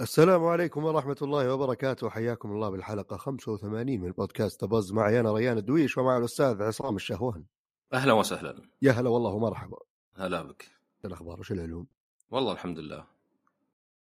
السلام 0.00 0.44
عليكم 0.44 0.84
ورحمة 0.84 1.16
الله 1.22 1.54
وبركاته. 1.54 2.08
حياكم 2.08 2.52
الله 2.52 2.70
بالحلقة 2.70 3.16
85 3.16 4.00
من 4.00 4.10
بودكاست 4.12 4.64
بز 4.64 4.92
معي 4.92 5.20
أنا 5.20 5.32
ريان 5.32 5.58
الدويش 5.58 5.98
ومع 5.98 6.18
الأستاذ 6.18 6.62
عصام 6.62 6.96
الشهوان. 6.96 7.44
أهلا 7.92 8.12
وسهلا. 8.12 8.62
يا 8.82 8.92
هلا 8.92 9.08
والله 9.08 9.30
ومرحبا. 9.30 9.78
هلا 10.16 10.42
بك. 10.42 10.62
شو 11.02 11.08
الأخبار؟ 11.08 11.40
وش 11.40 11.52
العلوم؟ 11.52 11.86
والله 12.30 12.52
الحمد 12.52 12.78
لله. 12.78 13.04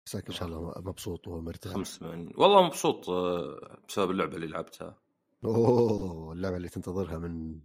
عساك 0.07 0.27
إن 0.27 0.33
شاء 0.33 0.47
الله 0.47 0.73
مبسوط 0.77 1.27
ومرتاح. 1.27 1.73
85 1.73 2.33
والله 2.37 2.61
مبسوط 2.61 3.09
آه، 3.09 3.77
بسبب 3.87 4.11
اللعبة 4.11 4.35
اللي 4.35 4.47
لعبتها. 4.47 4.97
أوه 5.45 6.33
اللعبة 6.33 6.57
اللي 6.57 6.69
تنتظرها 6.69 7.17
من 7.17 7.59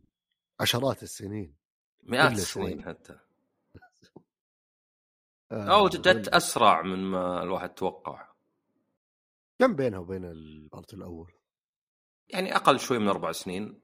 عشرات 0.60 1.02
السنين 1.02 1.54
مئات 2.02 2.32
السنين. 2.32 2.84
حتى 2.84 3.18
آه، 5.52 5.74
أو 5.74 5.88
جت 5.88 6.28
أسرع 6.28 6.82
من 6.82 6.98
ما 6.98 7.42
الواحد 7.42 7.74
توقع 7.74 8.28
كم 9.58 9.76
بينها 9.76 9.98
وبين 9.98 10.24
ال 10.24 10.38
part 10.38 10.94
الأول؟ 10.94 11.32
يعني 12.28 12.56
أقل 12.56 12.80
شوي 12.80 12.98
من 12.98 13.08
أربع 13.08 13.32
سنين 13.32 13.80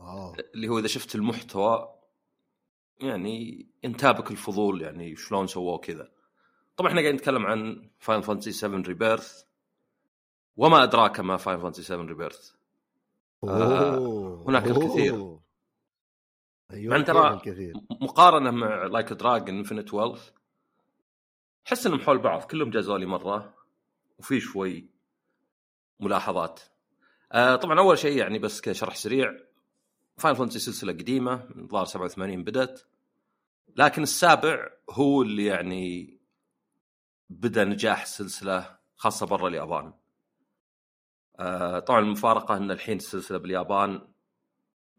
آه 0.00 0.34
اللي 0.54 0.68
هو 0.68 0.78
إذا 0.78 0.86
شفت 0.86 1.14
المحتوى 1.14 1.94
يعني 3.00 3.66
ينتابك 3.84 4.30
الفضول 4.30 4.82
يعني 4.82 5.16
شلون 5.16 5.46
سووه 5.46 5.78
كذا 5.78 6.12
طبعا 6.76 6.90
إحنا 6.90 7.00
قاعدين 7.00 7.20
نتكلم 7.20 7.46
عن 7.46 7.90
Final 7.98 8.20
Fantasy 8.20 8.52
7 8.52 8.80
Rebirth 8.80 9.44
وما 10.56 10.82
أدراك 10.82 11.20
ما 11.20 11.36
Final 11.36 11.60
Fantasy 11.60 11.82
7 11.82 12.06
ريبيرث 12.06 12.52
آه، 13.44 13.96
أوه. 13.96 14.48
هناك 14.48 14.66
الكثير. 14.66 15.38
أن 16.96 17.04
ترى- 17.04 17.12
مقارنة 18.02 18.50
مع 18.50 18.84
Like 18.86 19.12
a 19.12 19.19
Dragon 19.19 19.58
Infinite 19.58 19.94
Wealth 19.94 20.30
احس 21.66 21.86
إنهم 21.86 22.00
حول 22.00 22.18
بعض 22.18 22.42
كلهم 22.42 22.70
جازوا 22.70 22.98
لي 22.98 23.06
مرة 23.06 23.54
وفي 24.18 24.40
شوي 24.40 24.86
ملاحظات. 26.00 26.60
آه 27.32 27.56
طبعا 27.56 27.78
أول 27.78 27.98
شيء 27.98 28.16
يعني 28.18 28.38
بس 28.38 28.60
كشرح 28.60 28.94
سريع 28.96 29.34
Final 30.18 30.34
Fantasy 30.34 30.58
سلسلة 30.58 30.92
قديمة 30.92 31.48
من 31.54 31.68
ظهر 31.68 31.84
87 31.84 32.44
بدأت 32.44 32.80
لكن 33.76 34.02
السابع 34.02 34.68
هو 34.90 35.22
اللي 35.22 35.44
يعني 35.44 36.18
بدأ 37.30 37.64
نجاح 37.64 38.02
السلسلة 38.02 38.78
خاصة 38.96 39.26
برا 39.26 39.48
اليابان. 39.48 39.92
آه 41.38 41.78
طبعا 41.78 42.00
المفارقة 42.00 42.56
إن 42.56 42.70
الحين 42.70 42.96
السلسلة 42.96 43.38
باليابان 43.38 44.08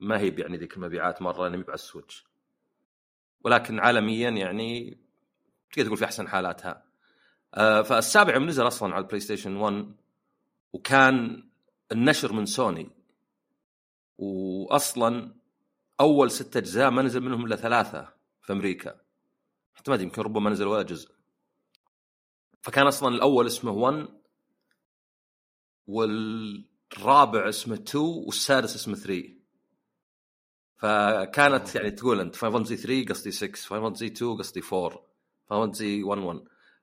ما 0.04 0.20
هي 0.20 0.36
يعني 0.38 0.58
ذيك 0.58 0.78
المبيعات 0.78 1.22
مرة 1.22 1.48
انها 1.48 1.64
على 1.68 1.74
ال 1.74 1.80
Switch. 1.80 2.26
ولكن 3.42 3.80
عالميا 3.80 4.30
يعني 4.30 4.98
تقدر 5.72 5.86
تقول 5.86 5.98
في 5.98 6.06
أحسن 6.06 6.28
حالاتها. 6.28 6.84
آه 7.54 7.82
فالسابع 7.82 8.34
يوم 8.34 8.46
نزل 8.46 8.68
أصلا 8.68 8.94
على 8.94 9.02
ال 9.02 9.20
PlayStation 9.20 9.56
1 9.56 9.96
وكان 10.74 11.44
النشر 11.92 12.34
من 12.34 12.46
سوني. 12.46 12.90
واصلا 14.18 15.36
أول 16.00 16.32
ستة 16.32 16.58
أجزاء 16.58 16.90
ما 16.90 17.02
نزل 17.02 17.22
منهم 17.22 17.46
إلا 17.46 17.56
ثلاثة 17.56 18.14
في 18.42 18.54
أمريكا. 18.54 19.00
حتى 19.74 19.92
ما 19.92 19.96
أدري 19.96 20.06
يمكن 20.06 20.22
ربما 20.22 20.50
نزل 20.50 20.68
ولا 20.68 20.84
جزء. 20.84 21.12
فكان 22.62 22.88
أصلا 22.88 23.16
الأول 23.16 23.48
اسمه 23.48 23.72
1 23.72 24.08
والرابع 25.88 27.50
اسمه 27.50 27.76
2 27.76 28.06
والسادس 28.06 28.76
اسمه 28.76 28.96
3 28.96 29.43
فكانت 30.84 31.76
يعني 31.76 31.92
تقول 31.92 32.20
أنت 32.20 32.36
Final 32.36 32.54
Fantasy 32.54 32.78
3 32.78 33.06
قصدي 33.14 33.32
6 33.32 33.56
Final 33.56 33.82
Fantasy 33.82 34.06
2 34.06 34.38
قصدي 34.38 34.62
4 34.74 34.90
Final 35.50 35.62
Fantasy 35.62 36.04
1 36.04 36.22
1 36.22 36.40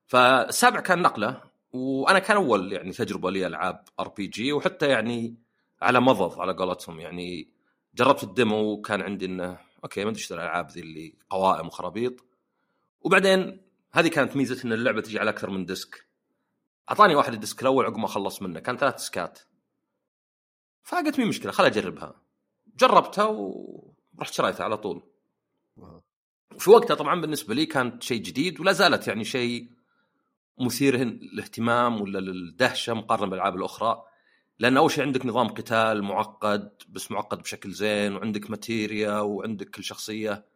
فالسابع 0.07 0.81
كان 0.81 1.03
نقلة 1.03 1.42
وأنا 1.73 2.19
كان 2.19 2.36
أول 2.36 2.73
يعني 2.73 2.92
تجربة 2.92 3.30
لي 3.30 3.47
ألعاب 3.47 3.85
RPG 4.01 4.52
وحتى 4.52 4.89
يعني 4.89 5.36
على 5.83 6.01
مضض 6.01 6.41
على 6.41 6.52
قولتهم. 6.52 7.01
يعني 7.01 7.51
جربت 7.95 8.23
ال 8.23 8.33
demo 8.33 8.73
وكان 8.73 9.02
عندي 9.02 9.27
إنه 9.27 9.58
okay 9.85 10.05
ما 10.05 10.11
أدري 10.11 10.23
الألعاب 10.30 10.70
ذي 10.70 10.80
اللي 10.80 11.14
قوائم 11.30 11.67
وخرابيط. 11.67 12.24
وبعدين 13.01 13.61
هذه 13.92 14.08
كانت 14.08 14.36
ميزة 14.36 14.64
إن 14.64 14.73
اللعبة 14.73 15.01
تجي 15.01 15.19
على 15.19 15.30
أكثر 15.30 15.51
من 15.51 15.64
disc. 15.64 16.07
أعطاني 16.91 17.14
واحد 17.14 17.33
ال 17.33 17.39
disc 17.39 17.63
الأول 17.63 17.85
عقب 17.85 17.97
ما 17.97 18.08
خلص 18.08 18.42
منه 18.42 18.61
كان 18.61 18.77
ثلاث 18.77 18.95
ديسكات. 18.95 19.39
فقلت 20.83 21.19
مي 21.19 21.24
مشكلة 21.24 21.53
خل 21.53 21.64
أجربها. 21.64 22.14
جربتها 22.77 23.24
ورحت 24.19 24.33
شريتها 24.33 24.65
على 24.65 24.77
طول. 24.77 25.03
في 26.59 26.71
وقتها 26.71 26.95
طبعا 26.95 27.21
بالنسبة 27.21 27.55
لي 27.55 27.67
كانت 27.67 28.03
شيء 28.03 28.23
جديد 28.23 28.61
ولا 28.61 28.73
زالت 28.73 29.09
يعني 29.09 29.25
شيء 29.25 29.71
مثير 30.59 30.97
للاهتمام 30.97 32.01
ولا 32.01 32.19
للدهشة 32.19 32.95
مقارنة 32.95 33.27
بالألعاب 33.27 33.57
الأخرى. 33.57 34.03
لأن 34.59 34.77
أول 34.77 34.91
شيء 34.91 35.05
عندك 35.05 35.27
نظام 35.27 35.48
قتال 35.48 36.03
معقد 36.03 36.73
بس 36.89 37.11
معقد 37.11 37.39
بشكل 37.39 37.71
زين 37.71 38.15
وعندك 38.15 38.51
Materia 38.51 39.20
وعندك 39.21 39.71
كل 39.71 39.85
شخصية. 39.85 40.47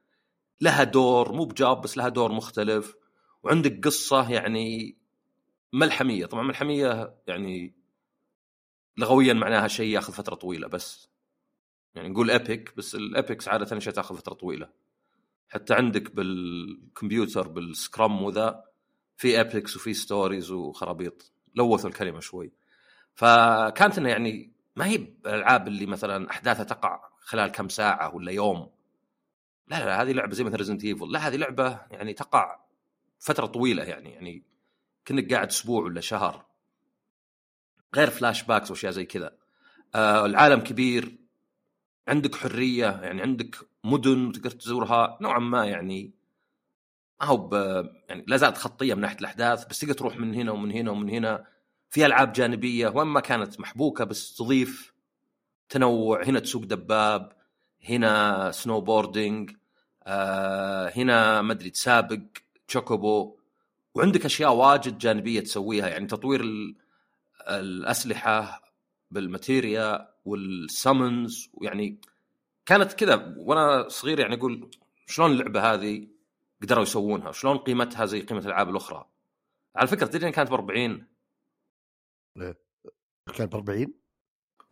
لها 0.60 0.84
دور 0.84 1.32
مو 1.32 1.44
ب 1.44 1.53
job 1.53 1.80
بس 1.80 1.96
لها 1.96 2.08
دور 2.08 2.32
مختلف. 2.32 2.96
وعندك 3.42 3.84
قصة 3.84 4.30
يعني 4.30 4.96
ملحمية. 5.72 6.26
طبعا 6.26 6.42
ملحمية 6.42 7.14
يعني 7.26 7.74
لغويا 8.96 9.32
معناها 9.32 9.68
شيء 9.68 9.94
ياخذ 9.94 10.12
فترة 10.12 10.34
طويلة 10.34 10.68
بس 10.68 11.08
يعني 11.94 12.08
نقول 12.08 12.30
epic 12.30 12.76
بس 12.76 12.94
ال 12.94 13.03
epics 13.03 13.48
عادة 13.48 13.76
اشياء 13.76 13.94
تاخذ 13.94 14.16
فترة 14.16 14.34
طويلة. 14.34 14.68
حتى 15.48 15.74
عندك 15.74 16.14
بالكمبيوتر 16.14 17.48
بال 17.48 17.69
Scrum 17.69 18.22
وذا 18.22 18.64
في 19.16 19.40
epics 19.40 19.76
وفي 19.76 19.94
stories 19.94 20.50
وخرابيط. 20.50 21.32
لوثوا 21.54 21.90
الكلمة 21.90 22.20
شوي. 22.20 22.52
فكانت 23.14 23.98
انها 23.98 24.10
يعني 24.10 24.52
ما 24.76 24.86
هي 24.86 24.98
بالألعاب 24.98 25.68
اللي 25.68 25.86
مثلا 25.86 26.30
أحداثها 26.30 26.64
تقع 26.64 27.08
خلال 27.20 27.50
كم 27.52 27.68
ساعة 27.68 28.14
ولا 28.14 28.32
يوم. 28.32 28.70
لا 29.68 29.78
لا, 29.78 29.84
لا 29.84 30.02
هذه 30.02 30.12
لعبة 30.12 30.34
زي 30.34 30.44
مثلا 30.44 30.56
Resident 30.56 30.84
Evil 30.84 31.12
لا 31.12 31.28
هذه 31.28 31.36
لعبة 31.36 31.80
يعني 31.90 32.12
تقع 32.12 32.60
فترة 33.18 33.46
طويلة 33.46 33.84
يعني 33.84 34.12
يعني 34.12 34.42
كأنك 35.04 35.32
قاعد 35.32 35.48
أسبوع 35.48 35.84
ولا 35.84 36.00
شهر. 36.00 36.46
غير 37.94 38.10
flashbacks 38.10 38.70
وأشياء 38.70 38.92
زي 38.92 39.04
كذا. 39.04 39.36
آه 39.94 40.26
العالم 40.26 40.60
كبير. 40.60 41.23
عندك 42.08 42.34
حرية 42.34 42.86
يعني 43.02 43.22
عندك 43.22 43.56
مدن 43.84 44.32
تقدر 44.32 44.50
تزورها 44.50 45.18
نوعا 45.20 45.38
ما 45.38 45.64
يعني 45.66 46.12
ما 47.20 47.26
هو 47.26 47.50
يعني 48.08 48.24
لا 48.28 48.36
زالت 48.36 48.56
خطية 48.58 48.94
من 48.94 49.00
ناحية 49.00 49.18
الأحداث 49.18 49.64
بس 49.66 49.78
تقدر 49.78 49.94
تروح 49.94 50.16
من 50.16 50.34
هنا 50.34 50.52
ومن 50.52 50.70
هنا 50.70 50.90
ومن 50.90 51.08
هنا. 51.10 51.44
في 51.90 52.06
ألعاب 52.06 52.32
جانبية 52.32 52.88
وين 52.88 53.06
ما 53.06 53.20
كانت 53.20 53.60
محبوكة 53.60 54.04
بس 54.04 54.36
تضيف 54.36 54.92
تنوع. 55.68 56.24
هنا 56.24 56.40
تسوق 56.40 56.62
دباب 56.64 57.32
هنا 57.88 58.50
snowboarding 58.50 59.50
آه 60.06 60.92
هنا 60.96 61.42
ما 61.42 61.52
أدري 61.52 61.70
تسابق 61.70 62.20
Chocobo 62.68 63.36
وعندك 63.94 64.24
أشياء 64.24 64.52
واجد 64.54 64.98
جانبية 64.98 65.40
تسويها 65.40 65.88
يعني 65.88 66.06
تطوير 66.06 66.40
ال- 66.40 66.76
الأسلحة 67.48 68.62
بال 69.10 69.31
Materia. 69.31 70.13
وال 70.24 70.52
summons 70.52 71.50
ويعني 71.54 72.00
كانت 72.66 72.92
كذا 72.92 73.34
وأنا 73.38 73.88
صغير 73.88 74.20
يعني 74.20 74.34
أقول 74.34 74.70
شلون 75.06 75.30
اللعبة 75.30 75.72
هذه 75.72 76.08
قدروا 76.62 76.82
يسوونها؟ 76.82 77.32
شلون 77.32 77.58
قيمتها 77.58 78.06
زي 78.06 78.20
قيمة 78.20 78.40
الألعاب 78.40 78.68
الأخرى؟ 78.68 79.08
على 79.76 79.88
فكرة 79.88 80.06
تدري 80.06 80.32
كانت 80.32 80.50
ب 80.50 80.54
40 80.54 81.06
كان 83.34 83.46
ب 83.46 83.54
40 83.54 83.84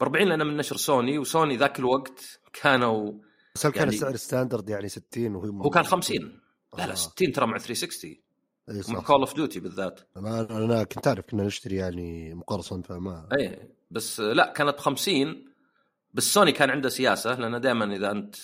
ب 0.01 0.03
40 0.03 0.29
لأن 0.29 0.47
من 0.47 0.57
نشر 0.57 0.77
سوني 0.77 1.19
وسوني 1.19 1.57
ذاك 1.57 1.79
الوقت 1.79 2.41
كانوا 2.53 3.13
بس 3.55 3.67
هل 3.67 3.73
كان 3.73 3.83
يعني- 3.83 3.95
السعر 3.95 4.17
standard 4.17 4.71
يعني 4.71 4.89
60 4.89 5.35
وهي 5.35 5.49
هو 5.49 5.71
كان 5.71 5.85
50 5.85 6.41
لا 6.79 6.87
لا 6.87 6.93
آه. 6.93 6.95
60 6.95 7.33
ترى 7.33 7.47
مع 7.47 7.59
360 7.59 8.23
صح، 8.81 8.93
مع. 8.93 9.01
Call 9.01 9.21
of 9.21 9.35
Duty 9.35 9.61
بالذات. 9.61 10.01
ما 10.17 10.41
أنا 10.41 10.85
كنت 10.85 11.07
أعرف 11.07 11.27
كنا 11.27 11.45
نشتري 11.45 11.77
يعني 11.77 12.35
مقرصن 12.35 12.83
فما 12.83 13.29
اي 13.33 13.69
بس 13.91 14.21
لا 14.21 14.53
كانت 14.53 14.75
ب 14.75 14.79
50 14.79 15.53
بس 16.15 16.23
سوني 16.35 16.53
كان 16.53 16.71
عنده 16.71 16.89
سياسة 16.89 17.35
لأن 17.35 17.61
دائما 17.61 17.97
إذا 17.97 18.11
أنت 18.11 18.37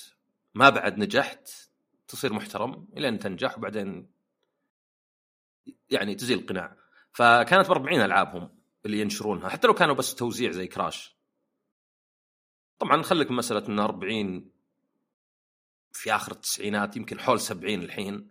ما 0.54 0.70
بعد 0.70 0.98
نجحت 0.98 1.48
تصير 2.08 2.32
محترم 2.32 2.88
الين 2.96 3.18
تنجح 3.18 3.58
وبعدين 3.58 4.10
يعني 5.90 6.14
تزيل 6.14 6.38
القناع. 6.38 6.76
فكانت 7.12 7.68
ب 7.68 7.70
40 7.70 8.00
ألعابهم 8.00 8.50
اللي 8.86 9.00
ينشرونها 9.00 9.48
حتى 9.48 9.66
لو 9.66 9.74
كانوا 9.74 9.94
بس 9.94 10.14
توزيع 10.14 10.50
زي 10.50 10.66
Crash 10.66 11.16
طبعا 12.78 13.02
خليك 13.02 13.30
مساله 13.30 13.68
إن 13.68 13.78
40 13.78 14.50
في 15.92 16.14
آخر 16.14 16.32
التسعينات 16.32 16.96
يمكن 16.96 17.20
حول 17.20 17.40
70 17.40 17.82
الحين. 17.82 18.30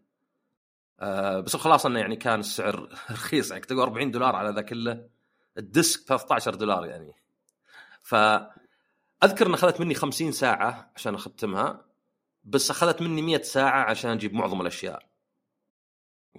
آه 0.99 1.39
بس 1.39 1.55
الخلاصه 1.55 1.89
إنه 1.89 1.99
يعني 1.99 2.15
كان 2.15 2.39
السعر 2.39 2.89
رخيص 3.11 3.51
يعني 3.51 3.63
تقول 3.63 3.79
40 3.79 4.11
دولار 4.11 4.35
على 4.35 4.49
ذا 4.49 4.61
كله 4.61 5.09
ال 5.57 5.67
disc 5.67 6.07
13 6.07 6.55
دولار 6.55 6.85
يعني. 6.85 7.13
ف 8.01 8.15
أذكر 9.23 9.45
انها 9.47 9.55
أخذت 9.55 9.81
مني 9.81 9.93
50 9.95 10.31
ساعة 10.31 10.91
عشان 10.95 11.15
أختمها 11.15 11.85
بس 12.43 12.71
أخذت 12.71 13.01
مني 13.01 13.21
100 13.21 13.41
ساعة 13.41 13.83
عشان 13.89 14.11
أجيب 14.11 14.33
معظم 14.33 14.61
الأشياء. 14.61 15.07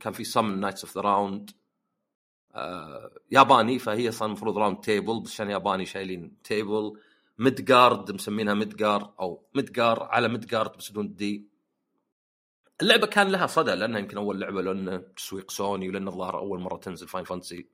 كان 0.00 0.12
في 0.12 0.24
summon 0.24 0.60
Knights 0.60 0.84
of 0.84 0.94
the 0.94 1.00
Round 1.00 1.50
ياباني 3.30 3.78
فهي 3.78 4.08
أصلا 4.08 4.26
المفروض 4.26 4.58
Round 4.58 4.80
Table 4.80 5.20
بس 5.20 5.32
عشان 5.32 5.50
ياباني 5.50 5.86
شايلين 5.86 6.36
Table 6.44 7.00
Midgard 7.38 8.12
مسمينها 8.12 8.54
Midgar 8.54 9.14
أو 9.20 9.42
Midgar 9.54 10.02
على 10.02 10.28
Midgard 10.28 10.76
بس 10.76 10.90
بدون 10.90 11.14
D 11.14 11.48
اللعبة 12.82 13.06
كان 13.06 13.28
لها 13.28 13.46
صدى 13.46 13.74
لأنها 13.74 13.98
يمكن 13.98 14.16
أول 14.16 14.40
لعبة 14.40 14.62
لأن 14.62 15.14
تسويق 15.16 15.50
سوني 15.50 15.88
ولأن 15.88 16.08
الظاهر 16.08 16.38
أول 16.38 16.60
مرة 16.60 16.76
تنزل 16.76 17.08
Final 17.08 17.24
Fantasy 17.24 17.68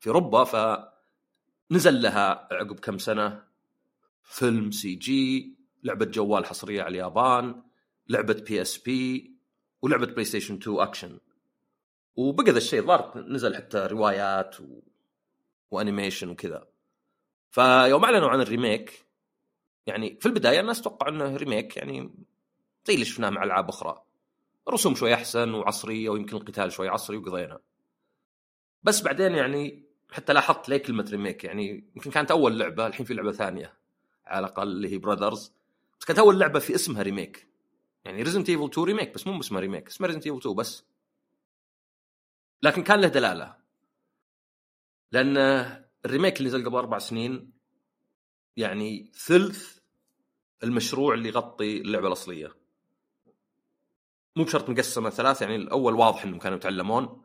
في 0.00 0.06
أوروبا 0.06 0.44
فنزل 0.44 2.02
لها 2.02 2.48
عقب 2.52 2.80
كم 2.80 2.98
سنة. 2.98 3.48
فيلم 4.22 4.70
CG 4.70 5.56
لعبة 5.82 6.04
جوال 6.04 6.46
حصرية 6.46 6.82
على 6.82 6.88
اليابان 6.90 7.62
لعبة 8.08 8.44
PSP 8.48 9.34
ولعبة 9.82 10.06
PlayStation 10.06 10.54
2 10.54 10.80
اكشن 10.80 11.18
وبقى 12.16 12.52
ذا 12.52 12.58
الشيء 12.58 12.82
ظهر 12.82 13.18
نزل 13.18 13.56
حتى 13.56 13.78
روايات 13.78 14.60
و... 14.60 14.80
و 15.70 15.76
animation 15.76 16.28
وكذا. 16.28 16.66
فيوم 17.50 18.04
أعلنوا 18.04 18.28
عن 18.28 18.40
ال 18.40 18.49
remake 18.49 19.06
يعني 19.86 20.18
في 20.20 20.26
البداية 20.26 20.60
الناس 20.60 20.82
توقع 20.82 21.08
إنه 21.08 21.36
remake 21.36 21.76
يعني 21.76 22.14
زي 22.86 22.94
اللي 22.94 23.04
شفناه 23.04 23.30
مع 23.30 23.44
ألعاب 23.44 23.68
أخرى. 23.68 24.02
رسوم 24.70 24.94
شوي 24.94 25.14
أحسن 25.14 25.54
وعصرية 25.54 26.08
ويمكن 26.08 26.36
القتال 26.36 26.72
شوي 26.72 26.88
عصري 26.88 27.16
وقضينا. 27.16 27.60
بس 28.82 29.02
بعدين 29.02 29.34
يعني 29.34 29.88
حتى 30.12 30.32
لاحظت 30.32 30.68
ليه 30.68 30.76
كلمة 30.76 31.08
remake 31.10 31.44
يعني 31.44 31.90
يمكن 31.96 32.10
كانت 32.10 32.30
أول 32.30 32.58
لعبة 32.58 32.86
الحين 32.86 33.06
في 33.06 33.14
لعبة 33.14 33.32
ثانية 33.32 33.74
على 34.26 34.46
الأقل 34.46 34.68
اللي 34.68 34.92
هي 34.92 34.98
brothers 34.98 35.52
بس 36.00 36.06
كانت 36.06 36.18
أول 36.18 36.38
لعبة 36.40 36.58
في 36.58 36.74
اسمها 36.74 37.02
remake 37.02 37.48
يعني 38.04 38.22
Resident 38.22 38.48
Evil 38.48 38.64
2 38.64 38.86
remake 38.86 39.14
بس 39.14 39.26
مو 39.26 39.40
اسمها 39.40 39.60
remake 39.60 39.88
اسمها 39.88 40.06
Resident 40.06 40.26
Evil 40.26 40.38
2 40.38 40.54
بس. 40.56 40.84
لكن 42.62 42.82
كان 42.82 43.00
له 43.00 43.08
دلالة. 43.08 43.56
لأن 45.12 45.36
ال 46.04 46.09
remake 46.09 46.38
اللي 46.38 46.48
نزل 46.48 46.64
قبل 46.64 46.76
أربع 46.76 46.98
سنين 46.98 47.52
يعني 48.56 49.12
ثلث 49.14 49.78
المشروع 50.62 51.14
اللي 51.14 51.28
يغطي 51.28 51.80
اللعبة 51.80 52.06
الأصلية. 52.06 52.54
مو 54.38 54.44
بشرط 54.44 54.70
مقسمه 54.70 55.10
ثلاث 55.10 55.42
يعني 55.42 55.56
الأول 55.56 55.94
واضح 55.94 56.24
إنهم 56.24 56.38
كانوا 56.38 56.56
يتعلمون 56.56 57.22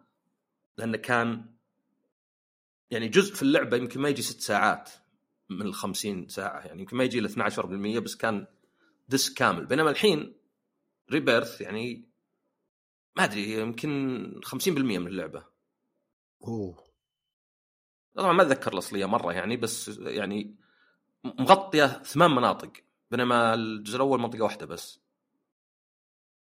لأنه 0.78 0.98
كان 0.98 1.54
يعني 2.92 3.08
جزء 3.08 3.36
في 3.36 3.42
اللعبة 3.42 3.78
يمكن 3.78 4.02
ما 4.02 4.10
يجي 4.10 4.22
ست 4.22 4.42
ساعات 4.42 4.90
من 5.50 5.62
ال 5.62 5.74
50 5.74 6.28
ساعة 6.28 6.60
يعني 6.60 6.82
يمكن 6.82 6.98
ما 6.98 7.04
يجي 7.04 7.20
ل 7.20 7.30
12% 7.30 8.00
بس 8.00 8.16
كان 8.16 8.48
disc 9.08 9.38
كامل. 9.38 9.66
بينما 9.66 9.90
الحين 9.90 10.36
Rebirth 11.12 11.62
يعني 11.62 12.10
ما 13.18 13.24
أدري 13.24 13.52
يمكن 13.52 14.42
50% 14.46 14.68
من 14.68 15.08
اللعبة. 15.08 15.46
أوه. 16.48 16.84
طبعا 18.16 18.34
ما 18.34 18.44
أتذكر 18.44 18.74
الأصلية 18.74 19.06
مرة 19.06 19.34
يعني 19.34 19.58
بس 19.58 19.98
يعني 19.98 20.56
مغطية 21.24 21.86
ثمان 21.86 22.32
مناطق 22.32 22.72
بينما 23.12 23.54
الجزء 23.54 23.96
الأول 23.96 24.20
منطقة 24.20 24.44
واحدة 24.44 24.66
بس. 24.66 25.03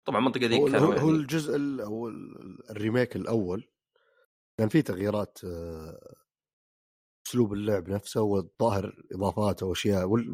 طبعا 0.08 0.19
المنطقة 0.20 0.46
ذيك 0.46 0.60
هو, 0.60 0.66
هو, 0.66 0.93
يعني 0.93 1.02
هو 1.02 1.10
الجزء 1.10 1.56
هو 1.82 2.08
ال- 2.08 2.70
ال 2.70 2.77
remake 2.77 3.16
الأول 3.16 3.69
كان 4.58 4.69
فيه 4.69 4.81
تغييرات 4.81 5.38
آه، 5.44 6.14
أسلوب 7.26 7.52
اللعب 7.52 7.88
نفسه 7.88 8.20
والظاهر 8.20 9.02
إضافات 9.12 9.62
أو 9.62 9.72
أشياء 9.72 10.26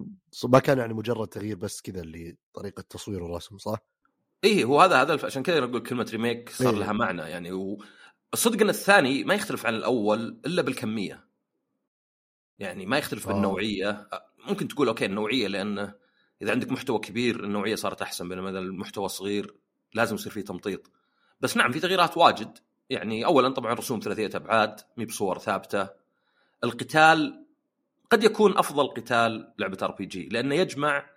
ما 0.44 0.58
كان 0.58 0.78
يعني 0.78 0.94
مجرد 0.94 1.28
تغيير 1.28 1.56
بس 1.56 1.80
كذا 1.80 2.00
اللي 2.00 2.36
طريقة 2.52 2.80
تصوير 2.80 3.22
ورسم 3.22 3.58
صح؟ 3.58 3.78
إيه 4.44 4.64
هو 4.64 4.80
هذا 4.80 5.02
هذا 5.02 5.26
عشان 5.26 5.42
كذا 5.42 5.60
نقول 5.60 5.82
كلمة 5.82 6.08
remake 6.12 6.50
صار 6.50 6.74
إيه. 6.74 6.78
لها 6.80 6.92
معنى 6.92 7.22
يعني 7.22 7.52
والصدق 7.52 8.62
ان 8.62 8.68
الثاني 8.68 9.24
ما 9.24 9.34
يختلف 9.34 9.66
عن 9.66 9.74
الأول 9.74 10.40
إلا 10.46 10.62
بالكمية 10.62 11.28
يعني 12.58 12.86
ما 12.86 12.98
يختلف 12.98 13.28
آه. 13.28 13.32
بالنوعيه 13.32 14.08
ممكن 14.48 14.68
تقول 14.68 14.88
okay 14.88 15.06
النوعية 15.06 15.48
لأنه 15.48 15.94
إذا 16.42 16.50
عندك 16.50 16.72
محتوى 16.72 16.98
كبير 16.98 17.44
النوعية 17.44 17.74
صارت 17.74 18.02
أحسن 18.02 18.28
بينما 18.28 18.50
إذا 18.50 18.58
المحتوى 18.58 19.08
صغير 19.08 19.63
لازم 19.94 20.14
يصير 20.14 20.32
فيه 20.32 20.40
تمطيط. 20.40 20.90
بس 21.40 21.56
نعم 21.56 21.72
في 21.72 21.80
تغييرات 21.80 22.16
واجد. 22.16 22.58
يعني 22.90 23.24
اولا 23.24 23.48
طبعا 23.48 23.74
رسوم 23.74 24.00
ثلاثية 24.00 24.30
أبعاد 24.34 24.80
مي 24.96 25.04
بصور 25.04 25.38
ثابتة. 25.38 25.88
القتال 26.64 27.46
قد 28.10 28.24
يكون 28.24 28.58
أفضل 28.58 28.86
قتال 28.86 29.54
لعبة 29.58 29.78
RPG 29.82 30.28
لأنه 30.28 30.54
يجمع 30.54 31.10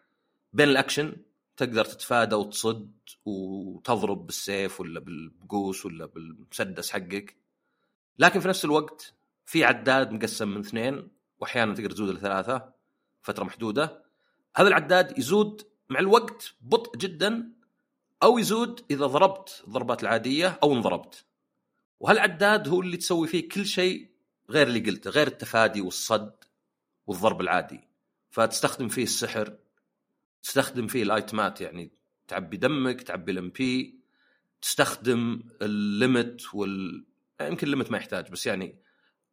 بين 0.53 0.69
الأكشن 0.69 1.15
تقدر 1.57 1.85
تتفادى 1.85 2.35
وتصد 2.35 2.91
وتضرب 3.25 4.25
بالسيف 4.25 4.81
ولا 4.81 5.00
بالقوس 5.00 5.85
ولا 5.85 6.06
بالمسدس 6.06 6.91
حقك. 6.91 7.38
لكن 8.19 8.39
في 8.39 8.47
نفس 8.47 8.65
الوقت 8.65 9.13
في 9.45 9.63
عداد 9.63 10.12
مقسم 10.12 10.47
من 10.47 10.59
اثنين 10.59 11.07
واحيانا 11.39 11.75
تقدر 11.75 11.91
تزود 11.91 12.09
لثلاثه 12.09 12.73
فترة 13.21 13.44
محدودة. 13.44 14.03
هذا 14.56 14.68
العداد 14.68 15.19
يزود 15.19 15.62
مع 15.89 16.00
الوقت 16.00 16.56
بطء 16.62 16.97
جدا 16.97 17.51
أو 18.24 18.38
يزود 18.38 18.86
إذا 18.92 19.06
ضربت 19.06 19.64
الضربات 19.68 20.04
العادية 20.04 20.60
أو 20.64 20.74
انضربت. 20.74 21.25
وهالعداد 22.00 22.68
هو 22.68 22.81
اللي 22.81 22.98
تسوي 22.98 23.28
فيه 23.28 23.50
كل 23.50 23.66
شيء 23.66 24.10
غير 24.50 24.68
اللي 24.68 24.80
قلته 24.80 25.10
غير 25.10 25.28
التفادي 25.28 25.81
والصد 25.81 26.36
والضرب 27.08 27.42
العادي. 27.42 27.88
فتستخدم 28.31 28.88
فيه 28.88 29.04
السحر 29.04 29.58
تستخدم 30.44 30.88
فيه 30.88 31.04
ال 31.04 31.12
items 31.12 31.53
ات 31.53 31.62
يعني 31.62 31.92
تعبي 32.28 32.58
دمك 32.58 33.02
تعبي 33.02 33.31
ال 33.31 33.50
MP 33.50 34.00
تستخدم 34.62 35.44
ال 35.62 35.75
limit 35.75 36.42
وال 36.54 37.06
يمكن 37.42 37.68
ال 37.68 37.71
limit 37.71 37.92
ما 37.92 37.98
يحتاج 37.98 38.31
بس 38.31 38.48
يعني 38.48 38.75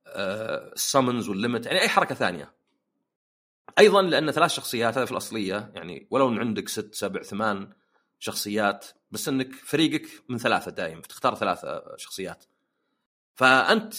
آه، 0.07 0.73
ال 0.73 0.80
summons 0.80 1.29
وال 1.29 1.40
limit 1.40 1.67
يعني 1.67 1.81
أي 1.81 1.89
حركة 1.89 2.15
ثانية. 2.15 2.55
أيضا 3.79 4.03
لأن 4.03 4.31
ثلاث 4.31 4.51
شخصيات 4.51 4.99
هذا 4.99 5.05
في 5.05 5.13
الأصلية 5.13 5.73
يعني 5.75 6.07
ولو 6.11 6.29
إن 6.29 6.39
عندك 6.39 6.69
ست 6.69 6.95
سبع 6.95 7.23
ثمان 7.23 7.73
شخصيات 8.19 8.87
بس 9.11 9.29
إنك 9.29 9.53
فريقك 9.55 10.09
من 10.29 10.39
ثلاثة 10.39 10.71
دائما 10.71 11.03
فتختار 11.03 11.35
ثلاثة 11.35 11.97
شخصيات. 11.97 12.45
فأنت 13.35 13.95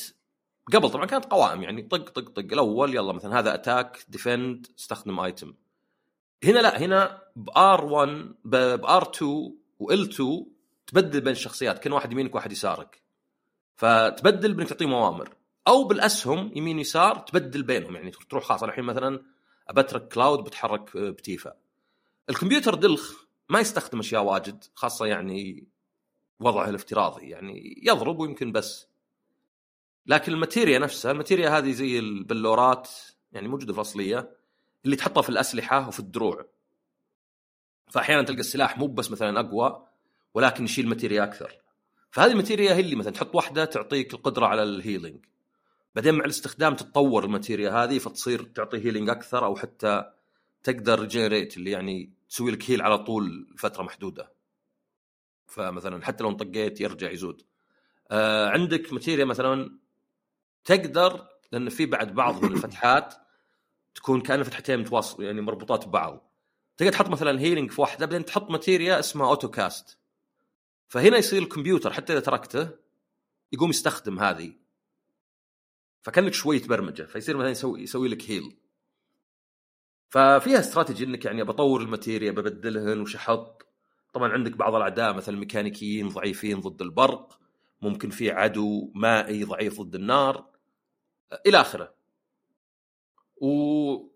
قبل 0.73 0.89
طبعا 0.89 1.06
كانت 1.06 1.25
قوائم 1.25 1.63
يعني 1.63 1.81
طق 1.81 2.09
طق 2.09 2.29
طق 2.29 2.39
الأول 2.51 2.95
يلا 2.95 3.13
مثلا 3.13 3.39
هذا 3.39 3.53
attack 3.54 4.06
defend 4.10 4.68
استخدم 4.79 5.19
item. 5.19 5.54
هنا 6.44 6.59
لا 6.59 6.79
هنا 6.79 7.21
ب 7.36 7.61
R 7.61 7.86
1 7.85 8.35
ب 8.45 8.79
R 8.79 9.12
2 9.15 9.57
و 9.79 9.95
L 9.95 10.10
2 10.10 10.45
تبدل 10.88 11.22
بين 11.22 11.31
الشخصيات 11.31 11.79
كان 11.79 11.93
واحد 11.93 12.12
يمينك 12.12 12.36
وواحد 12.36 12.51
يسارك. 12.51 13.01
فتبدل 13.75 14.53
بإنك 14.53 14.69
تعطيهم 14.69 14.93
أوامر. 14.93 15.36
أو 15.67 15.84
بالأسهم 15.84 16.51
يمين 16.55 16.79
يسار 16.79 17.19
تبدل 17.19 17.63
بينهم 17.63 17.95
يعني 17.95 18.12
تروح 18.29 18.43
خلاص 18.43 18.63
الحين 18.63 18.84
مثلا 18.84 19.24
أبترك 19.67 20.07
Cloud 20.08 20.44
بتحرك 20.43 20.98
ب 20.98 21.07
Tifa. 21.07 21.53
الكمبيوتر 22.29 22.75
دلخ. 22.75 23.25
ما 23.50 23.60
يستخدم 23.60 24.00
أشياء 24.00 24.24
واجد 24.24 24.64
خاصة 24.74 25.06
يعني 25.06 25.68
وضعه 26.40 26.70
الافتراضي 26.70 27.30
يعني 27.30 27.82
يضرب 27.84 28.20
ويمكن 28.20 28.52
بس. 28.52 28.88
لكن 30.06 30.34
ال 30.34 30.39
materia 30.39 30.79
نفسها 30.80 31.12
ال 31.12 31.16
materia 31.16 31.50
هذه 31.50 31.72
زي 31.72 32.00
البلورات 32.00 32.90
يعني 33.32 33.48
موجودة 33.48 33.74
في 33.74 33.80
الأصلية 33.80 34.32
اللي 34.86 34.96
تحطها 34.96 35.22
في 35.22 35.30
الأسلحة 35.30 35.88
وفي 35.88 36.00
الدروع. 36.00 36.46
فأحيانا 37.88 38.24
تلقى 38.24 38.40
السلاح 38.40 38.78
مو 38.78 38.88
بس 38.88 39.12
مثلا 39.12 39.40
أقوى 39.40 39.88
ولكن 40.34 40.64
يشيل 40.64 40.88
materia 40.88 41.24
أكثر. 41.24 41.66
فهذه 42.12 42.32
ال 42.32 42.37
materia 42.37 42.74
هي 42.74 42.80
اللي 42.80 42.96
مثلا 42.96 43.14
تحط 43.14 43.36
واحدة 43.36 43.66
تعطيك 43.66 44.14
القدرة 44.14 44.46
على 44.46 44.64
ال 44.63 44.71
healing 44.71 45.25
بعدين 45.96 46.14
مع 46.14 46.25
الاستخدام 46.25 46.75
تتطور 46.75 47.24
ال 47.24 47.29
materia 47.29 47.72
هذه 47.72 48.00
فتصير 48.00 48.44
تعطي 48.44 48.78
healing 48.77 49.10
أكثر 49.10 49.46
أو 49.46 49.56
حتى 49.56 50.12
تقدر 50.64 51.06
generate 51.05 51.58
اللي 51.58 51.72
يعني 51.72 52.14
تسوي 52.36 52.51
لك 52.51 52.72
heal 52.72 52.82
على 52.82 52.98
طول 52.98 53.56
فتره 53.58 53.84
محدودة. 53.84 54.34
فمثلا 55.48 56.06
حتى 56.06 56.24
لو 56.24 56.30
انطقيت 56.30 56.82
يرجع 56.82 57.12
يزود. 57.12 57.42
آه 58.12 58.50
عندك 58.50 58.94
materia 58.94 59.25
مثلا 59.25 59.80
تقدر 60.65 61.27
لأن 61.51 61.70
في 61.70 61.86
بعد 61.86 62.15
بعض 62.15 62.46
من 62.46 62.51
الفتحات 62.56 63.15
تكون 63.96 64.22
كانها 64.22 64.44
فتحتين 64.44 64.80
متواصل 64.80 65.24
يعني 65.24 65.42
مربوطات 65.42 65.88
ببعض. 65.88 66.32
تقدر 66.77 66.92
تحط 66.92 67.10
مثلا 67.10 67.39
healing 67.39 67.72
في 67.72 67.82
واحدة 67.82 68.06
بعدين 68.06 68.25
تحط 68.25 68.50
materia 68.50 69.00
اسمها 69.00 69.27
auto 69.27 69.50
cast 69.50 69.98
فهنا 70.88 71.18
يصير 71.18 71.42
الكمبيوتر 71.42 71.94
حتى 71.94 72.13
إذا 72.13 72.22
تركته 72.22 72.70
يقوم 73.51 73.70
يستخدم 73.70 74.20
هذه. 74.20 74.54
فكأنك 76.01 76.34
شوي 76.34 76.60
تبرمجه 76.60 77.04
فيصير 77.04 77.38
مثلا 77.38 77.50
يسوي 77.50 77.82
يسوي 77.82 78.08
لك 78.08 78.32
هيل 78.32 78.64
ففيها 80.09 80.59
استراتيجي 80.59 81.03
إنك 81.03 81.25
يعني 81.25 81.43
بطور 81.43 81.81
الماتيريا 81.81 82.31
ببدلهن 82.31 83.01
وش 83.01 83.15
أحط 83.15 83.67
طبعا 84.13 84.31
عندك 84.31 84.57
بعض 84.57 84.75
الأعداء 84.75 85.13
مثلا 85.13 85.35
الميكانيكيين 85.35 86.07
ضعيفين 86.07 86.59
ضد 86.59 86.81
البرق 86.81 87.39
ممكن 87.81 88.09
في 88.09 88.31
عدو 88.31 88.91
مائي 88.95 89.43
ضعيف 89.43 89.81
ضد 89.81 89.95
النار 89.95 90.45
إلى 91.45 91.62
آخره. 91.62 91.93
و 93.41 94.15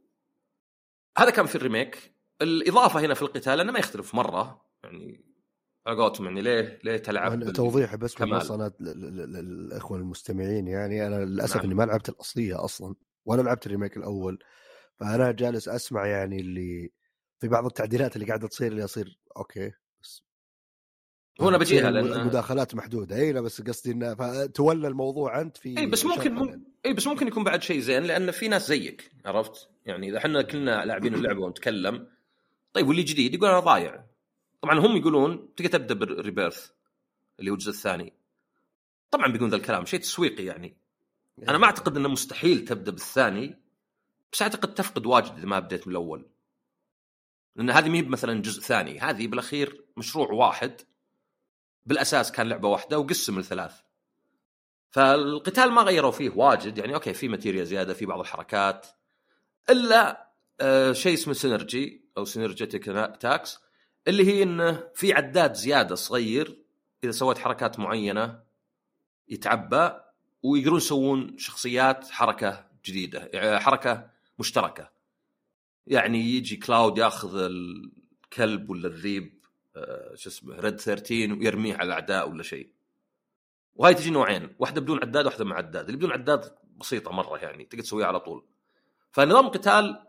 هذا 1.17 1.29
كان 1.29 1.45
في 1.45 1.55
الريميك. 1.55 2.13
الإضافة 2.41 2.99
هنا 2.99 3.13
في 3.13 3.21
القتال 3.21 3.59
أنه 3.59 3.71
ما 3.71 3.79
يختلف 3.79 4.15
مرة. 4.15 4.61
يعني 4.83 5.25
على 5.87 5.97
قولتهم 5.97 6.25
يعني 6.25 6.41
ليه 6.41 6.79
ليه 6.83 6.97
تلعب 6.97 7.51
توضيح 7.51 7.95
بس. 7.95 8.15
بالنص 8.15 8.51
أنا 8.51 8.71
المستمعين. 9.91 10.67
يعني 10.67 11.07
أنا 11.07 11.25
للأسف 11.25 11.55
نعم. 11.55 11.65
إني 11.65 11.75
ما 11.75 11.83
لعبت 11.83 12.09
الأصلية 12.09 12.63
أصلا 12.65 12.95
ولا 13.25 13.41
لعبت 13.41 13.65
ال 13.65 13.70
remake 13.70 13.97
الأول. 13.97 14.39
فأنا 14.99 15.31
جالس 15.31 15.67
أسمع 15.67 16.05
يعني 16.05 16.39
اللي 16.39 16.91
في 17.39 17.47
بعض 17.47 17.65
التعديلات 17.65 18.15
اللي 18.15 18.27
قاعدة 18.27 18.47
تصير 18.47 18.71
اللي 18.71 18.83
اصير 18.83 19.19
okay 19.37 19.71
بس 20.01 20.23
هو 21.41 21.49
أنا 21.49 21.57
بجيها 21.57 21.91
لأن 21.91 22.13
المداخلات 22.13 22.75
محدودة. 22.75 23.15
إي 23.15 23.31
لا 23.31 23.41
بس 23.41 23.61
قصدي 23.61 23.91
إنه 23.91 24.15
فتولى 24.15 24.87
الموضوع 24.87 25.41
أنت 25.41 25.57
في 25.57 25.77
إي 25.77 25.85
بس 25.85 26.05
ممكن 26.05 26.33
مم... 26.33 26.45
يعني. 26.45 26.63
إي 26.85 26.93
بس 26.93 27.07
ممكن 27.07 27.27
يكون 27.27 27.43
بعد 27.43 27.63
شيء 27.63 27.79
زين 27.79 28.03
لأن 28.03 28.31
في 28.31 28.47
ناس 28.47 28.67
زيك 28.67 29.11
عرفت؟ 29.25 29.69
يعني 29.85 30.09
إذا 30.09 30.17
إحنا 30.17 30.41
كلنا 30.41 30.85
لاعبين 30.85 31.13
اللعبة 31.15 31.39
ونتكلم 31.39 32.07
طيب 32.73 32.87
واللي 32.87 33.03
جديد؟ 33.03 33.33
يقول 33.33 33.49
أنا 33.49 33.59
ضايع. 33.59 34.03
طبعا 34.61 34.79
هم 34.79 34.97
يقولون 34.97 35.55
تقدر 35.55 35.69
تبدأ 35.69 35.93
بال 35.93 36.10
Rebirth 36.10 36.69
اللي 37.39 37.51
هو 37.51 37.53
الجزء 37.53 37.69
الثاني. 37.69 38.13
طبعا 39.11 39.27
بيقولون 39.27 39.49
ذا 39.49 39.55
الكلام 39.55 39.85
شيء 39.85 39.99
تسويقي 39.99 40.45
يعني. 40.45 40.77
أنا 41.49 41.57
ما 41.57 41.65
أعتقد 41.65 41.97
إنه 41.97 42.09
مستحيل 42.09 42.65
تبدأ 42.65 42.91
بالثاني. 42.91 43.68
بس 44.33 44.41
أعتقد 44.41 44.73
تفقد 44.73 45.05
واجد 45.05 45.37
إذا 45.37 45.45
ما 45.45 45.59
بديت 45.59 45.87
من 45.87 45.91
الأول. 45.91 46.29
لأن 47.55 47.69
هذه 47.69 47.89
مي 47.89 48.01
مثلا 48.01 48.41
جزء 48.41 48.61
ثاني 48.61 48.99
هذه 48.99 49.27
بالأخير 49.27 49.85
مشروع 49.97 50.31
واحد. 50.31 50.81
بالأساس 51.85 52.31
كان 52.31 52.49
لعبة 52.49 52.67
واحدة 52.67 52.99
وقسم 52.99 53.39
لثلاث. 53.39 53.81
فالقتال 54.91 55.71
ما 55.71 55.81
غيروا 55.81 56.11
فيه 56.11 56.29
واجد 56.29 56.77
يعني 56.77 56.95
okay 56.95 57.13
في 57.13 57.27
materia 57.27 57.63
زيادة 57.63 57.93
في 57.93 58.05
بعض 58.05 58.19
الحركات. 58.19 58.87
إلا 59.69 60.29
آه 60.61 60.91
شيء 60.91 61.13
اسمه 61.13 61.33
synergy 61.33 62.09
أو 62.17 62.25
synergetic 62.25 62.89
attacks 62.89 63.59
اللي 64.07 64.27
هي 64.27 64.43
إنه 64.43 64.83
في 64.95 65.13
عداد 65.13 65.53
زيادة 65.53 65.95
صغير 65.95 66.57
إذا 67.03 67.11
سويت 67.11 67.37
حركات 67.37 67.79
معينة 67.79 68.39
يتعبى 69.27 69.91
ويقدرون 70.43 70.77
يسوون 70.77 71.37
شخصيات 71.37 72.09
حركة 72.09 72.65
جديدة 72.85 73.29
يعني 73.33 73.59
حركة 73.59 74.09
مشتركة. 74.39 74.89
يعني 75.87 76.19
يجي 76.19 76.55
Cloud 76.55 76.97
ياخذ 76.97 77.35
الكلب 77.35 78.69
ولا 78.69 78.87
الذيب 78.87 79.39
آه، 79.75 80.15
شو 80.15 80.29
اسمه 80.29 80.59
Red 80.59 80.79
13 80.79 81.33
ويرميه 81.33 81.73
على 81.73 81.83
الأعداء 81.83 82.29
ولا 82.29 82.43
شيء. 82.43 82.73
وهاي 83.75 83.93
تجي 83.93 84.09
نوعين 84.09 84.55
واحدة 84.59 84.81
بدون 84.81 84.99
عداد 85.01 85.25
واحدة 85.25 85.45
مع 85.45 85.55
عداد. 85.55 85.85
اللي 85.85 85.97
بدون 85.97 86.11
عداد 86.11 86.55
بسيطة 86.77 87.11
مرة 87.11 87.37
يعني 87.37 87.65
تقدر 87.65 87.83
تسويها 87.83 88.07
على 88.07 88.19
طول. 88.19 88.45
فنظام 89.11 89.47
قتال 89.47 90.05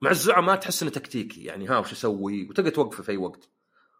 مع 0.00 0.10
الزعماء 0.10 0.56
تحس 0.56 0.82
إنه 0.82 0.90
تكتيكي. 0.90 1.44
يعني 1.44 1.68
ها 1.68 1.78
وش 1.78 1.92
أسوي؟ 1.92 2.48
وتقدر 2.48 2.70
توقفه 2.70 3.02
في 3.02 3.12
أي 3.12 3.16
وقت. 3.16 3.48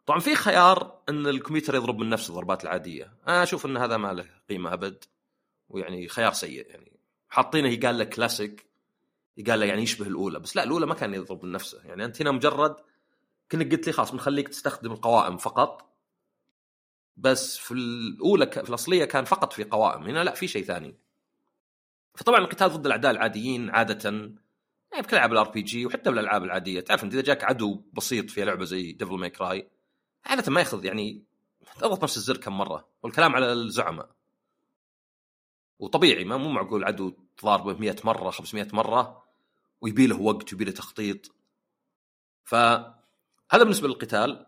طبعا 0.06 0.20
في 0.20 0.34
خيار 0.34 1.02
إن 1.08 1.26
الكمبيوتر 1.26 1.74
يضرب 1.74 1.98
من 1.98 2.08
نفس 2.08 2.30
الضربات 2.30 2.64
العادية. 2.64 3.14
أنا 3.28 3.42
أشوف 3.42 3.66
إن 3.66 3.76
هذا 3.76 3.96
ما 3.96 4.12
له 4.12 4.26
قيمة 4.48 4.72
أبد 4.72 5.04
ويعني 5.68 6.08
خيار 6.08 6.32
سيء 6.32 6.66
يعني. 6.70 7.00
حاطينه 7.28 7.68
يقال 7.68 7.98
له 7.98 8.04
كلاسيك 8.04 8.66
يقال 9.38 9.60
له 9.60 9.66
يعني 9.66 9.82
يشبه 9.82 10.06
الأولى. 10.06 10.38
بس 10.40 10.56
لا 10.56 10.62
الأولى 10.62 10.86
ما 10.86 10.94
كان 10.94 11.14
يضرب 11.14 11.44
من 11.44 11.52
نفسه. 11.52 11.80
يعني 11.84 12.04
أنت 12.04 12.22
هنا 12.22 12.30
مجرد 12.30 12.76
كأنك 13.48 13.72
قلت 13.72 13.86
لي 13.86 13.92
خلاص 13.92 14.12
بنخليك 14.12 14.48
تستخدم 14.48 14.92
القوائم 14.92 15.36
فقط. 15.36 15.94
بس 17.16 17.58
في 17.58 17.74
الأولى. 17.74 18.46
في 18.46 18.68
الأصلية 18.68 19.04
كان 19.04 19.24
فقط 19.24 19.52
في 19.52 19.64
قوائم. 19.64 20.02
هنا 20.02 20.24
لا 20.24 20.34
في 20.34 20.48
شيء 20.48 20.64
ثاني. 20.64 20.96
فطبعا 22.14 22.38
القتال 22.38 22.68
ضد 22.68 22.86
الأعداء 22.86 23.10
العاديين 23.10 23.70
عادة 23.70 24.10
يعني 24.92 25.02
بكل 25.02 25.16
ألعاب 25.16 25.32
ال 25.32 25.50
RPG 25.50 25.86
وحتى 25.86 26.10
بالألعاب 26.10 26.44
العادية. 26.44 26.80
تعرف 26.80 27.04
أنت 27.04 27.14
إذا 27.14 27.22
جاك 27.22 27.44
عدو 27.44 27.82
بسيط 27.92 28.30
في 28.30 28.44
لعبة 28.44 28.64
زي 28.64 28.92
Devil 28.92 29.14
May 29.14 29.30
Cry 29.30 29.68
عادة 30.24 30.52
ما 30.52 30.60
يأخذ 30.60 30.84
يعني 30.84 31.24
تضغط 31.78 32.02
نفس 32.02 32.16
الزر 32.16 32.36
كم 32.36 32.58
مرة. 32.58 32.88
والكلام 33.02 33.36
على 33.36 33.52
الزعماء. 33.52 34.10
وطبيعي 35.78 36.24
ما 36.24 36.36
مو 36.36 36.48
معقول 36.48 36.84
عدو 36.84 37.12
تضاربه 37.36 37.78
100 37.78 37.96
مرة 38.04 38.30
500 38.30 38.68
مرة. 38.72 39.27
ويبي 39.80 40.06
له 40.06 40.20
وقت 40.20 40.52
ويبي 40.52 40.64
له 40.64 40.72
تخطيط. 40.72 41.34
فهذا 42.44 42.94
بالنسبة 43.54 43.88
للقتال. 43.88 44.46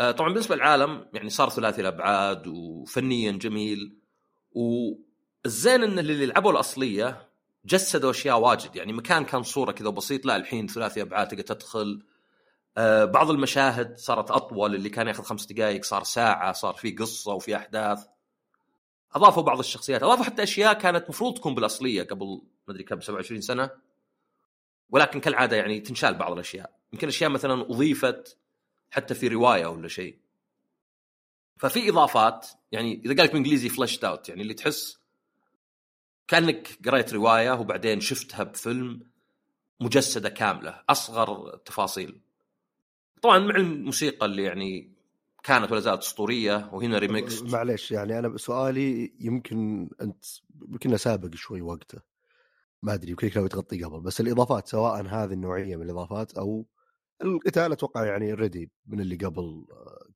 آه، 0.00 0.10
طبعا 0.10 0.32
بالنسبة 0.32 0.56
للعالم 0.56 1.06
يعني 1.12 1.30
صار 1.30 1.50
ثلاثي 1.50 1.80
الأبعاد 1.80 2.46
وفنيا 2.46 3.32
جميل. 3.32 3.98
والزين 4.52 5.82
إن 5.84 5.98
اللي 5.98 6.26
لعبوا 6.26 6.52
الأصلية 6.52 7.28
جسدوا 7.64 8.10
أشياء 8.10 8.40
واجد. 8.40 8.76
يعني 8.76 8.92
مكان 8.92 9.24
كان 9.24 9.42
صورة 9.42 9.72
كذا 9.72 9.90
بسيط 9.90 10.26
لا 10.26 10.36
الحين 10.36 10.66
ثلاثي 10.66 11.02
أبعاد 11.02 11.28
تقدر 11.28 11.42
تدخل. 11.42 12.02
آه، 12.76 13.04
بعض 13.04 13.30
المشاهد 13.30 13.96
صارت 13.98 14.30
أطول 14.30 14.74
اللي 14.74 14.90
كان 14.90 15.08
ياخذ 15.08 15.22
خمس 15.22 15.46
دقائق 15.46 15.84
صار 15.84 16.04
ساعة 16.04 16.52
صار 16.52 16.74
في 16.74 16.90
قصة 16.90 17.32
وفي 17.34 17.56
أحداث. 17.56 18.06
أضافوا 19.14 19.42
بعض 19.42 19.58
الشخصيات 19.58 20.02
أضافوا 20.02 20.24
حتى 20.24 20.42
أشياء 20.42 20.72
كانت 20.72 21.08
مفروض 21.08 21.34
تكون 21.34 21.54
بالأصلية 21.54 22.02
قبل 22.02 22.26
ما 22.68 22.74
أدري 22.74 22.84
كم 22.84 23.00
27 23.00 23.40
سنة. 23.40 23.70
ولكن 24.90 25.20
كالعادة 25.20 25.56
يعني 25.56 25.80
تنشال 25.80 26.14
بعض 26.14 26.32
الأشياء. 26.32 26.78
يمكن 26.92 27.08
أشياء 27.08 27.30
مثلا 27.30 27.62
أضيفت 27.62 28.38
حتى 28.90 29.14
في 29.14 29.28
رواية 29.28 29.66
ولا 29.66 29.88
شيء. 29.88 30.18
ففي 31.56 31.88
إضافات 31.90 32.46
يعني 32.72 33.02
إذا 33.04 33.14
قال 33.14 33.24
لك 33.24 33.28
بالانجليزي 33.28 33.68
fleshed 33.68 34.04
out 34.04 34.28
يعني 34.28 34.42
اللي 34.42 34.54
تحس 34.54 34.98
كأنك 36.28 36.78
قريت 36.86 37.12
رواية 37.12 37.50
وبعدين 37.50 38.00
شفتها 38.00 38.42
بفيلم 38.42 39.00
مجسدة 39.80 40.28
كاملة 40.28 40.82
أصغر 40.88 41.54
التفاصيل 41.54 42.20
طبعا 43.22 43.38
مع 43.38 43.56
الموسيقى 43.56 44.26
اللي 44.26 44.42
يعني 44.42 44.92
كانت 45.42 45.72
ولا 45.72 45.80
زالت 45.80 46.02
أسطورية 46.02 46.70
وهنا 46.72 46.98
ريميكس 46.98 47.42
معليش 47.42 47.92
يعني 47.92 48.18
أنا 48.18 48.36
سؤالي 48.36 49.12
يمكن 49.20 49.90
أنت 50.00 50.24
يمكن 50.68 50.96
سابق 50.96 51.34
شوي 51.34 51.60
وقته. 51.60 51.98
ما 52.82 52.94
أدري 52.94 53.10
يمكن 53.10 53.30
لو 53.36 53.46
تغطي 53.46 53.84
قبل 53.84 54.00
بس 54.00 54.20
الإضافات 54.20 54.68
سواء 54.68 55.06
هذه 55.06 55.32
النوعية 55.32 55.76
من 55.76 55.82
الإضافات 55.82 56.34
أو 56.34 56.66
القتال 57.22 57.72
أتوقع 57.72 58.06
يعني 58.06 58.34
ريدي 58.34 58.70
من 58.86 59.00
اللي 59.00 59.16
قبل 59.16 59.66
آه، 59.70 60.08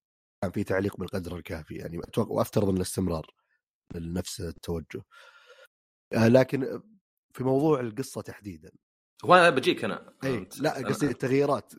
كان 0.43 0.51
في 0.51 0.65
تعليق 0.65 0.97
بالقدر 0.97 1.37
الكافي 1.37 1.75
يعني 1.75 1.99
أتوقع 1.99 2.31
وأفترض 2.31 2.69
إن 2.69 2.77
الاستمرار 2.77 3.27
لنفس 3.95 4.41
التوجه. 4.41 5.03
آه، 6.13 6.29
لكن 6.29 6.83
في 7.35 7.45
موضوع 7.45 7.81
القصة 7.81 8.21
تحديدا. 8.21 8.71
هو 9.25 9.35
أنا 9.35 9.51
بجيك 9.51 9.85
أنا 9.85 10.15
إي 10.25 10.49
لا 10.61 10.89
قصدي 10.89 11.07
التغييرات 11.07 11.73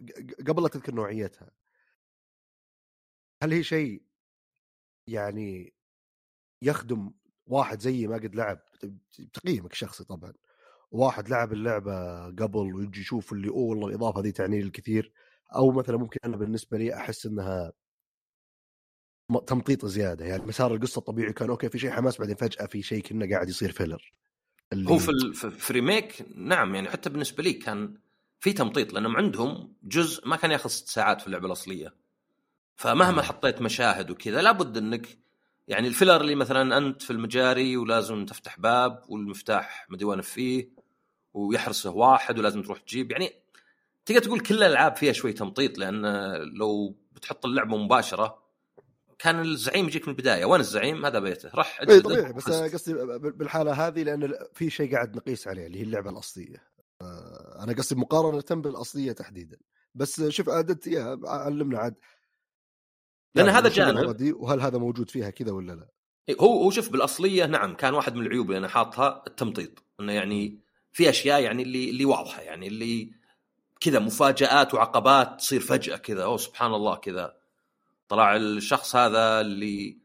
قبل 0.48 0.64
لا 0.64 0.68
تذكر 0.68 0.94
نوعيتها. 0.96 1.52
هل 3.44 3.54
هي 3.54 3.64
شيء 3.64 4.04
يعني 5.08 5.74
يخدم 6.62 7.14
واحد 7.46 7.82
زي 7.82 8.08
ما 8.08 8.16
قد 8.16 8.36
لعب 8.36 8.60
تقييمك 9.34 9.72
الشخصي 9.72 10.04
طبعا؟ 10.04 10.34
واحد 10.94 11.30
لعب 11.30 11.54
اللعبة 11.54 12.26
قبل 12.26 12.74
ويجي 12.76 13.00
يشوف 13.02 13.34
اللي 13.34 13.50
أوه 13.50 13.58
والله 13.70 13.88
الإضافة 13.88 14.22
دي 14.22 14.32
تعني 14.32 14.60
لي 14.60 14.66
الكثير 14.68 15.12
أو 15.56 15.72
مثلا 15.72 15.98
ممكن 15.98 16.20
أنا 16.26 16.38
بالنسبة 16.38 16.78
لي 16.78 16.96
أحس 16.96 17.26
إنها 17.26 17.72
تمطيط 19.48 19.86
زيادة. 19.86 20.26
يعني 20.26 20.44
مسار 20.46 20.76
القصة 20.76 21.00
الطبيعي 21.00 21.34
كان 21.34 21.50
okay 21.50 21.70
في 21.70 21.80
شيء 21.80 21.92
حماس 21.92 22.20
بعدين 22.20 22.36
فجأة 22.36 22.66
في 22.66 22.82
شيء 22.82 23.04
كنا 23.04 23.30
قاعد 23.30 23.50
يصير 23.50 23.72
فيلر 23.72 24.14
اللي 24.74 24.90
هو 24.90 24.98
في 24.98 25.10
ال- 25.10 25.34
في- 25.34 25.52
في 25.52 25.74
Remake 25.74 26.26
نعم 26.36 26.76
يعني 26.76 26.90
حتى 26.90 27.10
بالنسبة 27.10 27.44
لي 27.44 27.54
كان 27.54 27.98
في 28.40 28.54
تمطيط 28.54 28.94
لأنهم 28.94 29.18
عندهم 29.18 29.74
جزء 29.84 30.28
ما 30.28 30.36
كان 30.36 30.52
ياخذ 30.52 30.70
ست 30.70 30.88
ساعات 30.90 31.22
في 31.22 31.28
اللعبة 31.28 31.46
الأصلية. 31.48 31.96
فمهما 32.76 33.22
حطيت 33.22 33.62
مشاهد 33.62 34.12
وكذا 34.12 34.42
لابد 34.42 34.78
إنك 34.78 35.08
يعني 35.68 35.88
ال 35.88 35.93
filler 35.93 36.22
اللي 36.22 36.36
مثلا 36.36 36.78
أنت 36.78 37.02
في 37.02 37.12
المجاري 37.12 37.78
ولازم 37.78 38.26
تفتح 38.26 38.60
باب 38.60 39.04
والمفتاح 39.10 39.88
مدري 39.90 40.06
وين 40.06 40.22
فيه 40.22 40.70
ويحرسه 41.34 41.92
واحد 41.92 42.40
ولازم 42.40 42.62
تروح 42.62 42.80
تجيب. 42.80 43.12
يعني 43.12 43.34
تقدر 44.06 44.22
تقول 44.22 44.40
كل 44.40 44.56
الألعاب 44.56 44.96
فيها 44.96 45.14
شوي 45.14 45.34
تمطيط 45.34 45.78
لأن 45.78 46.06
لو 46.58 46.96
بتحط 47.12 47.46
اللعبة 47.46 47.78
مباشرة 47.78 48.44
كان 49.20 49.42
الزعيم 49.42 49.86
يجيك 49.86 50.08
من 50.08 50.14
البداية. 50.14 50.46
وين 50.46 50.62
الزعيم؟ 50.62 51.06
هذا 51.06 51.20
بيته. 51.20 51.50
راح 51.56 51.82
إي 51.90 52.02
طبيعي 52.02 52.34
بس 52.34 52.50
قصدي 52.50 52.94
بالحالة 53.18 53.88
هذه 53.88 54.04
لأن 54.04 54.34
في 54.54 54.70
شيء 54.70 54.94
قاعد 54.94 55.16
نقيس 55.16 55.48
عليه 55.48 55.68
اللي 55.68 55.80
هي 55.80 55.84
اللعبة 55.84 56.10
الأصلية. 56.10 56.64
آه، 57.02 57.64
أنا 57.64 57.74
قصدي 57.74 58.00
مقارنة 58.00 58.62
بالأصلية 58.62 59.12
تحديدا. 59.12 59.58
بس 59.96 60.22
شوف 60.30 60.50
عدد 60.50 60.88
يا 60.88 61.20
علمنا 61.26 61.80
عاد. 61.80 61.96
لأن 63.36 63.46
يعني 63.46 63.58
هذا 63.58 63.70
جانب. 63.70 64.36
وهل 64.36 64.62
هذا 64.62 64.78
موجود 64.78 65.10
فيها 65.10 65.30
كذا 65.30 65.52
ولا 65.52 65.72
لا؟ 65.72 65.88
هو 66.40 66.64
هو 66.64 66.72
شوف 66.72 66.90
بالأصلية 66.90 67.46
نعم 67.46 67.76
كان 67.76 67.94
واحد 67.94 68.16
من 68.16 68.26
العيوب 68.26 68.48
اللي 68.48 68.58
أنا 68.58 68.68
حاطها 68.68 69.24
التمطيط. 69.28 69.84
إنه 70.00 70.12
يعني 70.12 70.63
في 70.94 71.10
أشياء 71.10 71.42
يعني 71.42 71.64
اللي 71.64 71.90
اللي 71.90 72.06
واضحة 72.06 72.42
يعني 72.42 72.68
اللي 72.68 73.12
كذا 73.80 74.00
مفاجآت 74.00 74.74
وعقبات 74.74 75.40
تصير 75.40 75.60
فجأة 75.60 75.98
كذا 75.98 76.24
أوه 76.24 76.38
سبحان 76.38 76.74
الله 76.74 76.96
كذا. 76.96 77.36
طلع 78.08 78.36
الشخص 78.36 78.96
هذا 78.96 79.42
اللي 79.42 79.98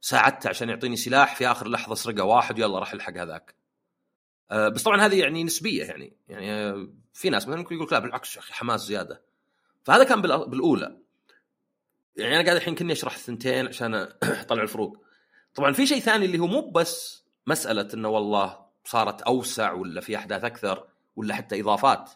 ساعدته 0.00 0.48
عشان 0.48 0.68
يعطيني 0.68 0.96
سلاح 0.96 1.36
في 1.36 1.46
آخر 1.46 1.68
لحظة 1.68 1.94
سرقه 1.94 2.24
واحد 2.24 2.58
يلا 2.58 2.78
راح 2.78 2.92
الحق 2.92 3.16
هذاك. 3.16 3.54
آه، 4.50 4.68
بس 4.68 4.82
طبعا 4.82 5.00
هذه 5.00 5.20
يعني 5.20 5.44
نسبية 5.44 5.84
يعني 5.84 6.16
يعني 6.28 6.52
آه، 6.52 6.88
في 7.14 7.30
ناس 7.30 7.48
مثلا 7.48 7.56
ممكن 7.56 7.74
يقول 7.74 7.88
لا 7.92 7.98
بالعكس 7.98 8.36
يا 8.36 8.40
أخي 8.40 8.52
حماس 8.52 8.80
زيادة. 8.80 9.22
فهذا 9.84 10.04
كان 10.04 10.22
بالأولى. 10.22 10.96
يعني 12.16 12.36
أنا 12.36 12.44
قاعد 12.44 12.56
الحين 12.56 12.74
كني 12.74 12.92
أشرح 12.92 13.14
الثنتين 13.14 13.66
عشان 13.66 13.94
أطلع 14.22 14.62
الفروق. 14.62 15.04
طبعا 15.54 15.72
في 15.72 15.86
شيء 15.86 16.00
ثاني 16.00 16.24
اللي 16.24 16.38
هو 16.38 16.46
مو 16.46 16.70
بس 16.70 17.24
مسألة 17.46 17.88
إنه 17.94 18.08
والله 18.08 18.65
صارت 18.86 19.22
أوسع 19.22 19.72
ولا 19.72 20.00
في 20.00 20.16
أحداث 20.16 20.44
أكثر 20.44 20.88
ولا 21.16 21.34
حتى 21.34 21.60
إضافات؟ 21.60 22.10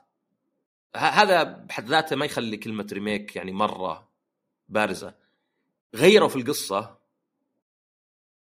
هذا 0.96 1.42
بحد 1.42 1.86
ذاته 1.86 2.16
ما 2.16 2.24
يخلي 2.24 2.56
كلمة 2.56 2.86
ريميك 2.92 3.36
يعني 3.36 3.52
مرة 3.52 4.08
بارزة. 4.68 5.14
غيروا 5.94 6.28
في 6.28 6.36
القصة 6.36 6.98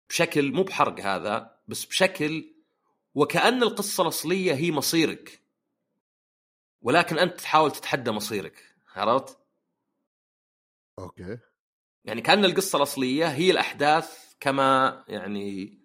بشكل 0.09 0.51
مو 0.51 0.63
بحرق 0.63 0.99
هذا 0.99 1.57
بس 1.67 1.85
بشكل 1.85 2.53
وكأن 3.15 3.63
القصة 3.63 4.03
الأصلية 4.03 4.53
هي 4.53 4.71
مصيرك. 4.71 5.41
ولكن 6.81 7.19
أنت 7.19 7.41
تحاول 7.41 7.71
تتحدى 7.71 8.11
مصيرك 8.11 8.75
عرفت؟ 8.95 9.37
okay. 10.99 11.37
يعني 12.05 12.21
كأن 12.21 12.45
القصة 12.45 12.77
الأصلية 12.77 13.27
هي 13.27 13.51
الأحداث 13.51 14.33
كما 14.39 15.03
يعني 15.07 15.77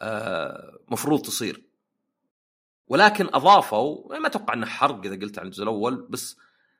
آه 0.00 0.78
مفروض 0.88 1.22
تصير. 1.22 1.65
ولكن 2.88 3.28
أضافوا 3.34 4.18
ما 4.18 4.26
أتوقع 4.26 4.54
أنه 4.54 4.66
حرق 4.66 5.04
إذا 5.04 5.16
قلت 5.16 5.38
عن 5.38 5.46
الجزء 5.46 5.62
الأول 5.62 6.06
بس 6.10 6.36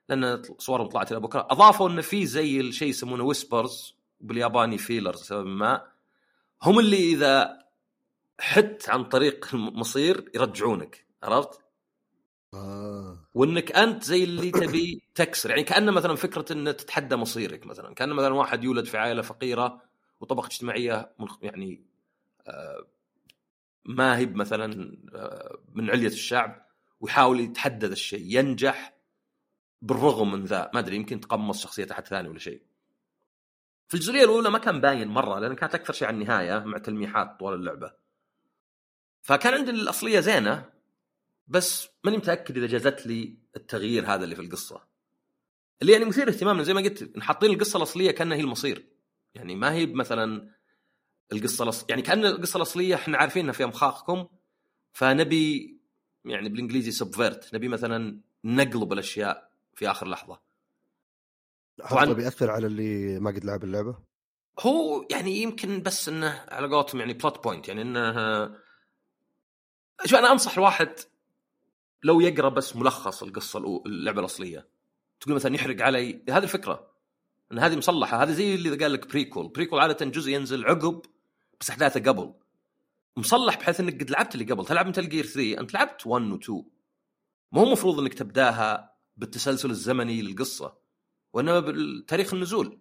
لأن 0.08 0.42
صورهم 0.58 0.86
طلعت 0.86 1.12
إلى 1.12 1.20
بكرة 1.20 1.46
أضافوا 1.50 1.88
أنه 1.88 2.02
في 2.02 2.26
زي 2.26 2.60
الشيء 2.60 2.88
يسمونه 2.88 3.24
Whispers 3.24 3.96
بالياباني 4.20 4.78
Feelers 4.78 5.20
لسبب 5.20 5.46
ما 5.46 5.86
هم 6.62 6.78
اللي 6.78 7.12
إذا 7.12 7.58
حدت 8.40 8.88
عن 8.88 9.04
طريق 9.04 9.54
المصير 9.54 10.30
يرجعونك 10.34 11.06
عرفت؟ 11.22 11.60
آه 12.54 13.18
وإنك 13.34 13.72
أنت 13.72 14.04
زي 14.04 14.24
اللي 14.24 14.50
تبي 14.50 15.02
تكسر 15.14 15.50
يعني 15.50 15.62
كأنه 15.62 15.92
مثلا 15.92 16.14
فكرة 16.16 16.52
ان 16.52 16.76
تتحدى 16.76 17.16
مصيرك 17.16 17.66
مثلا 17.66 17.94
كان 17.94 18.12
مثلا 18.12 18.34
واحد 18.34 18.64
يولد 18.64 18.84
في 18.84 18.98
عائلة 18.98 19.22
فقيرة 19.22 19.82
وطبقة 20.20 20.46
اجتماعية 20.46 21.12
يعني 21.42 21.82
آه، 22.46 22.86
ما 23.86 24.18
هي 24.18 24.26
مثلا 24.26 24.96
آه، 25.14 25.58
من 25.74 25.90
علية 25.90 26.06
الشعب 26.06 26.66
ويحاول 27.00 27.40
يتحدى 27.40 27.86
ذا 27.86 27.92
الشيء 27.92 28.38
ينجح 28.38 28.96
بالرغم 29.82 30.32
من 30.32 30.44
ذا 30.44 30.70
ما 30.74 30.80
أدري 30.80 30.96
يمكن 30.96 31.20
تقمص 31.20 31.62
شخصية 31.62 31.86
أحد 31.90 32.06
ثاني 32.06 32.28
ولا 32.28 32.38
شيء. 32.38 32.62
في 33.88 33.94
الجزئية 33.94 34.24
الأولى 34.24 34.50
ما 34.50 34.58
كان 34.58 34.80
باين 34.80 35.08
مرة 35.08 35.38
لأن 35.38 35.54
كانت 35.54 35.74
أكثر 35.74 35.92
شيء 35.92 36.08
على 36.08 36.14
النهاية 36.14 36.58
مع 36.58 36.78
تلميحات 36.78 37.40
طوال 37.40 37.54
اللعبة. 37.54 37.92
فكان 39.22 39.54
عندي 39.54 39.70
الأصلية 39.70 40.20
زينة 40.20 40.72
بس 41.46 41.88
ماني 42.04 42.16
متأكد 42.16 42.56
إذا 42.56 42.66
جازت 42.66 43.06
لي 43.06 43.38
التغيير 43.56 44.06
هذا 44.06 44.24
اللي 44.24 44.34
في 44.34 44.42
القصة. 44.42 44.86
اللي 45.82 45.92
يعني 45.92 46.04
مثير 46.04 46.28
اهتمامنا 46.28 46.62
زي 46.62 46.74
ما 46.74 46.80
قلت 46.80 47.18
حاطين 47.18 47.50
القصة 47.50 47.76
الأصلية 47.76 48.10
كأنها 48.10 48.36
هي 48.36 48.40
المصير. 48.40 48.86
يعني 49.34 49.54
ما 49.54 49.72
هي 49.72 49.86
مثلا 49.86 50.55
القصة 51.32 51.64
الأص... 51.64 51.84
يعني 51.88 52.02
كأن 52.02 52.24
القصة 52.24 52.56
الأصلية 52.56 52.94
إحنا 52.94 53.18
عارفين 53.18 53.42
انها 53.42 53.52
فيها 53.52 53.66
مخاخكم 53.66 54.26
فنبي 54.92 55.76
يعني 56.24 56.48
بالإنجليزي 56.48 56.90
سبفيرت 56.90 57.54
نبي 57.54 57.68
مثلا 57.68 58.20
نقلب 58.44 58.92
الأشياء 58.92 59.50
في 59.74 59.90
آخر 59.90 60.08
لحظة. 60.08 60.40
طبعاً. 61.90 62.04
هذا 62.04 62.12
بياثر 62.12 62.50
على 62.50 62.66
اللي 62.66 63.20
ما 63.20 63.30
قد 63.30 63.44
لعب 63.44 63.64
اللعبة؟ 63.64 63.98
هو 64.60 65.06
يعني 65.10 65.42
يمكن 65.42 65.82
بس 65.82 66.08
إنه 66.08 66.44
على 66.48 66.68
قولتهم 66.68 67.00
يعني 67.00 67.12
plot 67.12 67.44
point 67.44 67.68
يعني 67.68 67.82
إنه 67.82 68.12
شوف 70.04 70.18
أنا 70.18 70.32
أنصح 70.32 70.52
الواحد 70.58 70.94
لو 72.02 72.20
يقرأ 72.20 72.48
بس 72.48 72.76
ملخص 72.76 73.22
القصة 73.22 73.82
اللعبة 73.86 74.20
الأصلية. 74.20 74.68
تقول 75.20 75.34
مثلا 75.34 75.54
يحرق 75.54 75.82
علي 75.82 76.22
هذه 76.28 76.42
الفكرة. 76.42 76.90
إن 77.52 77.58
هذه 77.58 77.76
مصلحة 77.76 78.22
هذه 78.22 78.32
زي 78.32 78.54
اللي 78.54 78.76
قال 78.76 78.92
لك 78.92 79.08
prequel 79.08 79.48
prequel 79.48 79.80
عادة 79.80 80.06
جزء 80.06 80.30
ينزل 80.30 80.64
عقب 80.64 81.02
بس 81.60 81.70
احداثه 81.70 82.00
قبل. 82.00 82.34
مصمم 83.16 83.56
بحيث 83.56 83.80
إنك 83.80 84.02
قد 84.02 84.10
لعبت 84.10 84.34
اللي 84.34 84.44
قبل. 84.44 84.66
تلعب 84.66 84.86
Metal 84.86 85.08
Gear 85.08 85.26
3 85.26 85.60
أنت 85.60 85.74
لعبت 85.74 86.06
1 86.06 86.24
و 86.32 86.36
2 86.36 86.64
مو 87.52 87.64
المفروض 87.64 88.00
إنك 88.00 88.14
تبداها 88.14 88.96
بالتسلسل 89.16 89.70
الزمني 89.70 90.22
للقصة 90.22 90.78
وإنما 91.32 91.60
بالتاريخ 91.60 92.34
النزول. 92.34 92.78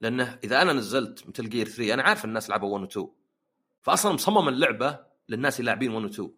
لأنه 0.00 0.38
إذا 0.44 0.62
أنا 0.62 0.72
نزلت 0.72 1.28
Metal 1.28 1.48
Gear 1.48 1.68
3 1.68 1.94
أنا 1.94 2.02
عارف 2.02 2.24
الناس 2.24 2.50
لعبوا 2.50 2.68
1 2.74 2.82
و 2.82 2.86
2 2.86 3.08
فأصلا 3.82 4.12
مصمم 4.12 4.48
اللعبة 4.48 4.98
للناس 5.28 5.60
اللي 5.60 5.66
لاعبين 5.66 5.90
1 5.90 6.04
و 6.04 6.08
2 6.08 6.30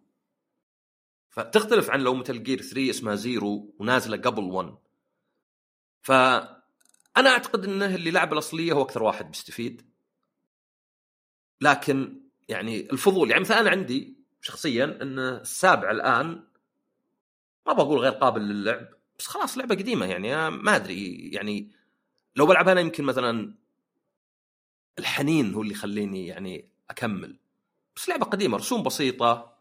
فتختلف 1.29 1.89
عن 1.89 1.99
لو 1.99 2.15
Metal 2.15 2.43
Gear 2.43 2.61
3 2.61 2.89
اسمها 2.89 3.15
Zero 3.15 3.75
ونازلة 3.79 4.17
قبل 4.17 4.43
1 4.43 4.75
فأنا 6.01 7.29
أعتقد 7.29 7.65
إنه 7.65 7.95
اللي 7.95 8.11
لعب 8.11 8.33
الأصلية 8.33 8.73
هو 8.73 8.81
أكثر 8.81 9.03
واحد 9.03 9.31
بيستفيد 9.31 9.90
لكن 11.61 12.21
يعني 12.49 12.79
الفضول 12.91 13.29
يعني 13.29 13.41
مثلا 13.41 13.59
أنا 13.59 13.69
عندي 13.69 14.13
شخصيا 14.41 14.83
إن 15.01 15.19
السابع 15.19 15.91
الآن 15.91 16.43
ما 17.67 17.73
بقول 17.73 17.99
غير 17.99 18.11
قابل 18.11 18.41
للعب 18.41 18.87
بس 19.19 19.27
خلاص 19.27 19.57
لعبة 19.57 19.75
قديمة 19.75 20.05
يعني 20.05 20.49
ما 20.49 20.75
أدري 20.75 21.29
يعني 21.33 21.71
لو 22.35 22.45
بلعبها 22.45 22.73
أنا 22.73 22.81
يمكن 22.81 23.03
مثلا 23.03 23.53
الحنين 24.99 25.53
هو 25.53 25.61
اللي 25.61 25.73
يخليني 25.73 26.27
يعني 26.27 26.69
أكمل. 26.89 27.39
بس 27.95 28.09
لعبة 28.09 28.25
قديمة 28.25 28.57
رسوم 28.57 28.83
بسيطة 28.83 29.57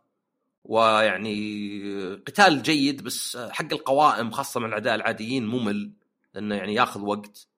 ويعني 0.65 2.15
قتال 2.27 2.63
جيد 2.63 3.03
بس 3.03 3.37
حق 3.37 3.73
القوائم 3.73 4.31
خاصة 4.31 4.61
مع 4.61 4.67
الأعداء 4.67 4.95
العاديين 4.95 5.47
ممل 5.47 5.93
لأنه 6.35 6.55
يعني 6.55 6.75
ياخذ 6.75 7.01
وقت. 7.01 7.49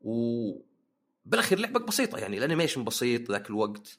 و 0.00 0.52
بالاخير 1.26 1.58
لعبة 1.58 1.80
بسيطة 1.80 2.18
يعني 2.18 2.38
الانيميشن 2.38 2.84
بسيط 2.84 3.30
ذاك 3.30 3.50
الوقت. 3.50 3.98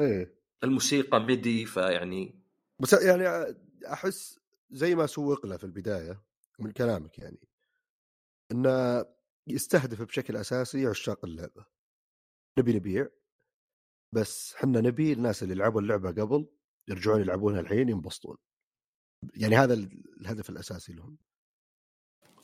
إيه. 0.00 0.34
الموسيقى 0.64 1.20
ميدي 1.20 1.66
فيعني 1.66 2.42
بس 2.80 2.92
يعني 2.92 3.54
أحس 3.86 4.40
زي 4.70 4.94
ما 4.94 5.06
سوق 5.06 5.46
له 5.46 5.56
في 5.56 5.64
البداية 5.64 6.22
من 6.58 6.70
كلامك 6.70 7.18
يعني 7.18 7.40
إنه 8.52 9.04
يستهدف 9.46 10.02
بشكل 10.02 10.36
أساسي 10.36 10.86
عشاق 10.86 11.24
اللعبة. 11.24 11.66
نبي 12.58 12.72
نبيع 12.72 13.08
بس 14.14 14.54
حنا 14.54 14.80
نبي 14.80 15.12
الناس 15.12 15.42
اللي 15.42 15.54
لعبوا 15.54 15.80
اللعبة 15.80 16.10
قبل 16.10 16.48
يرجعون 16.88 17.20
يلعبونها 17.20 17.60
الحين 17.60 17.88
ينبسطون. 17.88 18.36
يعني 19.34 19.56
هذا 19.56 19.74
الهدف 20.20 20.50
الأساسي 20.50 20.92
لهم. 20.92 21.18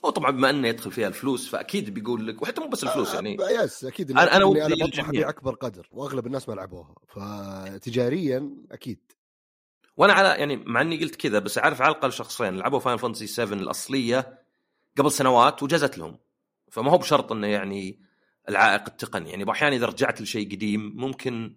هو 0.05 0.11
طبعا 0.11 0.31
بما 0.31 0.51
أنه 0.51 0.69
يدخل 0.69 0.93
فيها 0.93 1.09
الفلوس 1.09 1.49
فأكيد 1.49 1.95
بيقول 1.95 2.27
لك 2.27 2.43
وحتى 2.43 2.61
مو 2.61 2.69
بس 2.69 2.85
الفلوس 2.85 3.15
يعني. 3.15 3.37
آه 3.41 3.51
يس 3.51 3.85
أكيد 3.85 4.13
أنا- 4.13 4.19
أنا 4.33 4.45
ودي 4.45 4.65
أنا 4.67 4.75
بطمح 4.87 5.11
اكبر 5.29 5.55
قدر 5.55 5.89
وأغلب 5.93 6.27
الناس 6.27 6.49
ما 6.49 6.55
لعبوها 6.55 6.95
فتجاريا 7.09 8.51
أكيد. 8.73 8.99
وأنا 9.97 10.13
على 10.13 10.29
يعني 10.29 10.57
مع 10.57 10.81
إني 10.81 11.01
قلت 11.01 11.17
كذا 11.17 11.39
بس 11.39 11.59
أعرف 11.59 11.83
على 11.83 11.93
الأقل 11.93 12.13
شخصين 12.13 12.57
لعبوا 12.57 12.79
Final 12.79 12.97
Fantasy 12.97 13.27
7 13.27 13.59
الأصلية 13.59 14.39
قبل 14.99 15.13
سنوات 15.13 15.63
وجازت 15.63 15.99
لهم. 15.99 16.19
فما 16.71 16.91
هو 16.93 16.99
بشرط 16.99 17.33
إنه 17.33 17.47
يعني 17.47 18.01
العائق 18.49 18.83
التقني. 18.87 19.31
يعني 19.31 19.51
أحيانا 19.51 19.77
إذا 19.77 19.87
رجعت 19.87 20.21
لشيء 20.21 20.53
قديم 20.53 20.93
ممكن 20.97 21.57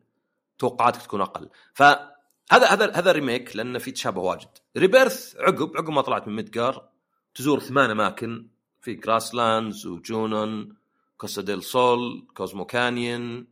توقعاتك 0.58 1.02
تكون 1.02 1.22
أقل. 1.22 1.50
فهذا 1.74 2.12
هذا 2.52 2.92
هذا 2.92 3.12
remake 3.12 3.56
لأنه 3.56 3.80
في 3.80 3.92
تشابه 3.92 4.22
واجد. 4.22 4.50
Rebirth 4.78 5.36
عقب 5.40 5.78
عقب 5.78 5.90
ما 5.90 6.02
طلعت 6.02 6.28
من 6.28 6.36
Midgar 6.36 6.91
تزور 7.36 7.60
ثمان 7.60 7.90
أماكن 7.90 8.48
في 8.82 8.94
Grasslands 8.94 9.88
و 9.88 10.03
Junon 10.03 10.76
Costa 11.18 11.42
del 11.42 11.64
Sol 11.64 12.28
Cosmo 12.34 12.66
Canyon 12.66 13.48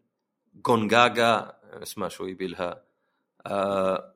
Gongaga 0.55 1.53
اسمها 1.83 2.09
شوي 2.09 2.31
يبيلها. 2.31 2.83
آه 3.45 4.13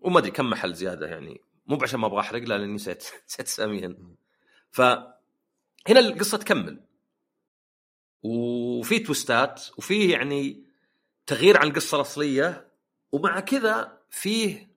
وما 0.00 0.18
أدري 0.18 0.30
كم 0.30 0.50
محل 0.50 0.74
زيادة 0.74 1.06
يعني. 1.06 1.40
مو 1.66 1.78
عشان 1.82 2.00
ما 2.00 2.06
أبغى 2.06 2.20
أحرق 2.20 2.42
لا 2.42 2.58
لاني 2.58 2.74
نسيت 2.74 3.04
نسيت 3.28 3.46
اساميهن 3.52 4.14
فهنا 4.70 5.14
القصة 5.88 6.38
تكمل. 6.38 6.80
وفي 8.22 8.98
تويستات 8.98 9.64
وفيه 9.78 10.12
يعني 10.12 10.64
تغيير 11.26 11.58
عن 11.58 11.66
القصة 11.66 11.96
الأصلية 11.96 12.68
ومع 13.12 13.40
كذا 13.40 13.98
فيه 14.10 14.75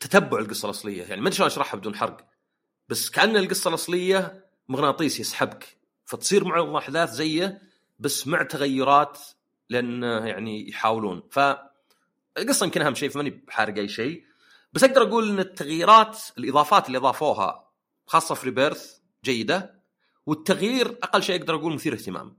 تتبع 0.00 0.38
القصة 0.38 0.66
الأصلية. 0.66 1.02
يعني 1.02 1.20
ما 1.20 1.28
أدري 1.28 1.36
شلون 1.36 1.46
أشرحها 1.46 1.78
بدون 1.78 1.96
حرق. 1.96 2.26
بس 2.88 3.10
كأن 3.10 3.36
القصة 3.36 3.68
الأصلية 3.68 4.46
مغناطيس 4.68 5.20
يسحبك 5.20 5.78
فتصير 6.04 6.44
معه 6.44 6.78
احداث 6.78 7.10
زيه 7.10 7.62
بس 7.98 8.26
مع 8.26 8.42
تغيرات 8.42 9.18
لأن 9.70 10.02
يعني 10.02 10.68
يحاولون. 10.68 11.22
ف 11.30 11.38
القصة 12.38 12.64
يمكن 12.64 12.82
أهم 12.82 12.94
شيء 12.94 13.08
فماني 13.08 13.30
بحارق 13.30 13.74
أي 13.74 13.88
شيء. 13.88 14.24
بس 14.72 14.84
أقدر 14.84 15.02
أقول 15.02 15.30
إن 15.30 15.38
التغييرات 15.38 16.18
الإضافات 16.38 16.86
اللي 16.86 16.98
أضافوها 16.98 17.70
خاصة 18.06 18.34
في 18.34 18.44
ريبيرث 18.44 18.98
جيدة. 19.24 19.76
والتغيير 20.26 20.98
أقل 21.02 21.22
شيء 21.22 21.40
أقدر 21.40 21.54
أقول 21.54 21.74
مثير 21.74 21.92
اهتمام. 21.94 22.38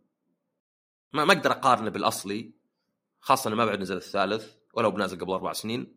ما 1.13 1.25
ما 1.25 1.33
أقدر 1.33 1.51
أقارنه 1.51 1.89
بالأصلي 1.89 2.51
خاصة 3.19 3.47
إنه 3.47 3.55
ما 3.55 3.65
بعد 3.65 3.79
نزل 3.79 3.97
الثالث 3.97 4.51
ولو 4.73 4.91
بنازل 4.91 5.19
قبل 5.19 5.31
أربع 5.31 5.53
سنين. 5.53 5.96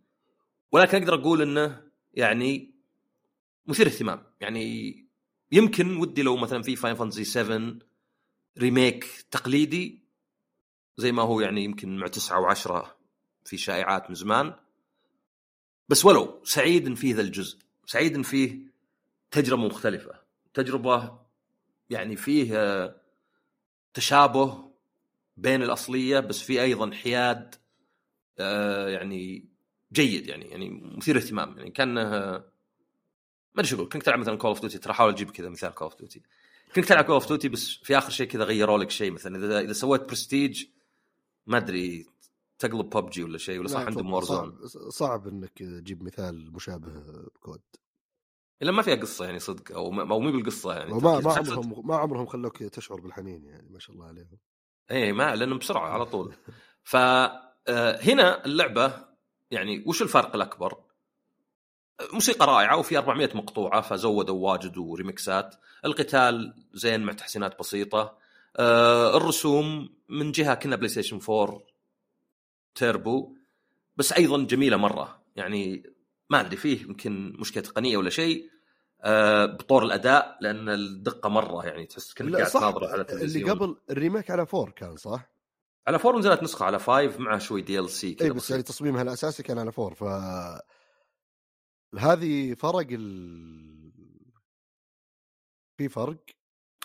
ولكن 0.72 0.98
أقدر 0.98 1.14
أقول 1.14 1.42
إنه 1.42 1.82
يعني 2.14 2.74
مثير 3.66 3.86
اهتمام. 3.86 4.22
يعني 4.40 4.96
يمكن 5.52 5.96
ودي 5.96 6.22
لو 6.22 6.36
مثلا 6.36 6.62
في 6.62 6.76
Final 6.76 6.94
Fantasy 6.94 7.24
7 7.24 7.78
Remake 8.58 9.04
تقليدي 9.30 10.02
زي 10.96 11.12
ما 11.12 11.22
هو 11.22 11.40
يعني 11.40 11.64
يمكن 11.64 11.96
مع 11.96 12.06
تسعة 12.06 12.40
وعشرة 12.40 12.96
في 13.44 13.56
شائعات 13.56 14.08
من 14.08 14.14
زمان. 14.14 14.54
بس 15.88 16.04
ولو 16.04 16.40
سعيد 16.44 16.86
إن 16.86 16.94
فيه 16.94 17.14
ذا 17.14 17.20
الجزء 17.20 17.58
سعيد 17.86 18.14
إن 18.14 18.22
فيه 18.22 18.58
تجربة 19.30 19.62
مختلفة 19.62 20.20
تجربة 20.54 21.18
يعني 21.90 22.16
فيه 22.16 22.54
تشابه 23.94 24.70
بين 25.36 25.62
الأصلية 25.62 26.20
بس 26.20 26.42
في 26.42 26.62
أيضا 26.62 26.90
حياد 26.90 27.54
آه، 28.38 28.88
يعني 28.88 29.44
جيد 29.92 30.26
يعني 30.26 30.44
يعني 30.44 30.94
مثير 30.96 31.16
اهتمام 31.16 31.58
يعني. 31.58 31.70
كانه 31.70 32.02
ما 32.02 32.42
أدري 33.54 33.66
شو 33.66 33.76
أقول 33.76 33.88
كنت 33.88 34.02
تلعب 34.02 34.18
مثلا 34.18 34.36
Call 34.36 34.48
of 34.48 34.60
Duty 34.60 34.78
ترى 34.78 34.92
احاول 34.92 35.12
أجيب 35.12 35.30
كذا 35.30 35.48
مثال 35.48 35.74
Call 35.74 35.88
of 35.88 35.98
Duty 35.98 36.22
كنت 36.74 36.84
تلعب 36.84 37.04
Call 37.04 37.14
of 37.14 37.28
Duty 37.28 37.48
بس 37.48 37.70
في 37.70 37.98
آخر 37.98 38.10
شيء 38.10 38.26
كذا 38.26 38.44
غيروا 38.44 38.78
لك 38.78 38.90
شيء 38.90 39.10
مثلا. 39.10 39.46
إذا 39.46 39.60
إذا 39.60 39.72
سويت 39.72 40.02
برستيج 40.02 40.66
ما 41.46 41.56
أدري 41.56 42.06
تقلب 42.58 42.90
ببجي 42.90 43.22
ولا 43.24 43.38
شيء 43.38 43.58
ولا 43.58 43.68
صح 43.68 43.80
عندهم 43.80 44.12
Warzone 44.12 44.58
صعب 44.88 45.28
إنك 45.28 45.58
تجيب 45.58 46.02
مثال 46.02 46.52
مشابه 46.52 46.88
ب 47.34 47.41
COD 47.41 47.60
إلا 48.62 48.72
ما 48.72 48.82
فيها 48.82 48.94
قصة 48.94 49.24
يعني 49.24 49.38
صدق 49.38 49.72
أو 49.72 49.90
ما 49.90 50.02
أو 50.02 50.20
مو 50.20 50.32
بالقصة 50.32 50.74
يعني. 50.74 50.92
ما 50.92 51.20
ما 51.20 51.32
عمرهم 51.32 51.86
ما 51.86 51.96
عمرهم 51.96 52.26
خلوك 52.26 52.62
تشعر 52.62 53.00
بالحنين 53.00 53.44
يعني 53.44 53.68
ما 53.70 53.78
شاء 53.78 53.96
الله 53.96 54.06
عليهم. 54.06 54.38
اي 54.90 55.12
ما 55.12 55.36
لأنه 55.36 55.58
بسرعة 55.58 55.88
على 55.88 56.06
طول. 56.06 56.34
فهنا 56.82 58.46
اللعبة 58.46 59.09
يعني 59.50 59.84
وش 59.86 60.02
الفرق 60.02 60.34
الأكبر؟ 60.34 60.78
موسيقى 62.12 62.46
رائعة 62.46 62.76
وفي 62.76 62.98
400 62.98 63.30
مقطوعة 63.34 63.80
فزودوا 63.80 64.50
واجد 64.50 64.78
وريمكسات 64.78 65.54
القتال 65.84 66.54
زين 66.72 67.00
مع 67.00 67.12
تحسينات 67.12 67.58
بسيطة. 67.58 68.18
آه 68.56 69.16
الرسوم 69.16 69.94
من 70.08 70.32
جهة 70.32 70.54
كأنها 70.54 70.76
PlayStation 70.76 71.20
4 71.28 71.62
تيربو 72.74 73.36
بس 73.96 74.12
أيضا 74.12 74.42
جميلة 74.42 74.76
مرة. 74.76 75.22
يعني 75.36 75.90
ما 76.30 76.40
أدري 76.40 76.56
فيه 76.56 76.82
يمكن 76.82 77.32
مشكلة 77.38 77.62
تقنية 77.62 77.96
ولا 77.96 78.10
شيء. 78.10 78.50
آه 79.02 79.46
بطور 79.46 79.82
الأداء 79.84 80.38
لأن 80.40 80.68
الدقة 80.68 81.28
مرة 81.28 81.66
يعني 81.66 81.86
تحس 81.86 82.14
كأنك 82.14 82.34
قاعد 82.34 82.50
تناظر 82.50 82.84
على 82.86 83.00
التلفزيون. 83.00 83.50
اللي 83.50 83.64
قبل 83.64 83.76
ال 83.90 83.96
Remake 83.96 84.30
على 84.30 84.46
4 84.54 84.70
كان 84.70 84.96
صح؟ 84.96 85.30
على 85.86 85.96
4 85.96 86.18
نزلت 86.18 86.42
نسخة 86.42 86.64
على 86.64 86.78
5 86.78 87.18
مع 87.18 87.38
شوي 87.38 87.62
DLC 87.62 88.14
كذا 88.14 88.28
اي 88.28 88.32
بس 88.32 88.50
يعني 88.50 88.62
تصميمها 88.62 89.02
الأساسي 89.02 89.42
كان 89.42 89.58
على 89.58 89.72
4 89.78 89.94
ف 89.94 90.04
هذه 91.98 92.54
فرق 92.54 92.86
ال... 92.90 93.92
في 95.78 95.88
فرق؟ 95.88 96.24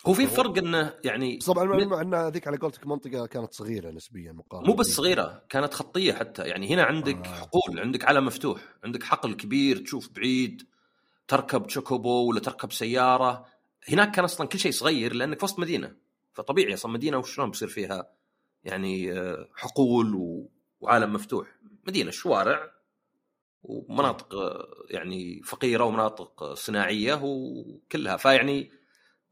هو 0.05 0.13
في 0.13 0.27
فرق 0.27 0.57
إنه 0.57 0.93
يعني 1.03 1.37
طبعا 1.37 1.63
من... 1.63 1.93
إن 1.93 2.13
هذيك 2.13 2.47
على 2.47 2.57
قولتك 2.57 2.87
منطقة 2.87 3.25
كانت 3.25 3.53
صغيرة 3.53 3.91
نسبيا 3.91 4.31
مقارنة 4.31 4.67
مو 4.67 4.73
بس 4.73 4.87
صغيرة 4.87 5.43
كانت 5.49 5.73
خطية 5.73 6.13
حتى. 6.13 6.43
يعني 6.43 6.67
هنا 6.67 6.83
عندك 6.83 7.27
آه. 7.27 7.33
حقول 7.33 7.79
عندك 7.79 8.05
علم 8.05 8.25
مفتوح 8.25 8.61
عندك 8.83 9.03
حقل 9.03 9.33
كبير 9.33 9.77
تشوف 9.77 10.09
بعيد 10.09 10.67
تركب 11.27 11.67
Chocobo 11.67 12.29
ولا 12.29 12.39
تركب 12.39 12.71
سيارة. 12.71 13.45
هناك 13.89 14.11
كان 14.11 14.23
أصلا 14.23 14.47
كل 14.47 14.59
شيء 14.59 14.71
صغير 14.71 15.13
لأنك 15.13 15.39
في 15.39 15.45
وسط 15.45 15.59
مدينة. 15.59 15.95
فطبيعي 16.33 16.73
أصلا 16.73 16.91
مدينة 16.91 17.17
وشلون 17.17 17.51
بيصير 17.51 17.67
فيها 17.67 18.09
يعني 18.65 19.19
آه، 19.19 19.49
حقول 19.55 20.15
وعالم 20.81 21.13
مفتوح. 21.13 21.55
مدينة 21.87 22.11
شوارع 22.11 22.71
ومناطق 23.63 24.35
آه، 24.35 24.67
يعني 24.89 25.41
فقيرة 25.43 25.83
ومناطق 25.83 26.53
صناعية 26.53 27.19
وكلها. 27.23 28.17
فيعني 28.17 28.71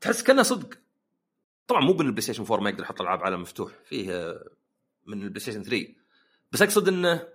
تحس 0.01 0.23
كأنها 0.23 0.43
صدق. 0.43 0.79
طبعا 1.67 1.81
مو 1.81 1.93
من 1.93 2.05
ال 2.05 2.21
PlayStation 2.21 2.43
4 2.43 2.59
ما 2.59 2.69
يقدر 2.69 2.83
يحط 2.83 3.01
العاب 3.01 3.23
عالم 3.23 3.41
مفتوح. 3.41 3.71
فيه 3.85 4.11
آه، 4.13 4.49
من 5.05 5.23
ال 5.23 5.39
PlayStation 5.39 5.63
3 5.63 5.87
بس 6.51 6.61
أقصد 6.61 6.87
إنه 6.87 7.27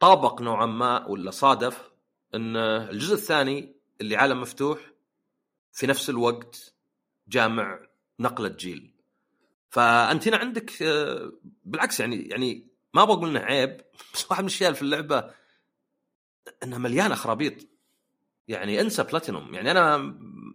طابق 0.00 0.42
نوعا 0.42 0.66
ما 0.66 1.06
ولا 1.06 1.30
صادف 1.30 1.90
إن 2.34 2.56
الجزء 2.56 3.14
الثاني 3.14 3.76
اللي 4.00 4.16
عالم 4.16 4.40
مفتوح 4.40 4.92
في 5.72 5.86
نفس 5.86 6.10
الوقت 6.10 6.74
جامع 7.28 7.80
نقلة 8.20 8.48
جيل. 8.48 8.95
فانت 9.68 10.28
هنا 10.28 10.36
عندك 10.36 10.82
آه، 10.82 11.32
بالعكس 11.64 12.00
يعني 12.00 12.28
يعني 12.28 12.68
ما 12.94 13.04
بقول 13.04 13.28
إنه 13.28 13.40
عيب 13.40 13.80
بس 14.14 14.30
واحد 14.30 14.42
من 14.42 14.48
الاشياء 14.48 14.72
في 14.72 14.82
اللعبة 14.82 15.30
إنها 16.62 16.78
مليانة 16.78 17.14
خرابيط. 17.14 17.68
يعني 18.48 18.80
انسى 18.80 19.02
بلاتينوم. 19.02 19.54
يعني 19.54 19.70
أنا 19.70 19.96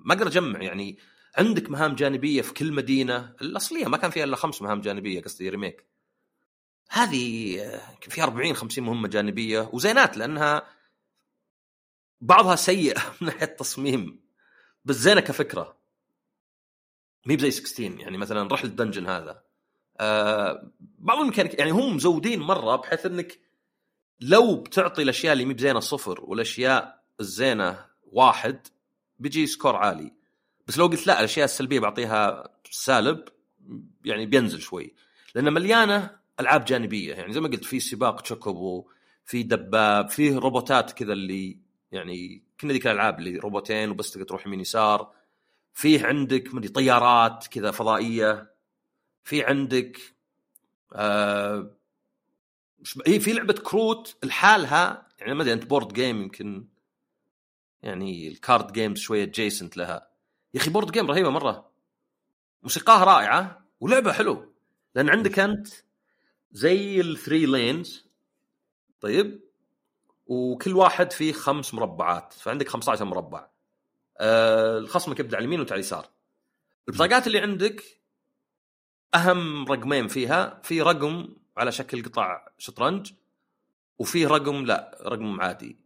ما 0.06 0.14
أقدر 0.14 0.28
أجمع 0.28 0.62
يعني 0.62 0.98
عندك 1.38 1.70
مهام 1.70 1.96
جانبية 1.96 2.42
في 2.42 2.54
كل 2.54 2.74
مدينة 2.74 3.36
الأصلية 3.42 3.88
ما 3.88 3.98
كان 3.98 4.12
فيها 4.12 4.24
إلا 4.24 4.36
خمس 4.36 4.62
مهام 4.62 4.82
جانبية 4.82 5.22
قصدي 5.22 5.50
ريميك 5.50 5.86
هذه 6.90 7.58
في 8.02 8.24
40 8.24 8.54
50 8.54 8.84
مهمة 8.84 9.08
جانبية 9.08 9.70
وزينات 9.74 10.18
لأنها 10.18 10.68
بعضها 12.22 12.56
سيء 12.56 12.98
من 13.22 13.28
ناحية 13.28 13.46
التصميم. 13.46 14.22
بس 14.86 14.96
زينة 14.96 15.22
كفكرة. 15.22 15.81
مي 17.26 17.36
بزي 17.36 17.52
16 17.52 18.00
يعني 18.00 18.18
مثلا 18.18 18.54
رحله 18.54 18.70
ال 18.70 18.75
dungeon 18.75 19.08
هذا. 19.08 19.44
آه 20.00 20.72
بعض 21.00 21.20
الميكانيك 21.20 21.60
يعني 21.60 21.72
هم 21.72 21.96
مزودين 21.96 22.40
مرة 22.40 22.76
بحيث 22.76 23.06
إنك 23.06 23.40
لو 24.22 24.56
بتعطي 24.56 25.02
الأشياء 25.02 25.34
اللي 25.34 25.46
مي 25.46 25.54
بزينة 25.54 25.80
صفر 25.80 26.20
والأشياء 26.22 27.04
الزينة 27.20 27.86
واحد 28.12 28.68
بيجي 29.20 29.48
score 29.48 29.76
عالي. 29.76 30.14
بس 30.68 30.78
لو 30.78 30.88
قلت 30.88 31.08
لا 31.08 31.20
الأشياء 31.20 31.46
السلبية 31.46 31.80
بعطيها 31.80 32.50
سالب 32.72 33.24
يعني 34.06 34.26
بينزل 34.26 34.62
شوي. 34.62 34.94
لأن 35.36 35.54
مليانة 35.54 36.12
ألعاب 36.40 36.66
جانبية 36.66 37.14
يعني 37.14 37.34
زي 37.34 37.40
ما 37.40 37.48
قلت 37.48 37.66
في 37.66 37.80
سباق 37.80 38.22
تشوكوبو 38.22 38.88
في 39.26 39.44
دباب 39.44 40.10
في 40.10 40.36
روبوتات 40.36 40.92
كذا 40.92 41.14
اللي 41.14 41.58
يعني 41.92 42.44
كنا 42.62 42.74
ذيك 42.74 42.88
الألعاب 42.88 43.20
اللي 43.20 43.38
روبوتين 43.38 43.90
وبس 43.90 44.12
تقدر 44.12 44.26
تروح 44.26 44.48
يمين 44.48 44.60
يسار. 44.60 45.12
فيه 45.74 46.06
عندك 46.06 46.54
مدري 46.54 46.70
طيارات 46.70 47.48
كذا 47.48 47.72
فضائية 47.72 48.56
في 49.24 49.44
عندك 49.44 50.00
آه 50.94 51.76
هي 53.08 53.20
في 53.20 53.34
لعبة 53.34 53.54
كروت 53.54 54.18
لحالها 54.24 55.08
يعني 55.20 55.34
ما 55.34 55.42
أدري 55.44 55.54
أنت 55.54 55.66
board 55.66 55.94
game 55.94 56.22
يمكن 56.22 56.68
يعني 57.82 58.28
ال 58.28 58.37
card 58.37 58.72
games 58.74 59.00
شوي 59.00 59.26
adjacent 59.26 59.78
لها. 59.78 60.08
يا 60.54 60.60
أخي 60.60 60.70
board 60.70 60.92
game 60.92 61.12
رهيبة 61.12 61.30
مرة. 61.30 61.72
موسيقاها 62.64 63.04
رائعة 63.04 63.66
ولعبه 63.80 64.12
حلو. 64.12 64.54
لأن 64.96 65.10
عندك 65.10 65.40
أنت 65.40 65.68
زي 66.52 67.02
ال 67.02 67.09
three 67.09 67.46
lanes 67.46 68.10
طيب؟ 69.02 69.42
وكل 70.26 70.74
واحد 70.74 71.12
فيه 71.12 71.34
خمس 71.34 71.74
مربعات 71.74 72.34
فعندك 72.34 72.68
15 72.68 73.06
مربع. 73.06 73.51
أه 74.22 74.78
الخصمك 74.78 75.20
يبدا 75.20 75.38
على 75.38 75.44
اليمين 75.44 75.60
وانت 75.60 75.72
على 75.72 75.80
اليسار. 75.80 76.10
البطاقات 76.90 77.28
اللي 77.28 77.40
عندك 77.40 77.84
أهم 79.16 79.66
رقمين 79.66 80.08
فيها 80.08 80.62
في 80.64 80.82
رقم 80.82 81.36
على 81.58 81.72
شكل 81.72 82.04
قطع 82.04 82.48
شطرنج 82.58 83.12
وفيه 84.00 84.28
رقم 84.28 84.66
لا 84.66 84.98
رقم 85.02 85.42
عادي. 85.42 85.78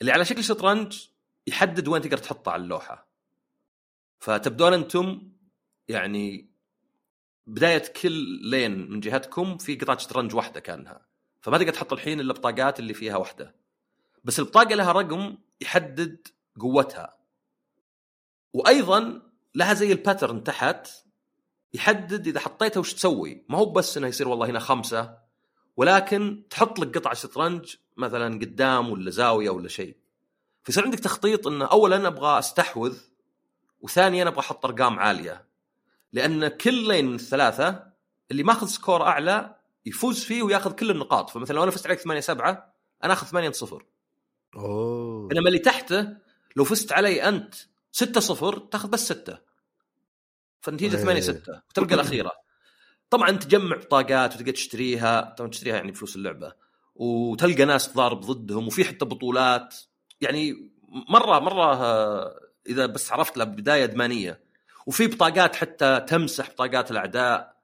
اللي 0.00 0.12
على 0.12 0.24
شكل 0.24 0.44
شطرنج 0.44 1.06
يحدد 1.46 1.88
وين 1.88 2.02
تقدر 2.02 2.18
تحطه 2.18 2.52
على 2.52 2.62
اللوحة. 2.62 3.08
فتبدون 4.20 4.72
أنتم 4.72 5.32
يعني 5.88 6.50
بداية 7.46 7.92
كل 8.02 8.10
لين 8.50 8.90
من 8.90 9.00
جهتكم 9.00 9.58
في 9.58 9.76
قطعة 9.76 9.98
شطرنج 9.98 10.34
واحدة 10.34 10.60
كانها. 10.60 11.06
فما 11.40 11.58
تقدر 11.58 11.72
تحط 11.72 11.92
الحين 11.92 12.20
إلا 12.20 12.32
بطاقات 12.32 12.80
اللي 12.80 12.94
فيها 12.94 13.16
واحدة. 13.16 13.54
بس 14.24 14.38
البطاقة 14.38 14.74
لها 14.74 14.92
رقم 14.92 15.36
يحدد 15.60 16.28
قوتها. 16.60 17.13
وأيضا 18.54 19.22
لها 19.54 19.74
زي 19.74 19.92
الباترن 19.92 20.44
تحت 20.44 20.88
يحدد 21.74 22.26
إذا 22.26 22.40
حطيتها 22.40 22.80
وش 22.80 22.94
تسوي. 22.94 23.44
ما 23.48 23.58
هو 23.58 23.64
بس 23.66 23.96
إنه 23.96 24.06
يصير 24.06 24.28
والله 24.28 24.46
هنا 24.46 24.58
خمسة 24.58 25.18
ولكن 25.76 26.42
تحط 26.50 26.78
لك 26.78 26.98
قطعة 26.98 27.14
شطرنج 27.14 27.76
مثلا 27.96 28.34
قدام 28.38 28.90
ولا 28.90 29.10
زاوية 29.10 29.50
ولا 29.50 29.68
شيء. 29.68 29.96
فيصير 30.62 30.84
عندك 30.84 30.98
تخطيط 30.98 31.46
انه 31.46 31.64
اولا 31.64 32.06
أبغى 32.06 32.38
أستحوذ 32.38 32.98
وثانيا 33.80 34.28
أبغى 34.28 34.40
أحط 34.40 34.66
أرقام 34.66 34.98
عالية. 34.98 35.46
لأن 36.12 36.48
كل 36.48 36.88
لين 36.88 37.06
من 37.06 37.14
الثلاثة 37.14 37.86
اللي 38.30 38.42
ماخذ 38.42 38.66
سكور 38.66 39.02
أعلى 39.02 39.56
يفوز 39.86 40.24
فيه 40.24 40.42
وياخذ 40.42 40.72
كل 40.72 40.90
النقاط. 40.90 41.30
فمثلا 41.30 41.56
لو 41.56 41.62
أنا 41.62 41.70
فزت 41.70 41.86
عليك 41.86 41.98
8 41.98 42.20
7 42.20 42.74
أنا 43.04 43.12
أخذ 43.12 43.26
8 43.26 43.50
0 43.50 43.84
أوه. 44.56 45.28
انما 45.32 45.48
اللي 45.48 45.58
تحته 45.58 46.16
لو 46.56 46.64
فزت 46.64 46.92
علي 46.92 47.28
أنت 47.28 47.54
6 47.94 48.20
0 48.20 48.58
تاخذ 48.58 48.90
بس 48.90 49.12
6 49.12 49.38
فالنتيجه 50.60 50.96
8 50.96 51.20
6 51.20 51.62
وتلقى 51.70 51.94
الأخيرة. 51.94 52.32
طبعا 53.10 53.30
تجمع 53.30 53.76
بطاقات 53.76 54.34
وتقدر 54.34 54.52
تشتريها 54.52 55.34
طبعا 55.38 55.50
تشتريها 55.50 55.76
يعني 55.76 55.90
بفلوس 55.90 56.16
اللعبة. 56.16 56.52
وتلقى 56.94 57.64
ناس 57.64 57.92
تضارب 57.92 58.20
ضدهم 58.20 58.66
وفي 58.66 58.84
حتى 58.84 59.04
بطولات. 59.04 59.76
يعني 60.20 60.70
مره 61.08 61.38
مرة 61.38 61.74
إذا 62.66 62.86
بس 62.86 63.12
عرفت 63.12 63.36
له 63.36 63.44
بداية 63.44 63.84
أدمانية. 63.84 64.40
وفي 64.86 65.06
بطاقات 65.06 65.56
حتى 65.56 66.00
تمسح 66.08 66.50
بطاقات 66.50 66.90
الأعداء. 66.90 67.56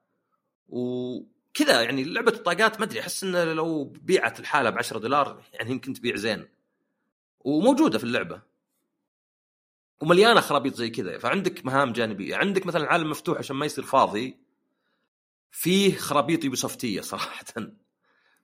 وكذا 0.67 1.81
يعني 1.81 2.03
لعبة 2.03 2.31
الطاقات 2.31 2.79
ما 2.79 2.85
أدري 2.85 2.99
أحس 2.99 3.23
انه 3.23 3.43
لو 3.43 3.83
بيعت 3.83 4.39
الحالة 4.39 4.69
ب 4.69 4.77
10 4.77 4.99
دولار 4.99 5.43
يعني 5.53 5.71
يمكن 5.71 5.93
تبيع 5.93 6.15
زين. 6.15 6.47
وموجودة 7.39 7.97
في 7.97 8.03
اللعبة. 8.03 8.50
ومليانه 10.01 10.41
خرابيط 10.41 10.75
زي 10.75 10.89
كذا. 10.89 11.17
فعندك 11.17 11.65
مهام 11.65 11.93
جانبية. 11.93 12.35
عندك 12.35 12.65
مثلا 12.65 12.87
عالم 12.87 13.09
مفتوح 13.09 13.37
عشان 13.37 13.55
ما 13.55 13.65
يصير 13.65 13.83
فاضي. 13.83 14.37
فيه 15.51 15.95
خرابيط 15.95 16.43
يوبيسوفتية 16.43 17.01
صراحة. 17.01 17.45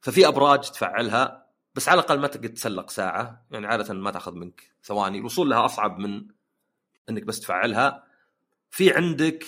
ففي 0.01 0.27
أبراج 0.27 0.71
تفعلها. 0.71 1.47
بس 1.75 1.89
على 1.89 1.99
الأقل 1.99 2.19
ما 2.19 2.27
تقدر 2.27 2.47
تتسلق 2.47 2.89
ساعة. 2.89 3.47
يعني 3.51 3.67
عادة 3.67 3.93
ما 3.93 4.11
تأخذ 4.11 4.35
منك 4.35 4.71
ثواني. 4.83 5.17
الوصول 5.19 5.49
لها 5.49 5.65
أصعب 5.65 5.99
من 5.99 6.27
إنك 7.09 7.23
بس 7.23 7.39
تفعلها. 7.39 8.03
في 8.69 8.93
عندك 8.93 9.45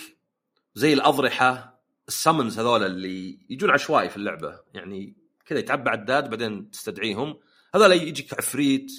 زي 0.76 0.94
الأضرحة 0.94 1.80
ال 2.08 2.14
summons 2.14 2.60
هذول 2.60 2.84
اللي 2.84 3.40
يجون 3.50 3.70
عشوائي 3.70 4.10
في 4.10 4.18
اللعبة. 4.18 4.60
يعني 4.74 5.16
كذا 5.46 5.60
يتعبى 5.60 5.90
عداد 5.90 6.30
بعدين 6.30 6.72
تستدعيهم. 6.72 7.40
هذول 7.76 7.92
يجيك 7.92 8.34
عفريت 8.34 8.92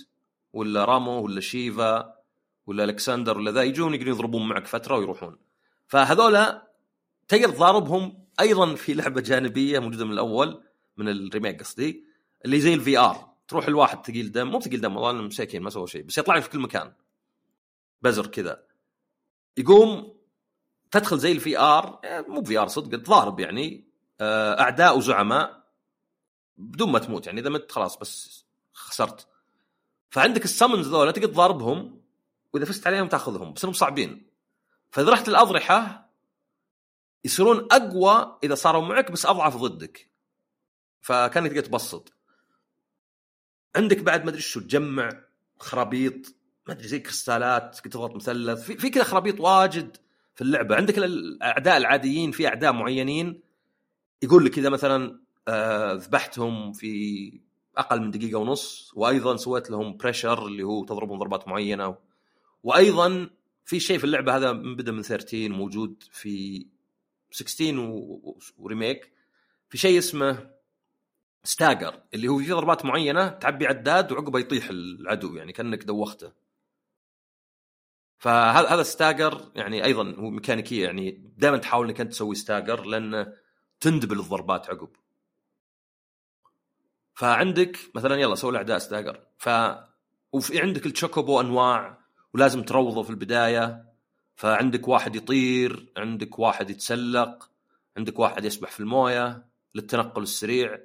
ولا 0.53 0.85
رامو 0.85 1.23
ولا 1.23 1.41
شيفا. 1.41 2.20
ولا 2.71 2.85
ألكسندر 2.85 3.39
ولا 3.39 3.51
ذا 3.51 3.63
يجون 3.63 3.95
يقدرون 3.95 4.15
يضربون 4.15 4.49
معك 4.49 4.67
فترة 4.67 4.97
ويروحون. 4.97 5.39
فهذول 5.87 6.61
تقدر 7.29 7.51
تضاربهم 7.51 8.27
أيضا 8.41 8.75
في 8.75 8.95
لعبة 8.95 9.21
جانبية 9.21 9.79
موجودة 9.79 10.05
من 10.05 10.13
الأول 10.13 10.63
من 10.97 11.09
ال 11.09 11.16
Remake 11.16 11.61
قصدي 11.61 12.05
اللي 12.45 12.61
زي 12.61 12.75
ال 12.75 12.99
VR 12.99 13.31
تروح 13.49 13.69
الواحد 13.69 14.07
ثقيل 14.07 14.33
دم 14.33 14.49
مو 14.49 14.61
ثقيل 14.61 14.81
دم 14.81 14.97
والله 14.97 15.23
مساكين 15.23 15.63
ما 15.63 15.71
سوى 15.71 15.87
شيء 15.87 16.03
بس 16.03 16.19
يطلع 16.19 16.37
لك 16.37 16.43
في 16.43 16.51
كل 16.51 16.59
مكان. 16.59 16.93
بزر 18.03 18.27
كذا. 18.27 18.63
يقوم 19.57 20.17
تدخل 20.91 21.19
زي 21.19 21.33
ال 21.33 21.59
VR 21.59 22.01
مو 22.29 22.45
VR 22.45 22.69
صدق 22.69 23.03
تضارب 23.03 23.41
يعني 23.41 23.85
آه، 24.21 24.61
أعداء 24.61 24.99
وزعماء 24.99 25.65
بدون 26.57 26.93
ما 26.93 26.99
تموت 26.99 27.27
يعني 27.27 27.41
إذا 27.41 27.51
مت 27.51 27.73
خلاص 27.73 27.99
بس 27.99 28.45
خسرت. 28.73 29.27
فعندك 30.11 30.45
ال 30.45 30.50
summons 30.50 30.89
ذولا 30.89 31.11
تقدر 31.11 31.29
تضاربهم 31.29 32.00
وإذا 32.53 32.65
فزت 32.65 32.87
عليهم 32.87 33.09
تأخذهم 33.09 33.53
بس 33.53 33.65
إنهم 33.65 33.75
صعبين. 33.75 34.27
فإذا 34.91 35.11
رحت 35.11 35.29
الاضرحه 35.29 36.11
يصيرون 37.25 37.69
أقوى 37.73 38.39
إذا 38.45 38.55
صاروا 38.55 38.83
معك 38.83 39.13
بس 39.13 39.27
أضعف 39.27 39.57
ضدك. 39.57 40.11
فكأنك 41.01 41.51
تقدر 41.51 41.65
تبسط. 41.65 42.13
عندك 43.77 43.99
بعد 43.99 44.25
ما 44.25 44.31
أدري 44.31 44.41
شو 44.41 44.61
تجمع 44.61 45.11
خرابيط 45.59 46.35
ما 46.67 46.75
أدري 46.75 46.89
زي 46.89 46.99
كريستالات 46.99 47.79
تضغط 47.79 48.15
مثلث. 48.15 48.63
في, 48.63 48.79
في 48.79 48.91
كذا 48.91 49.05
خرابيط 49.05 49.41
واجد 49.41 49.97
في 50.35 50.43
اللعبة. 50.43 50.77
عندك 50.77 50.99
الأعداء 50.99 51.77
العاديين 51.77 52.31
في 52.31 52.47
أعداء 52.47 52.73
معينين 52.73 53.43
يقول 54.23 54.45
لك 54.45 54.59
إذا 54.59 54.69
مثلا 54.69 55.21
آه، 55.49 55.93
ذبحتهم 55.93 56.73
في 56.73 57.41
أقل 57.77 58.01
من 58.01 58.11
دقيقة 58.11 58.39
ونص 58.39 58.93
وأيضا 58.95 59.37
سويت 59.37 59.71
لهم 59.71 59.97
pressure 59.97 60.47
اللي 60.47 60.63
هو 60.63 60.85
تضربهم 60.85 61.19
ضربات 61.19 61.49
معينة 61.49 61.97
وأيضا 62.63 63.31
في 63.65 63.81
شيء 63.81 63.99
في 63.99 64.05
اللعبة 64.05 64.37
هذا 64.37 64.53
بدا 64.53 64.93
من 64.93 65.03
13 65.03 65.49
موجود 65.49 66.03
في 66.13 66.67
16 67.31 67.79
و 68.59 68.65
Remake. 68.65 69.13
في 69.69 69.79
شيء 69.79 69.99
اسمه 69.99 70.51
stagger 71.45 72.03
اللي 72.15 72.29
هو 72.29 72.39
في 72.39 72.51
ضربات 72.51 72.85
معينة 72.85 73.29
تعبي 73.29 73.67
عداد 73.67 74.13
وعقبه 74.13 74.39
يطيح 74.39 74.69
العدو 74.71 75.37
يعني 75.37 75.53
كأنك 75.53 75.85
دوخته. 75.85 76.33
فهذا 78.19 78.69
هذا 78.69 78.83
stagger 78.83 79.53
يعني 79.55 79.85
أيضا 79.85 80.15
هو 80.15 80.31
ميكانيكية 80.31 80.85
يعني 80.85 81.33
دائما 81.37 81.59
تحاول 81.59 81.89
إنك 81.89 82.01
أنت 82.01 82.13
تسوي 82.13 82.35
stagger 82.35 82.85
لأن 82.85 83.33
تندبل 83.81 84.21
الضربات 84.21 84.71
عقب. 84.71 84.89
فعندك 87.15 87.79
مثلا 87.95 88.17
يلا 88.17 88.35
سوي 88.35 88.51
الأعداء 88.51 88.79
ستاجر. 88.79 89.21
ف 89.39 89.49
وفي 90.33 90.61
عندك 90.61 90.87
التشوكوبو 90.87 91.41
أنواع 91.41 92.00
ولازم 92.35 92.63
تروضه 92.63 93.03
في 93.03 93.11
البداية. 93.11 93.85
فعندك 94.35 94.89
واحد 94.89 95.17
يطير 95.17 95.93
عندك 95.97 96.39
واحد 96.39 96.71
يتسلق 96.71 97.51
عندك 97.97 98.19
واحد 98.19 98.45
يسبح 98.45 98.71
في 98.71 98.81
الموية 98.81 99.45
للتنقل 99.75 100.23
السريع. 100.23 100.79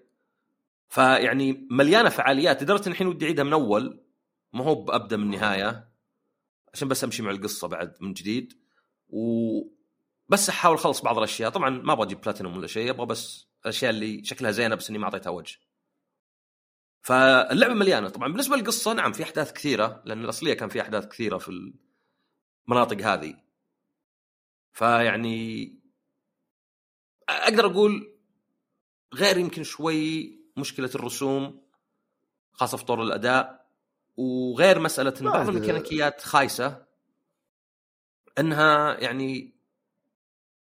فيعني 0.90 1.68
مليانة 1.72 2.10
فعاليات. 2.10 2.64
لدرجة 2.64 2.90
الحين 2.90 3.08
ودي 3.08 3.26
أعيدها 3.26 3.44
من 3.44 3.54
أول. 3.54 4.00
ما 4.54 4.64
هو 4.64 4.76
بأبدأ 4.76 5.18
من 5.18 5.24
النهاية. 5.24 5.88
عشان 6.74 6.88
بس 6.88 7.04
أمشي 7.04 7.24
مع 7.24 7.32
القصة 7.32 7.68
بعد 7.68 7.96
من 8.00 8.14
جديد. 8.14 8.54
و 9.10 9.62
بس 10.30 10.50
أحاول 10.50 10.76
أخلص 10.76 11.02
بعض 11.02 11.18
الأشياء. 11.18 11.50
طبعا 11.50 11.70
ما 11.70 11.94
أبغى 11.94 12.06
أجيب 12.06 12.22
بلاتينوم 12.22 12.58
ولا 12.58 12.68
شيء. 12.68 12.90
أبغى 12.90 13.06
بس 13.06 13.48
الأشياء 13.62 13.92
اللي 13.92 14.24
شكلها 14.24 14.52
زينة 14.52 14.76
بس 14.76 14.90
إني 14.90 15.00
ما 15.00 15.06
أعطيتها 15.06 15.30
وجه. 15.30 15.58
فاللعبة 17.06 17.74
مليانة 17.74 18.10
طبعا 18.10 18.28
بالنسبة 18.28 18.56
للقصة 18.56 18.94
نعم 18.94 19.12
في 19.14 19.24
أحداث 19.24 19.54
كثيرة 19.54 20.02
لأن 20.06 20.24
الأصلية 20.24 20.54
كان 20.54 20.70
في 20.70 20.82
أحداث 20.82 21.08
كثيرة 21.08 21.38
في 21.38 21.74
المناطق 22.68 23.02
هذه 23.02 23.36
فيعني 24.74 25.80
أقدر 27.30 27.66
أقول 27.66 28.18
غير 29.14 29.38
يمكن 29.38 29.64
شوي 29.64 30.36
مشكلة 30.58 30.90
الرسوم 30.96 31.62
خاصة 32.52 32.78
في 32.78 32.86
طور 32.86 33.04
الأداء 33.04 33.70
وغير 34.18 34.80
مسألة 34.80 35.14
إن 35.22 35.26
بعض 35.26 35.50
الميكانيكيات 35.50 36.22
خايسة 36.22 36.86
إنها 38.40 39.00
يعني 39.00 39.56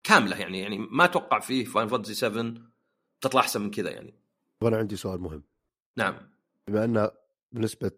كاملة 0.04 0.38
يعني 0.38 0.60
يعني 0.60 0.78
ما 0.78 1.06
أتوقع 1.06 1.40
فيه 1.40 1.66
Final 1.66 1.88
Fantasy 1.88 2.14
7 2.14 2.54
تطلع 3.22 3.42
أحسن 3.42 3.62
من 3.62 3.72
كذا 3.72 3.90
يعني. 3.92 4.14
وأنا 4.62 4.78
عندي 4.78 4.96
سؤال 4.96 5.22
مهم. 5.22 5.44
نعم. 5.98 6.32
بما 6.68 6.84
ان 6.84 7.10
بنسبة 7.52 7.92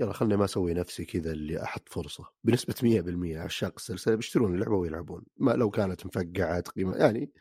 يلا 0.00 0.12
خلني 0.12 0.36
ما 0.36 0.44
أسوي 0.44 0.74
نفسي 0.74 1.04
كذا 1.04 1.32
اللي 1.32 1.62
أحط 1.62 1.88
فرصة. 1.88 2.32
بنسبة 2.44 2.74
100% 2.82 3.38
عشاق 3.38 3.72
السلسلة 3.76 4.14
بيشترون 4.14 4.54
اللعبة 4.54 4.76
ويلعبون. 4.76 5.24
ما 5.36 5.52
لو 5.52 5.70
كانت 5.70 6.06
مفقعة 6.06 6.60
قيمة 6.60 6.96
يعني 6.96 7.32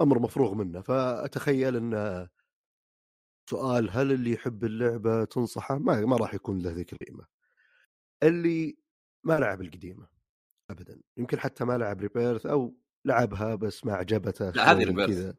أمر 0.00 0.18
مفروغ 0.18 0.54
منه. 0.54 0.80
فأتخيل 0.80 1.76
أن 1.76 2.28
سؤال 3.50 3.90
هل 3.90 4.12
اللي 4.12 4.32
يحب 4.32 4.64
اللعبة 4.64 5.24
تنصحه؟ 5.24 5.78
ما 5.78 6.00
ما 6.00 6.16
راح 6.16 6.34
يكون 6.34 6.58
له 6.58 6.70
ذيك 6.70 6.92
القيمة. 6.92 7.26
اللي 8.22 8.78
ما 9.24 9.38
لعب 9.38 9.60
القديمة 9.60 10.08
ابدا. 10.70 11.00
يمكن 11.16 11.38
حتى 11.38 11.64
ما 11.64 11.78
لعب 11.78 12.00
Rebirth 12.00 12.46
أو 12.46 12.76
لعبها 13.04 13.54
بس 13.54 13.86
ما 13.86 13.94
عجبته 13.94 14.50
لا 14.50 14.72
هذه 14.72 14.84
Rebirth 14.84 15.34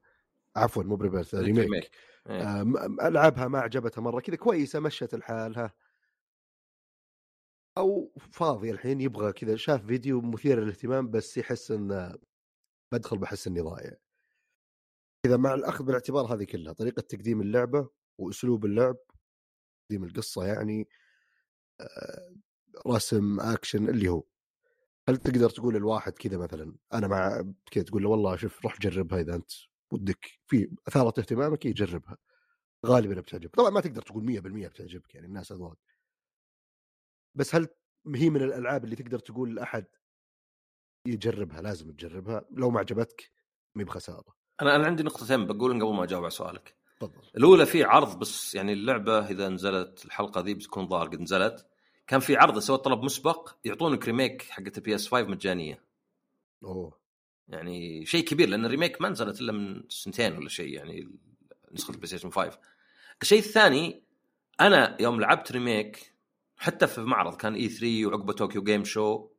عفوا 0.56 0.84
مو 0.84 0.96
ب 0.96 1.01
Rebirth 1.01 1.36
Remake, 1.36 1.92
Remake. 2.30 2.78
آه 3.02 3.10
لعبها 3.10 3.48
ما 3.48 3.60
عجبته 3.60 4.02
مرة 4.02 4.20
كذا 4.20 4.36
كويسة 4.36 4.80
مشت 4.80 5.14
الحال 5.14 5.58
ها. 5.58 5.74
أو 7.78 8.14
فاضي 8.32 8.72
الحين 8.72 9.02
يبغى 9.02 9.34
كذا 9.34 9.56
شاف 9.56 9.86
فيديو 9.86 10.22
مثير 10.22 10.60
للاهتمام 10.60 11.12
بس 11.12 11.38
يحس 11.38 11.72
انه 11.72 12.16
بدخل 12.92 13.18
بحس 13.18 13.48
إني 13.48 13.62
ضايع. 13.62 13.94
اذا 15.26 15.38
مع 15.38 15.54
الأخذ 15.54 15.86
بالاعتبار 15.86 16.34
هذه 16.34 16.44
كلها 16.44 16.74
طريقة 16.74 17.02
تقديم 17.02 17.42
اللعبة 17.42 17.90
وأسلوب 18.18 18.66
اللعب 18.66 18.98
تقديم 19.90 20.04
القصة 20.04 20.46
يعني 20.46 20.90
آه، 21.82 22.34
رسم 22.88 23.40
أكشن 23.40 23.90
اللي 23.90 24.10
هو. 24.10 24.24
هل 25.10 25.18
تقدر 25.18 25.50
تقول 25.50 25.76
الواحد 25.76 26.14
كذا 26.14 26.38
مثلا 26.38 26.76
أنا 26.94 27.08
مع 27.08 27.54
كذا 27.72 27.84
تقول 27.84 28.04
له 28.04 28.10
والله 28.10 28.36
شوف 28.36 28.64
روح 28.64 28.80
جربها 28.80 29.20
إذا 29.22 29.36
أنت 29.36 29.52
ودك 29.92 30.40
في 30.48 30.72
اثارت 30.88 31.20
اهتمامك 31.20 31.66
يجربها. 31.66 32.18
غالبا 32.86 33.22
بتعجبك. 33.22 33.56
طبعا 33.56 33.70
ما 33.70 33.82
تقدر 33.82 34.02
تقول 34.02 34.24
100% 34.24 34.68
بتعجبك 34.68 35.16
يعني 35.16 35.28
الناس 35.28 35.52
اذواق 35.52 35.78
بس 37.36 37.56
هل 37.56 37.68
هي 38.16 38.30
من 38.30 38.44
الألعاب 38.44 38.84
اللي 38.84 38.96
تقدر 38.96 39.20
تقول 39.20 39.56
لاحد 39.56 39.86
يجربها 41.06 41.62
لازم 41.62 41.92
تجربها؟ 41.92 42.46
لو 42.52 42.70
ما 42.70 42.80
عجبتك 42.80 43.32
ما 43.76 43.84
بخسارة. 43.84 44.36
أنا 44.62 44.76
أنا 44.76 44.86
عندي 44.86 45.04
نقطتين 45.04 45.46
بقول 45.48 45.84
قبل 45.84 45.94
ما 45.94 46.04
أجاوب 46.04 46.24
على 46.24 46.32
سؤالك. 46.32 46.76
تفضل. 47.00 47.22
الأولى 47.38 47.66
في 47.66 47.84
عرض 47.84 48.20
بس 48.20 48.56
يعني 48.56 48.74
اللعبة 48.74 49.28
إذا 49.28 49.50
نزلت 49.50 50.06
الحلقة 50.06 50.42
ذي 50.42 50.54
بتكون 50.54 50.88
ظاهر 50.88 51.08
قد 51.08 51.22
نزلت 51.22 51.68
كان 52.08 52.20
في 52.20 52.36
عرض 52.36 52.60
سوى 52.60 52.78
طلب 52.78 53.04
مسبق 53.04 53.56
يعطونك 53.64 54.06
Remake 54.06 54.42
حقت 54.42 54.78
ال 54.78 54.96
PS 54.96 55.08
5 55.08 55.28
مجانية. 55.28 55.84
أوه. 56.64 56.99
يعني 57.50 58.06
شيء 58.06 58.24
كبير 58.24 58.50
لأن 58.50 58.66
ال 58.66 58.71
Remake 58.71 59.02
ما 59.02 59.10
نزلت 59.10 59.42
إلا 59.42 59.52
من 59.52 59.84
سنتين 59.90 60.38
ولا 60.38 60.50
شيء 60.50 60.74
يعني 60.74 61.12
نسخة 61.72 61.92
ال 61.92 62.08
PlayStation 62.08 62.30
5 62.30 62.60
الشيء 63.22 63.40
الثاني 63.40 64.04
أنا 64.62 64.98
يوم 65.02 65.22
لعبت 65.22 65.52
Remake 65.52 66.14
حتى 66.58 66.88
في 66.88 67.02
معرض 67.02 67.36
كان 67.36 67.54
E 67.54 67.70
3 67.70 68.06
وعقبه 68.06 68.34
Tokyo 68.34 68.64
Game 68.64 68.84
Show 68.84 69.30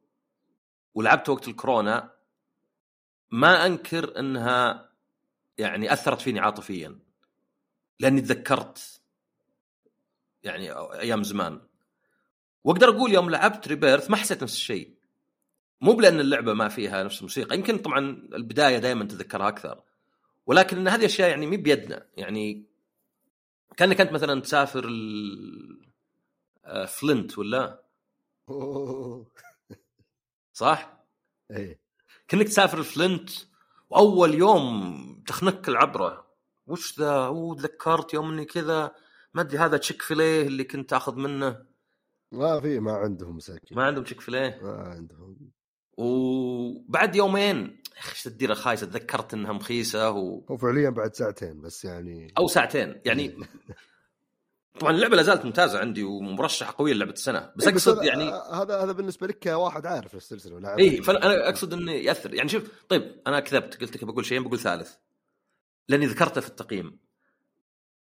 ولعبت 0.95 1.29
وقت 1.29 1.49
الكورونا 1.49 2.13
ما 3.31 3.67
أنكر 3.67 4.19
إنها 4.19 4.91
يعني 5.59 5.93
أثرت 5.93 6.21
فيني 6.21 6.41
عاطفيا 6.41 6.99
لأني 8.01 8.21
تذكرت 8.21 9.01
يعني 10.43 10.73
أيام 10.73 11.23
زمان. 11.23 11.61
وأقدر 12.65 12.89
أقول 12.89 13.13
يوم 13.13 13.31
لعبت 13.31 13.69
Rebirth 13.69 14.11
ما 14.11 14.17
حسيت 14.17 14.43
نفس 14.43 14.55
الشيء. 14.55 14.95
مو 15.81 15.93
بلأن 15.93 16.21
اللعبة 16.21 16.53
ما 16.55 16.69
فيها 16.69 17.03
نفس 17.03 17.19
الموسيقى 17.19 17.57
يمكن 17.57 17.79
طبعا 17.79 17.99
البداية 18.35 18.79
دائما 18.79 19.05
تذكرها 19.05 19.49
أكثر. 19.49 19.83
ولكن 20.47 20.77
إن 20.79 20.89
هذه 20.89 21.05
اشياء 21.05 21.29
يعني 21.31 21.47
مي 21.47 21.57
بيدنا 21.57 22.07
يعني 22.17 22.65
كأنك 23.77 24.01
أنت 24.01 24.13
مثلا 24.13 24.41
تسافر 24.41 24.83
Flint 26.89 27.39
ولا؟ 27.39 27.83
صح؟ 30.53 31.05
إيه. 31.51 31.81
كأنك 32.29 32.47
تسافر 32.47 32.83
Flint 32.83 33.31
وأول 33.91 34.35
يوم 34.35 35.23
تخنق 35.27 35.69
العبرة. 35.69 36.27
وش 36.67 36.99
ذا؟ 36.99 37.13
أوه 37.13 37.57
تذكرت 37.57 38.15
يوم 38.15 38.33
إني 38.33 38.45
كذا. 38.45 38.95
ما 39.35 39.43
أدري 39.43 39.59
هذا 39.59 39.77
Chick-fil-A 39.77 40.47
اللي 40.47 40.65
كنت 40.65 40.93
أخذ 40.93 41.17
منه. 41.17 41.67
ما 42.33 42.61
في 42.61 42.81
ما 42.81 42.93
عندهم 42.93 43.37
مساكين. 43.37 43.79
ما 43.79 43.85
عندهم 43.85 44.05
Chick-fil-A؟ 44.05 44.61
ما 44.63 44.73
عندهم. 44.73 45.51
وبعد 46.01 47.17
يومين 47.17 47.57
يا 47.57 48.01
أخي 48.01 48.11
إيش 48.13 48.27
الديره 48.27 48.55
خايسه 48.55 48.87
تذكرت 48.87 49.35
إنها 49.35 49.53
مخيسة 49.53 50.11
و... 50.11 50.45
هو 50.51 50.57
فعليا 50.57 50.91
بعد 50.91 51.15
ساعتين 51.15 51.61
بس 51.61 51.85
يعني. 51.85 52.33
أو 52.39 52.47
ساعتين 52.47 53.01
يعني 53.05 53.35
طبعا 54.81 54.93
اللعبة 54.93 55.17
لا 55.17 55.23
زالت 55.23 55.45
ممتازة 55.45 55.79
عندي 55.79 56.03
ومرشحة 56.03 56.75
قوية 56.79 56.93
لعبه 56.95 57.13
السنة 57.13 57.53
بس 57.57 57.67
إيه، 57.67 57.73
أقصد 57.73 57.99
هذا- 57.99 58.05
يعني 58.07 58.25
هذا 58.53 58.83
هذا 58.83 58.93
بالنسبة 58.93 59.27
لك 59.27 59.39
كواحد 59.43 59.87
عارف 59.87 60.15
السلسلة 60.15 60.55
ولاعب 60.55 60.79
اي 60.79 61.03
فأنا 61.03 61.49
أقصد 61.49 61.73
إنه 61.73 61.93
يأثر. 61.93 62.35
يعني 62.35 62.49
شوف 62.49 62.63
طيب 62.89 63.21
أنا 63.27 63.41
كذبت 63.41 63.81
قلت 63.81 63.97
لك 63.97 64.05
بقول 64.05 64.25
شيئين 64.27 64.45
بقول 64.45 64.59
ثالث. 64.59 64.95
لأني 65.89 66.07
ذكرته 66.07 66.41
في 66.41 66.49
التقييم. 66.49 66.99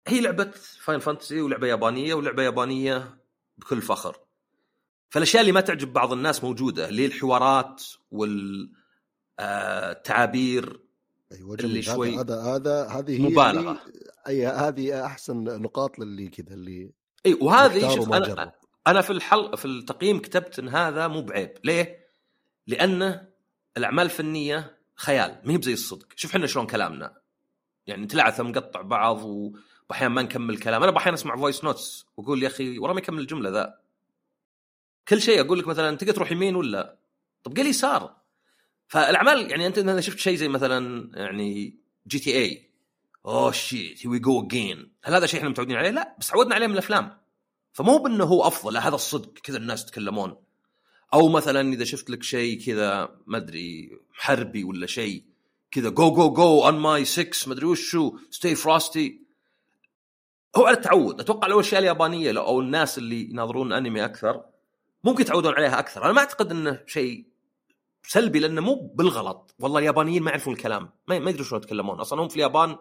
هي 0.08 0.22
لعبة 0.22 0.52
Final 0.80 1.00
Fantasy 1.00 1.42
ولعبة 1.42 1.68
يابانية 1.68 2.14
ولعبة 2.14 2.44
يابانية 2.44 3.18
بكل 3.58 3.82
فخر. 3.82 4.18
فالأشياء 5.12 5.42
اللي 5.42 5.52
ما 5.52 5.62
تعجب 5.62 5.94
بعض 5.94 6.14
الناس 6.14 6.44
موجودة 6.44 6.90
اللي 6.90 7.06
الحوارات 7.06 7.84
والتعابير 9.40 10.80
أيوه 11.32 11.56
اللي 11.56 11.82
شوي 11.82 12.16
هذا 12.20 12.42
هذا 12.42 12.88
هذه 12.88 13.12
هي 13.12 13.20
مبالغة. 13.20 13.60
اللي- 13.72 13.78
اي 14.28 14.48
هذه 14.48 15.06
أحسن 15.06 15.44
نقاط 15.44 16.00
للي 16.00 16.28
كذا 16.28 16.54
اللي 16.54 16.92
إي 17.26 17.38
وهذه 17.42 17.96
شوف 17.96 18.14
أنا 18.14 18.28
جرب. 18.28 18.52
أنا 18.88 19.02
في 19.02 19.10
الحل 19.10 19.58
في 19.58 19.66
التقييم 19.66 20.20
كتبت 20.20 20.60
إن 20.60 20.70
هذا 20.70 21.08
مو 21.08 21.22
بعيب 21.22 21.54
ليه؟ 21.64 22.08
لأنه 22.68 23.28
الأعمال 23.78 24.06
الفنية 24.06 24.78
خيال 24.96 25.42
ما 25.46 25.54
هي 25.54 25.58
بزي 25.58 25.74
الصدق 25.74 26.08
شوف 26.16 26.36
إحنا 26.36 26.48
شلون 26.48 26.68
كلامنا 26.68 27.18
يعني 27.88 28.04
نتلعثم 28.04 28.48
نقطع 28.48 28.82
بعض 28.82 29.24
واحيانا 29.90 30.14
ما 30.14 30.22
نكمل 30.22 30.58
كلام 30.58 30.84
أنا 30.84 30.98
أحيانا 30.98 31.16
أسمع 31.18 31.36
voice 31.36 31.64
notes 31.64 32.06
وأقول 32.18 32.44
يا 32.44 32.48
أخي 32.48 32.80
ورا 32.80 32.94
ما 32.94 33.00
يكمل 33.00 33.20
الجملة 33.20 33.50
ذا 33.50 33.81
كل 35.08 35.22
شيء 35.22 35.42
أقول 35.42 35.60
لك 35.60 35.68
مثلا 35.68 35.98
تقدر 35.98 36.14
تروح 36.14 36.32
يمين 36.32 36.56
ولا؟ 36.56 36.98
طب 37.44 37.58
قال 37.58 37.68
يسار. 37.68 38.16
فالأعمال 38.88 39.52
يعني 39.52 39.68
أنت 39.68 39.78
إذا 39.78 40.02
شفت 40.02 40.18
شيء 40.20 40.36
زي 40.36 40.48
مثلا 40.48 41.10
يعني 41.14 41.78
جي 42.08 42.20
تي 42.20 42.38
اي 42.38 42.70
أوه 43.26 43.52
شيت 43.52 44.06
وي 44.06 44.20
جو 44.20 44.46
اجين 44.46 44.92
هل 45.04 45.14
هذا 45.14 45.26
شيء 45.26 45.40
إحنا 45.40 45.50
متعودين 45.50 45.78
عليه؟ 45.78 45.90
لا 45.90 46.16
بس 46.20 46.28
تعودنا 46.28 46.56
عليه 46.56 46.68
من 46.68 46.74
الأفلام. 46.74 47.18
فمو 47.74 47.98
بأنه 47.98 48.24
هو 48.24 48.48
أفضل 48.48 48.78
هذا 48.78 48.96
الصدق 48.96 49.34
كذا 49.34 49.58
الناس 49.58 49.84
يتكلمون. 49.84 50.36
أو 51.14 51.30
مثلا 51.30 51.74
إذا 51.74 51.84
شفت 51.84 52.10
لك 52.10 52.24
شيء 52.24 52.66
كذا 52.66 53.16
ما 53.28 53.38
أدري 53.38 54.00
حربي 54.14 54.64
ولا 54.64 54.88
شيء 54.88 55.24
كذا 55.72 55.90
جو 55.90 56.12
جو 56.14 56.34
جو 56.34 56.66
اون 56.66 56.80
ماي 56.80 57.06
6 57.06 57.48
ما 57.48 57.54
أدري 57.54 57.66
وشو 57.66 58.18
ستي 58.30 58.56
فراستي 58.56 59.22
هو 60.56 60.66
على 60.66 60.78
التعود. 60.78 61.20
أتوقع 61.20 61.48
لو 61.48 61.60
الأشياء 61.60 61.82
اليابانية 61.82 62.32
لو- 62.32 62.46
أو 62.46 62.60
الناس 62.60 62.98
اللي 62.98 63.30
يناظرون 63.30 63.74
أنمي 63.74 64.06
أكثر 64.06 64.44
ممكن 65.04 65.22
يتعودون 65.22 65.54
عليها 65.54 65.80
أكثر. 65.80 66.06
أنا 66.06 66.14
ما 66.14 66.20
أعتقد 66.20 66.52
إنه 66.52 66.84
شيء 66.88 67.26
سلبي 68.04 68.40
لأنه 68.40 68.62
مو 68.62 68.76
بالغلط. 68.96 69.56
والله 69.60 69.80
اليابانيين 69.80 70.24
ما 70.24 70.30
يعرفون 70.30 70.54
الكلام. 70.54 70.90
ما 71.08 71.16
يدرون 71.16 71.46
شلون 71.46 71.62
يتكلمون. 71.62 72.00
أصلا 72.00 72.22
هم 72.22 72.28
في 72.28 72.36
اليابان 72.36 72.78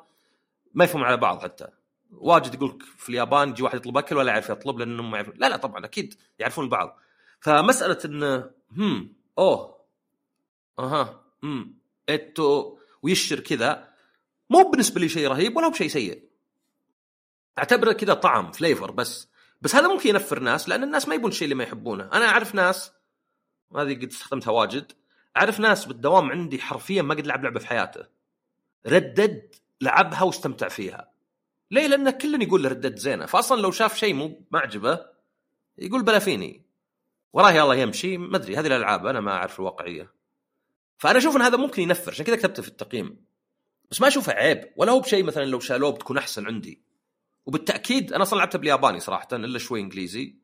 ما 0.74 0.84
يفهمون 0.84 1.06
على 1.06 1.16
بعض 1.16 1.42
حتى. 1.42 1.68
واجد 2.10 2.54
يقول 2.54 2.78
في 2.96 3.08
اليابان 3.08 3.48
يجي 3.48 3.62
واحد 3.62 3.76
يطلب 3.78 3.98
أكل 3.98 4.16
ولا 4.16 4.32
يعرف 4.32 4.50
يطلب 4.50 4.78
لانهم 4.78 5.10
ما 5.10 5.16
يعرفون 5.16 5.34
لا 5.36 5.48
لا 5.48 5.56
طبعا 5.56 5.84
أكيد 5.84 6.14
يعرفون 6.38 6.64
البعض. 6.64 6.98
فمسألة 7.40 7.98
إنه 8.04 8.50
هم 8.76 9.12
أوه 9.38 9.76
أها 10.78 11.20
هم 11.42 11.74
إتو 12.08 12.78
ويشر 13.02 13.40
كذا 13.40 13.88
مو 14.50 14.70
بالنسبة 14.70 15.00
لي 15.00 15.08
شيء 15.08 15.28
رهيب 15.28 15.56
ولا 15.56 15.68
بشيء 15.68 15.88
سيء. 15.88 16.28
أعتبره 17.58 17.92
كذا 17.92 18.14
طعم 18.14 18.52
flavor 18.52 18.90
بس. 18.90 19.29
بس 19.62 19.74
هذا 19.74 19.88
ممكن 19.88 20.08
ينفر 20.08 20.40
ناس 20.40 20.68
لأن 20.68 20.82
الناس 20.82 21.08
ما 21.08 21.14
يبون 21.14 21.30
الشيء 21.30 21.44
اللي 21.44 21.54
ما 21.54 21.64
يحبونه. 21.64 22.04
أنا 22.12 22.26
أعرف 22.26 22.54
ناس 22.54 22.92
وهذه 23.70 23.94
قد 23.94 24.08
استخدمتها 24.08 24.50
واجد 24.50 24.92
أعرف 25.36 25.60
ناس 25.60 25.84
بالدوام 25.84 26.30
عندي 26.30 26.58
حرفيا 26.58 27.02
ما 27.02 27.14
قد 27.14 27.26
لعب 27.26 27.44
لعبة 27.44 27.60
في 27.60 27.66
حياته. 27.66 28.06
Red 28.86 29.15
Dead 29.15 29.54
لعبها 29.80 30.22
واستمتع 30.22 30.68
فيها. 30.68 31.10
ليه؟ 31.70 31.86
لأن 31.86 32.10
كل 32.10 32.42
يقول 32.42 32.72
Red 32.72 32.82
Dead 32.82 32.96
زينة. 32.96 33.26
فاصلا 33.26 33.60
لو 33.60 33.70
شاف 33.70 33.96
شيء 33.96 34.14
مو 34.14 34.46
معجبة 34.50 35.06
يقول 35.78 36.02
بلا 36.02 36.18
فيني. 36.18 36.66
وراه 37.32 37.52
يلا 37.52 37.74
يمشي 37.74 38.18
ما 38.18 38.36
أدري 38.36 38.56
هذه 38.56 38.66
الألعاب 38.66 39.06
أنا 39.06 39.20
ما 39.20 39.32
أعرف 39.32 39.60
الواقعية. 39.60 40.12
فأنا 40.98 41.18
أشوف 41.18 41.36
إن 41.36 41.42
هذا 41.42 41.56
ممكن 41.56 41.82
ينفر 41.82 42.10
عشان 42.10 42.24
كذا 42.24 42.36
كتبته 42.36 42.62
في 42.62 42.68
التقييم. 42.68 43.24
بس 43.90 44.00
ما 44.00 44.08
أشوفه 44.08 44.32
عيب 44.32 44.72
ولا 44.76 44.92
هو 44.92 45.00
بشيء 45.00 45.24
مثلا 45.24 45.44
لو 45.44 45.60
شالوه 45.60 45.90
بتكون 45.90 46.18
أحسن 46.18 46.46
عندي. 46.46 46.82
وبالتأكيد 47.50 48.12
أنا 48.12 48.22
أصلا 48.22 48.38
لعبتها 48.38 48.58
بالياباني 48.58 49.00
صراحة 49.00 49.28
إلا 49.32 49.58
شوي 49.58 49.80
إنجليزي. 49.80 50.34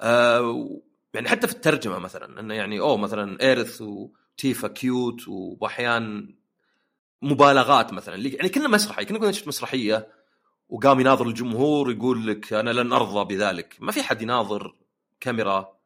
آه 0.00 0.80
يعني 1.14 1.28
حتى 1.28 1.46
في 1.46 1.52
الترجمة 1.52 1.98
مثلا 1.98 2.40
إنه 2.40 2.54
يعني 2.54 2.80
أوه 2.80 2.96
مثلا 2.96 3.42
إيرث 3.42 3.82
وتيفا 3.82 4.68
كيوت 4.68 5.28
واحيان 5.28 6.34
مبالغات 7.22 7.92
مثلا. 7.92 8.16
يعني 8.16 8.48
كنا 8.48 8.68
مسرحي 8.68 9.04
كنا 9.04 9.32
شفت 9.32 9.48
مسرحية 9.48 10.08
وقام 10.68 11.00
يناظر 11.00 11.26
الجمهور 11.26 11.92
يقول 11.92 12.26
لك 12.26 12.52
أنا 12.52 12.70
لن 12.70 12.92
أرضى 12.92 13.34
بذلك. 13.34 13.76
ما 13.80 13.92
في 13.92 14.02
حد 14.02 14.22
يناظر 14.22 14.74
كاميرا 15.20 15.76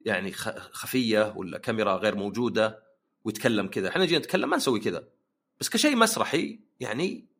يعني 0.00 0.32
خفية 0.72 1.32
ولا 1.36 1.58
كاميرا 1.58 1.96
غير 1.96 2.14
موجودة 2.14 2.82
ويتكلم 3.24 3.66
كذا. 3.66 3.88
إحنا 3.88 4.04
جينا 4.04 4.18
نتكلم 4.18 4.50
ما 4.50 4.56
نسوي 4.56 4.80
كذا. 4.80 5.04
بس 5.60 5.68
كشيء 5.68 5.96
مسرحي 5.96 6.60
يعني 6.80 7.31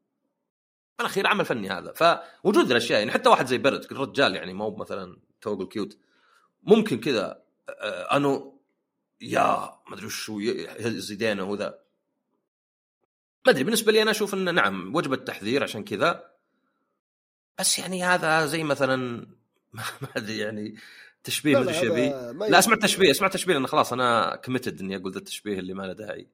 بالاخير 0.98 1.26
عمل 1.26 1.44
فني 1.44 1.70
هذا. 1.70 1.92
فوجود 1.92 2.70
الأشياء 2.70 2.98
يعني 2.98 3.11
حتى 3.11 3.28
واحد 3.28 3.46
زي 3.46 3.59
بيرد 3.59 3.85
الرجال 3.92 4.37
يعني 4.37 4.55
مو 4.55 4.76
مثلا 4.76 5.16
توقل 5.40 5.66
كيوت. 5.66 5.98
ممكن 6.62 7.00
كذا 7.00 7.42
آه، 7.68 8.16
انه 8.16 8.59
يا 9.20 9.70
ما 9.88 9.94
أدري 9.94 10.07
وشو 10.07 10.40
يهز 10.40 11.12
يدينه 11.12 11.44
وذا 11.44 11.78
ما 13.46 13.52
أدري 13.52 13.64
بالنسبة 13.64 13.92
لي 13.92 14.02
أنا 14.02 14.11
أشوف 14.11 14.35
انه 14.35 14.50
نعم 14.50 14.94
وجب 14.96 15.12
التحذير 15.12 15.62
عشان 15.62 15.85
كذا. 15.85 16.33
بس 17.59 17.78
يعني 17.78 18.05
هذا 18.05 18.46
زي 18.46 18.64
مثلا 18.64 18.96
ما 19.74 20.09
أدري 20.16 20.38
يعني 20.38 20.76
تشبيه 21.24 21.59
ما 21.59 21.62
ادري 21.62 22.09
لا 22.50 22.59
أسمع 22.59 22.76
تشبيه 22.76 23.11
أسمع 23.11 23.28
تشبيه 23.28 23.55
لأن 23.55 23.66
خلاص 23.66 23.92
أنا 23.92 24.37
كمتد 24.37 24.81
إني 24.81 24.96
أقول 24.96 25.12
ذا 25.12 25.18
التشبيه 25.18 25.59
اللي 25.59 25.74
ما 25.74 25.83
له 25.83 25.92
داعي. 25.92 26.28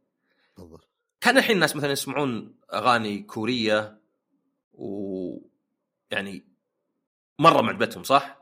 تفضل. 0.57 0.79
كان 1.21 1.39
الحين 1.39 1.55
الناس 1.55 1.77
مثلا 1.77 1.93
يسمعون 1.93 2.55
أغاني 2.73 3.23
كورية. 3.23 3.99
و 4.79 5.39
يعني 6.11 6.45
مرة 7.39 7.63
معجبتهم 7.63 8.03
صح؟ 8.03 8.39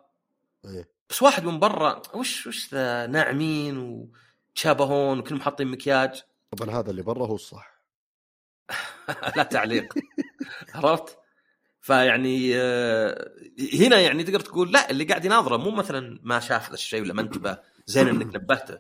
إيه. 0.64 0.88
بس 1.10 1.22
واحد 1.22 1.44
من 1.44 1.58
برا 1.58 2.02
وش 2.14 2.46
وش 2.46 2.74
ذا 2.74 3.06
ناعمين 3.06 3.78
وتشابهون 3.78 5.18
وكلهم 5.18 5.40
حاطين 5.40 5.66
مكياج 5.66 6.22
طبعا 6.56 6.80
هذا 6.80 6.90
اللي 6.90 7.02
برا 7.02 7.26
هو 7.26 7.34
الصح 7.34 7.76
لا 9.36 9.42
تعليق 9.42 9.94
عرفت؟ 10.74 11.18
فيعني 11.80 12.56
آه، 12.56 13.32
هنا 13.74 14.00
يعني 14.00 14.24
تقدر 14.24 14.40
تقول 14.40 14.72
لا 14.72 14.90
اللي 14.90 15.04
قاعد 15.04 15.24
يناظره 15.24 15.56
مو 15.56 15.70
مثلا 15.70 16.20
ما 16.22 16.40
شاف 16.40 16.68
ذا 16.68 16.74
الشيء 16.74 17.02
ولا 17.02 17.14
ما 17.14 17.22
انتبه 17.22 17.58
زين 17.86 18.08
إنك 18.08 18.36
نبهته 18.36 18.78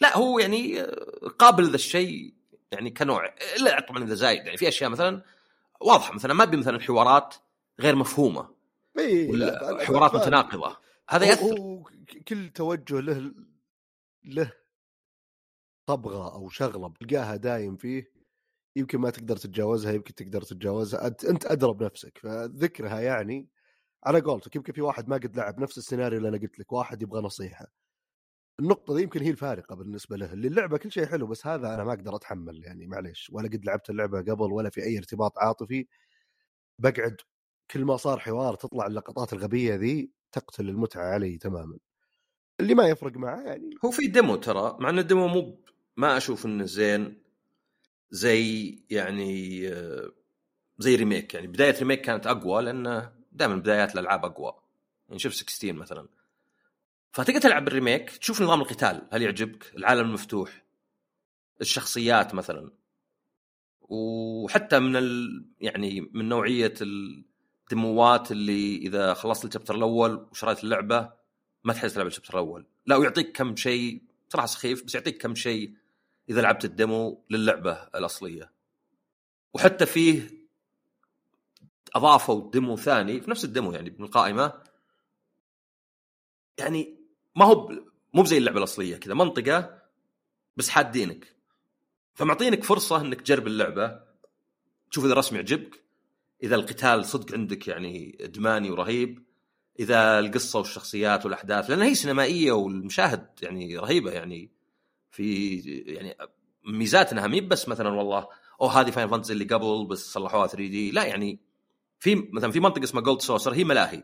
لا 0.00 0.16
هو 0.16 0.38
يعني 0.38 0.80
آه، 0.80 1.28
قابل 1.38 1.70
ذا 1.70 1.74
الشيء 1.74 2.34
يعني 2.72 2.90
كنوع 2.90 3.34
الا 3.56 3.80
طبعا 3.80 4.04
إذا 4.04 4.14
زايد 4.14 4.44
يعني 4.44 4.56
في 4.56 4.68
أشياء 4.68 4.90
مثلا 4.90 5.22
واضحة 5.80 6.14
مثلا 6.14 6.34
ما 6.34 6.42
ابي 6.44 6.56
مثلا 6.56 6.80
حوارات 6.80 7.34
غير 7.80 7.96
مفهومة. 7.96 8.56
إيه، 8.98 9.30
ولا 9.30 9.44
لا، 9.44 9.84
حوارات. 9.84 10.14
متناقضة. 10.14 10.76
هذا 11.08 11.26
يأثر. 11.26 11.82
كل 12.28 12.48
توجه 12.48 13.00
له 13.00 13.34
له 14.24 14.52
طبغة 15.86 16.34
أو 16.34 16.48
شغلة 16.48 16.92
تلقاها 17.00 17.36
دايم 17.36 17.76
فيه 17.76 18.12
يمكن 18.76 18.98
ما 18.98 19.10
تقدر 19.10 19.36
تتجاوزها 19.36 19.92
يمكن 19.92 20.14
تقدر 20.14 20.42
تتجاوزها. 20.42 21.06
انت 21.06 21.46
ادرى 21.46 21.72
بنفسك 21.72 22.18
فذكرها 22.18 23.00
يعني. 23.00 23.48
على 24.04 24.20
قولتك 24.20 24.56
يمكن 24.56 24.72
في 24.72 24.80
واحد 24.80 25.08
ما 25.08 25.16
قد 25.16 25.36
لعب 25.36 25.60
نفس 25.60 25.78
السيناريو 25.78 26.18
اللي 26.18 26.28
أنا 26.28 26.38
قلت 26.38 26.58
لك 26.58 26.72
واحد 26.72 27.02
يبغى 27.02 27.20
نصيحة. 27.20 27.66
النقطة 28.60 28.94
دي 28.94 29.02
يمكن 29.02 29.22
هي 29.22 29.30
الفارقة 29.30 29.74
بالنسبة 29.76 30.16
له 30.16 30.32
اللي 30.32 30.48
اللعبة 30.48 30.78
كل 30.78 30.92
شيء 30.92 31.06
حلو 31.06 31.26
بس 31.26 31.46
هذا 31.46 31.74
أنا 31.74 31.84
ما 31.84 31.92
أقدر 31.92 32.16
أتحمل 32.16 32.64
يعني 32.64 32.86
معليش 32.86 33.30
ولا 33.32 33.48
قد 33.48 33.64
لعبت 33.64 33.90
اللعبة 33.90 34.20
قبل 34.20 34.52
ولا 34.52 34.70
في 34.70 34.82
أي 34.84 34.98
ارتباط 34.98 35.38
عاطفي 35.38 35.86
بقعد 36.78 37.16
كل 37.70 37.84
ما 37.84 37.96
صار 37.96 38.18
حوار 38.18 38.54
تطلع 38.54 38.86
اللقطات 38.86 39.32
الغبية 39.32 39.74
ذي 39.74 40.10
تقتل 40.32 40.68
المتعة 40.68 41.04
علي 41.14 41.38
تماما. 41.38 41.78
اللي 42.60 42.74
ما 42.74 42.88
يفرق 42.88 43.16
معه 43.16 43.40
يعني 43.40 43.70
هو 43.84 43.90
في 43.90 44.06
demo 44.06 44.36
ترى 44.36 44.76
مع 44.80 44.90
ان 44.90 44.98
ال 44.98 45.04
demo 45.04 45.28
مو 45.28 45.60
ما 45.96 46.16
أشوف 46.16 46.46
إنه 46.46 46.64
زين 46.64 47.22
زي 48.10 48.70
يعني 48.90 49.68
آه، 49.68 50.12
زي 50.78 50.96
remake 50.96 51.34
يعني 51.34 51.46
بداية 51.46 51.78
ريميك 51.78 52.00
كانت 52.00 52.26
أقوى 52.26 52.62
لأنه 52.62 53.12
دائما 53.32 53.56
بدايات 53.56 53.94
الألعاب 53.94 54.24
أقوى. 54.24 54.52
يعني 55.08 55.18
شوف 55.18 55.34
16 55.34 55.72
مثلا. 55.72 56.08
فتقدر 57.12 57.40
تلعب 57.40 57.68
ال 57.68 57.74
remake 57.74 58.10
تشوف 58.10 58.42
نظام 58.42 58.60
القتال 58.60 59.08
هل 59.12 59.22
يعجبك؟ 59.22 59.72
العالم 59.76 60.00
المفتوح 60.00 60.64
الشخصيات 61.60 62.34
مثلا. 62.34 62.70
وحتى 63.80 64.78
من 64.78 64.96
ال... 64.96 65.44
يعني 65.60 66.10
من 66.12 66.28
نوعية 66.28 66.74
الديموات 66.80 68.32
اللي 68.32 68.76
إذا 68.76 69.14
خلصت 69.14 69.44
ال 69.44 69.48
chapter 69.48 69.74
الأول 69.74 70.28
وشريت 70.30 70.64
اللعبة 70.64 71.12
ما 71.64 71.72
تحتاج 71.72 71.90
تلعب 71.90 72.06
ال 72.06 72.10
chapter 72.10 72.34
الأول. 72.34 72.66
لا 72.86 72.96
ويعطيك 72.96 73.32
كم 73.32 73.56
شيء 73.56 74.02
صراحة 74.28 74.46
سخيف 74.46 74.84
بس 74.84 74.94
يعطيك 74.94 75.22
كم 75.22 75.34
شيء 75.34 75.74
إذا 76.30 76.40
لعبت 76.40 76.64
ال 76.64 76.76
demo 76.76 77.24
للعبة 77.30 77.72
الأصلية. 77.72 78.52
وحتى 79.54 79.86
فيه 79.86 80.28
أضافوا 81.94 82.50
demo 82.50 82.76
ثاني 82.76 83.20
في 83.20 83.30
نفس 83.30 83.44
ال 83.44 83.50
demo 83.50 83.72
يعني 83.72 83.90
من 83.90 84.04
القائمة. 84.04 84.52
يعني 86.58 86.95
ما 87.36 87.44
هو 87.44 87.72
مو 88.14 88.24
زي 88.24 88.38
اللعبة 88.38 88.58
الأصلية 88.58 88.96
كذا 88.96 89.14
منطقة 89.14 89.82
بس 90.56 90.68
حادينك 90.68 91.36
فمعطينك 92.14 92.64
فرصة 92.64 93.00
إنك 93.00 93.20
تجرب 93.20 93.46
اللعبة. 93.46 94.00
تشوف 94.90 95.04
إذا 95.04 95.12
الرسم 95.12 95.36
يعجبك 95.36 95.84
إذا 96.42 96.54
القتال 96.54 97.04
صدق 97.04 97.34
عندك 97.34 97.68
يعني 97.68 98.18
إدماني 98.20 98.70
ورهيب 98.70 99.22
إذا 99.80 100.18
القصة 100.18 100.58
والشخصيات 100.58 101.24
والأحداث 101.24 101.70
لأن 101.70 101.82
هي 101.82 101.94
سينمائية 101.94 102.52
والمشاهد 102.52 103.26
يعني 103.42 103.76
رهيبة 103.76 104.10
يعني. 104.10 104.50
في 105.10 105.56
يعني 105.86 106.16
ميزات 106.64 107.12
انها 107.12 107.26
مي 107.26 107.40
بس 107.40 107.68
مثلا 107.68 107.88
والله 107.88 108.28
أوه 108.60 108.80
هذه 108.80 108.90
Final 108.90 109.08
Fantasy 109.08 109.34
اللي 109.34 109.44
قبل 109.44 109.86
بس 109.86 110.12
صلحوها 110.12 110.46
3D 110.46 110.90
لا 110.90 111.04
يعني 111.04 111.38
في 111.98 112.14
مثلا 112.32 112.50
في 112.50 112.60
منطقة 112.60 112.84
اسمها 112.84 113.02
Gold 113.02 113.20
Saucer 113.20 113.52
هي 113.54 113.64
ملاهي. 113.64 114.02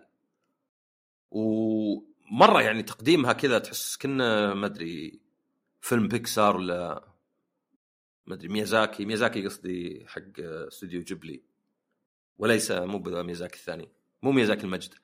ومره 2.33 2.63
يعني 2.63 2.83
تقديمها 2.83 3.33
كذا 3.33 3.59
تحس 3.59 3.97
كنا 3.97 4.55
ما 4.55 4.67
أدري 4.67 5.21
فيلم 5.81 6.09
بيكسار 6.09 6.57
ولا 6.57 7.05
ما 8.27 8.35
أدري 8.35 8.49
ميازاكي 8.49 9.05
ميازاكي 9.05 9.47
قصدي 9.47 10.07
حق 10.09 10.41
Studio 10.41 11.03
Ghibli. 11.03 11.43
وليس 12.39 12.71
مو 12.71 12.99
ميازاكي 12.99 13.57
الثاني 13.57 13.89
مو 14.23 14.33
ميازاكي 14.33 14.65
المجد. 14.65 14.95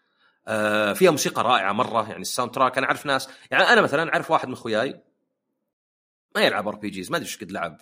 آه 0.46 0.92
فيها 0.92 1.10
موسيقى 1.10 1.42
رائعة 1.42 1.72
مرة 1.72 2.08
يعني 2.08 2.22
ال 2.22 2.50
soundtrack 2.50 2.78
أنا 2.78 2.86
أعرف 2.86 3.06
ناس 3.06 3.28
يعني 3.50 3.64
أنا 3.64 3.80
مثلا 3.80 4.12
أعرف 4.12 4.30
واحد 4.30 4.48
من 4.48 4.54
اخوياي 4.54 5.02
ما 6.34 6.42
يلعب 6.42 6.68
RPGs 6.68 7.10
ما 7.10 7.16
أدري 7.16 7.28
إيش 7.28 7.38
قد 7.38 7.52
لعب 7.52 7.80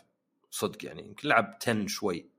صدق 0.50 0.84
يعني 0.84 1.06
يمكن 1.06 1.28
لعب 1.28 1.58
10 1.62 1.86
شوي. 1.86 2.36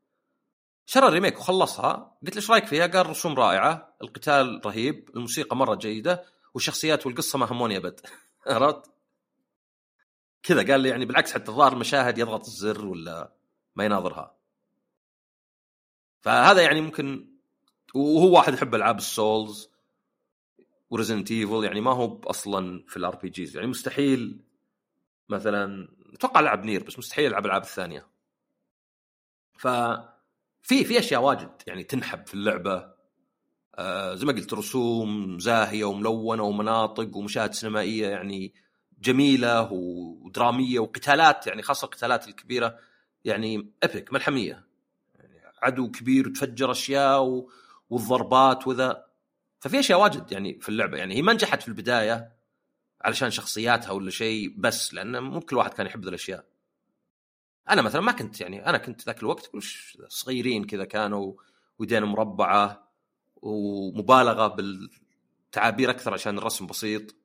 شرى 0.86 1.08
ال 1.08 1.12
remake 1.12 1.40
وخلصها 1.40 2.18
قلت 2.24 2.36
له 2.36 2.42
إيش 2.42 2.52
رأيك 2.52 2.66
فيها؟ 2.66 2.88
قال 2.88 3.10
رسوم 3.10 3.34
رائعة، 3.34 3.96
القتال 4.02 4.62
رهيب، 4.66 5.10
الموسيقى 5.16 5.56
مرة 5.56 5.76
جيدة، 5.76 6.26
والشخصيات 6.58 7.06
والقصة 7.06 7.40
ما 7.40 7.52
هموني 7.52 7.78
أبد 7.78 8.00
عرفت؟ 8.48 8.92
كذا 10.44 10.72
قال 10.72 10.82
لي 10.82 10.90
يعني 10.90 11.06
بالعكس 11.06 11.34
حتى 11.34 11.52
الظاهر 11.52 11.74
المشاهد 11.74 12.18
يضغط 12.18 12.46
الزر 12.46 12.86
ولا 12.86 13.34
ما 13.76 13.86
يناظرها. 13.86 14.38
فهذا 16.22 16.62
يعني 16.62 16.82
ممكن 16.82 17.38
وهو 17.96 18.36
واحد 18.36 18.54
يحب 18.54 18.76
ألعاب 18.76 18.98
ال 18.98 19.10
Souls 19.10 19.70
و 20.90 20.94
Resident 20.94 21.32
Evil 21.32 21.64
يعني 21.64 21.82
ما 21.82 21.92
هو 21.92 22.22
أصلا 22.24 22.84
في 22.88 22.98
ال 22.98 23.16
RPGs 23.16 23.56
يعني 23.56 23.68
مستحيل 23.68 24.44
مثلا 25.30 25.90
أتوقع 26.14 26.40
لعب 26.40 26.66
Nier 26.66 26.84
بس 26.84 27.00
مستحيل 27.00 27.26
يلعب 27.26 27.46
الألعاب 27.46 27.62
الثانية. 27.62 28.08
ف 29.58 29.68
في 30.62 30.86
في 30.86 31.00
أشياء 31.00 31.22
واجد 31.22 31.52
يعني 31.68 31.84
تنحب 31.84 32.28
في 32.28 32.34
اللعبة 32.34 32.97
زي 34.14 34.26
ما 34.26 34.34
قلت 34.34 34.54
رسوم 34.54 35.40
زاهية 35.40 35.86
وملونة 35.86 36.44
ومناطق 36.44 37.18
ومشاهد 37.18 37.54
سينمائية 37.54 38.08
يعني 38.08 38.54
جميلة 39.00 39.72
ودرامية 39.72 40.80
وقتالات 40.80 41.48
يعني 41.48 41.62
خاصة 41.62 41.86
القتالات 41.86 42.28
الكبيرة 42.28 42.78
يعني 43.26 43.72
ابيك 43.84 44.14
ملحمية. 44.14 44.68
يعني 45.16 45.42
عدو 45.62 45.92
كبير 45.92 46.28
وتفجر 46.28 46.72
أشياء 46.72 47.46
والضربات 47.90 48.68
وذا. 48.68 49.06
ففي 49.60 49.80
أشياء 49.80 50.02
واجد 50.02 50.32
يعني 50.32 50.60
في 50.60 50.70
اللعبة. 50.70 50.98
يعني 50.98 51.16
هي 51.16 51.22
ما 51.22 51.34
نجحت 51.34 51.62
في 51.62 51.68
البداية 51.68 52.32
علشان 53.02 53.30
شخصياتها 53.30 53.92
ولا 53.92 54.10
شيء 54.10 54.54
بس 54.58 54.94
لأن 54.94 55.24
مو 55.24 55.40
كل 55.40 55.56
واحد 55.56 55.74
كان 55.74 55.86
يحب 55.86 56.04
ذي 56.04 56.10
الأشياء. 56.10 56.46
أنا 57.70 57.82
مثلا 57.82 58.02
ما 58.02 58.12
كنت 58.12 58.42
يعني 58.42 58.66
أنا 58.66 58.78
كنت 58.78 59.06
ذاك 59.06 59.20
الوقت 59.20 59.52
صغيرين 60.08 60.64
كذا 60.64 60.86
كانوا 60.86 61.34
ودين 61.80 62.04
مربعة. 62.04 62.87
ومبالغة 63.42 64.48
بالتعابير 64.48 65.90
أكثر 65.90 66.14
عشان 66.14 66.38
الرسم 66.38 66.68
بسيط. 66.68 67.16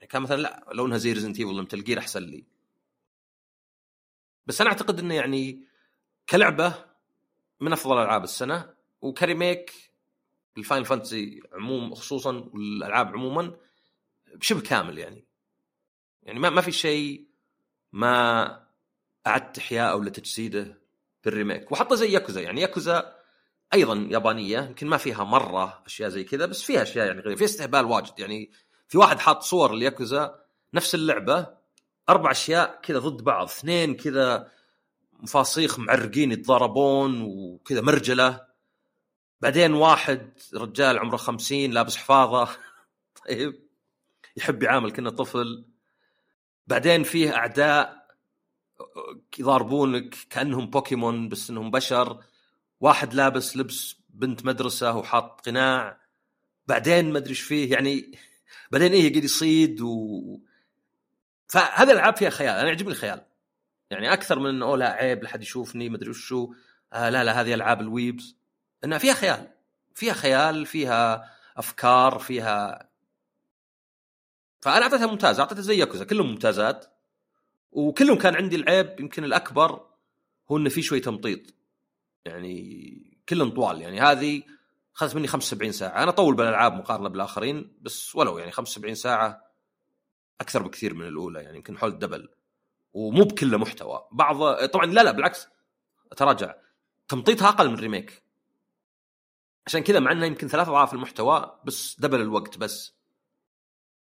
يعني 0.00 0.10
كان 0.10 0.22
مثلا 0.22 0.36
لا 0.36 0.66
لونها 0.72 0.98
زي 0.98 1.12
Resident 1.12 1.38
Evil 1.40 1.62
مثل 1.62 1.98
احسن 1.98 2.22
لي 2.22 2.44
بس 4.46 4.60
أنا 4.60 4.70
أعتقد 4.70 4.98
إنه 4.98 5.14
يعني 5.14 5.64
كلعبة 6.28 6.84
من 7.60 7.72
أفضل 7.72 8.02
ألعاب 8.02 8.24
السنة 8.24 8.74
وك 9.00 9.18
remake 9.18 9.72
ال 10.58 10.62
Final 10.62 10.84
Fantasy 10.84 11.42
عموم 11.52 11.94
خصوصا 11.94 12.32
والألعاب 12.32 13.08
عموما 13.08 13.56
بشبه 14.34 14.60
كامل 14.60 14.98
يعني. 14.98 15.24
يعني 16.22 16.38
ما 16.38 16.50
ما 16.50 16.60
في 16.60 16.72
شيء 16.72 17.26
ما 17.92 18.66
أعدت 19.26 19.58
إحياءه 19.58 19.96
ولا 19.96 20.10
تجسيده 20.10 20.78
في 21.22 21.28
ال 21.28 21.34
remake 21.34 21.72
وحتى 21.72 21.96
زي 21.96 22.12
ياكوزا 22.12 22.40
يعني 22.40 22.60
ياكوزا 22.60 23.15
أيضا 23.74 24.08
يابانية 24.10 24.58
يمكن 24.58 24.86
ما 24.86 24.96
فيها 24.96 25.24
مرة 25.24 25.82
أشياء 25.86 26.08
زي 26.08 26.24
كذا 26.24 26.46
بس 26.46 26.62
فيها 26.62 26.82
أشياء 26.82 27.06
يعني 27.06 27.20
غريبة 27.20 27.36
فيها 27.36 27.46
استهبال 27.46 27.84
واجد 27.84 28.18
يعني. 28.18 28.50
في 28.88 28.98
واحد 28.98 29.18
حاط 29.18 29.42
صور 29.42 29.74
الياكوزا 29.74 30.40
نفس 30.74 30.94
اللعبة 30.94 31.46
أربع 32.08 32.30
أشياء 32.30 32.80
كذا 32.82 32.98
ضد 32.98 33.24
بعض 33.24 33.46
اثنين 33.46 33.94
كذا 33.94 34.52
مفاصيخ 35.12 35.78
معرقين 35.78 36.32
يتضاربون 36.32 37.22
وكذا 37.22 37.80
مرجلة 37.80 38.46
بعدين 39.40 39.72
واحد 39.74 40.38
رجال 40.54 40.98
عمره 40.98 41.16
خمسين 41.16 41.70
لابس 41.70 41.96
حفاظة. 41.96 42.48
طيب 43.26 43.68
يحب 44.36 44.62
يعامل 44.62 44.90
كأنه 44.90 45.10
طفل. 45.10 45.64
بعدين 46.66 47.02
فيه 47.02 47.36
أعداء 47.36 48.06
يضاربونك 49.38 50.14
كأنهم 50.30 50.70
بوكيمون 50.70 51.28
بس 51.28 51.50
إنهم 51.50 51.70
بشر. 51.70 52.22
واحد 52.80 53.14
لابس 53.14 53.56
لبس 53.56 53.96
بنت 54.10 54.44
مدرسة 54.44 54.96
وحاط 54.96 55.40
قناع 55.46 56.00
بعدين 56.66 57.12
ما 57.12 57.18
أدري 57.18 57.30
إيش 57.30 57.40
فيه 57.40 57.72
يعني 57.72 58.18
بعدين 58.70 58.92
إيه 58.92 59.10
يقعد 59.10 59.24
يصيد 59.24 59.80
و 59.80 60.38
فهذه 61.48 61.90
الألعاب 61.90 62.16
فيها 62.16 62.30
خيال 62.30 62.54
أنا 62.54 62.68
يعجبني 62.68 62.92
الخيال. 62.92 63.22
يعني 63.90 64.12
أكثر 64.12 64.38
من 64.38 64.50
انه 64.50 64.76
لا 64.76 64.92
عيب 64.92 65.22
لحد 65.22 65.42
يشوفني 65.42 65.88
ما 65.88 65.96
أدري 65.96 66.10
وشو 66.10 66.54
آه 66.92 67.10
لا 67.10 67.24
لا 67.24 67.40
هذه 67.40 67.54
ألعاب 67.54 67.80
الويبز. 67.80 68.36
إنها 68.84 68.98
فيها 68.98 69.14
خيال 69.14 69.48
فيها 69.94 70.14
خيال 70.14 70.66
فيها 70.66 71.30
أفكار 71.56 72.18
فيها 72.18 72.88
فأنا 74.60 74.82
أعطيتها 74.82 75.06
ممتازه 75.06 75.40
أعطيتها 75.40 75.62
زي 75.62 75.78
ياكوزا 75.78 76.04
كلهم 76.04 76.26
ممتازات. 76.26 76.86
وكلهم 77.72 78.18
كان 78.18 78.34
عندي 78.34 78.56
العيب 78.56 79.00
يمكن 79.00 79.24
الأكبر 79.24 79.86
هو 80.50 80.56
انه 80.56 80.68
في 80.68 80.82
شوي 80.82 81.00
تمطيط. 81.00 81.55
يعني 82.26 83.20
كلهم 83.28 83.50
طوال 83.50 83.80
يعني. 83.80 84.00
هذه 84.00 84.42
اخذت 84.96 85.16
مني 85.16 85.26
75 85.26 85.72
ساعة. 85.72 86.02
أنا 86.02 86.10
أطول 86.10 86.34
بالألعاب 86.34 86.74
مقارنة 86.74 87.08
بالآخرين 87.08 87.76
بس 87.80 88.16
ولو 88.16 88.38
يعني 88.38 88.50
75 88.50 88.94
ساعة 88.94 89.42
أكثر 90.40 90.62
بكثير 90.62 90.94
من 90.94 91.08
الأولى 91.08 91.42
يعني 91.42 91.56
يمكن 91.56 91.78
حول 91.78 91.98
double 91.98 92.28
ومو 92.92 93.24
بكله 93.24 93.58
محتوى. 93.58 94.08
بعض 94.12 94.64
طبعا 94.66 94.86
لا 94.86 95.02
لا 95.02 95.10
بالعكس. 95.10 95.48
تراجع 96.16 96.54
تمطيطها 97.08 97.48
أقل 97.48 97.70
من 97.70 97.76
remake. 97.76 98.22
عشان 99.66 99.82
كذا 99.82 100.00
مع 100.00 100.12
انه 100.12 100.26
يمكن 100.26 100.48
ثلاث 100.48 100.68
أضعاف 100.68 100.94
المحتوى 100.94 101.60
بس 101.64 102.00
double 102.00 102.20
الوقت 102.20 102.58
بس. 102.58 102.94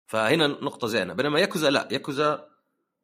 فهنا 0.07 0.47
نقطة 0.47 0.87
زينة. 0.87 1.13
بينما 1.13 1.39
ياكوزا 1.39 1.69
لا. 1.69 1.87
ياكوزا 1.91 2.49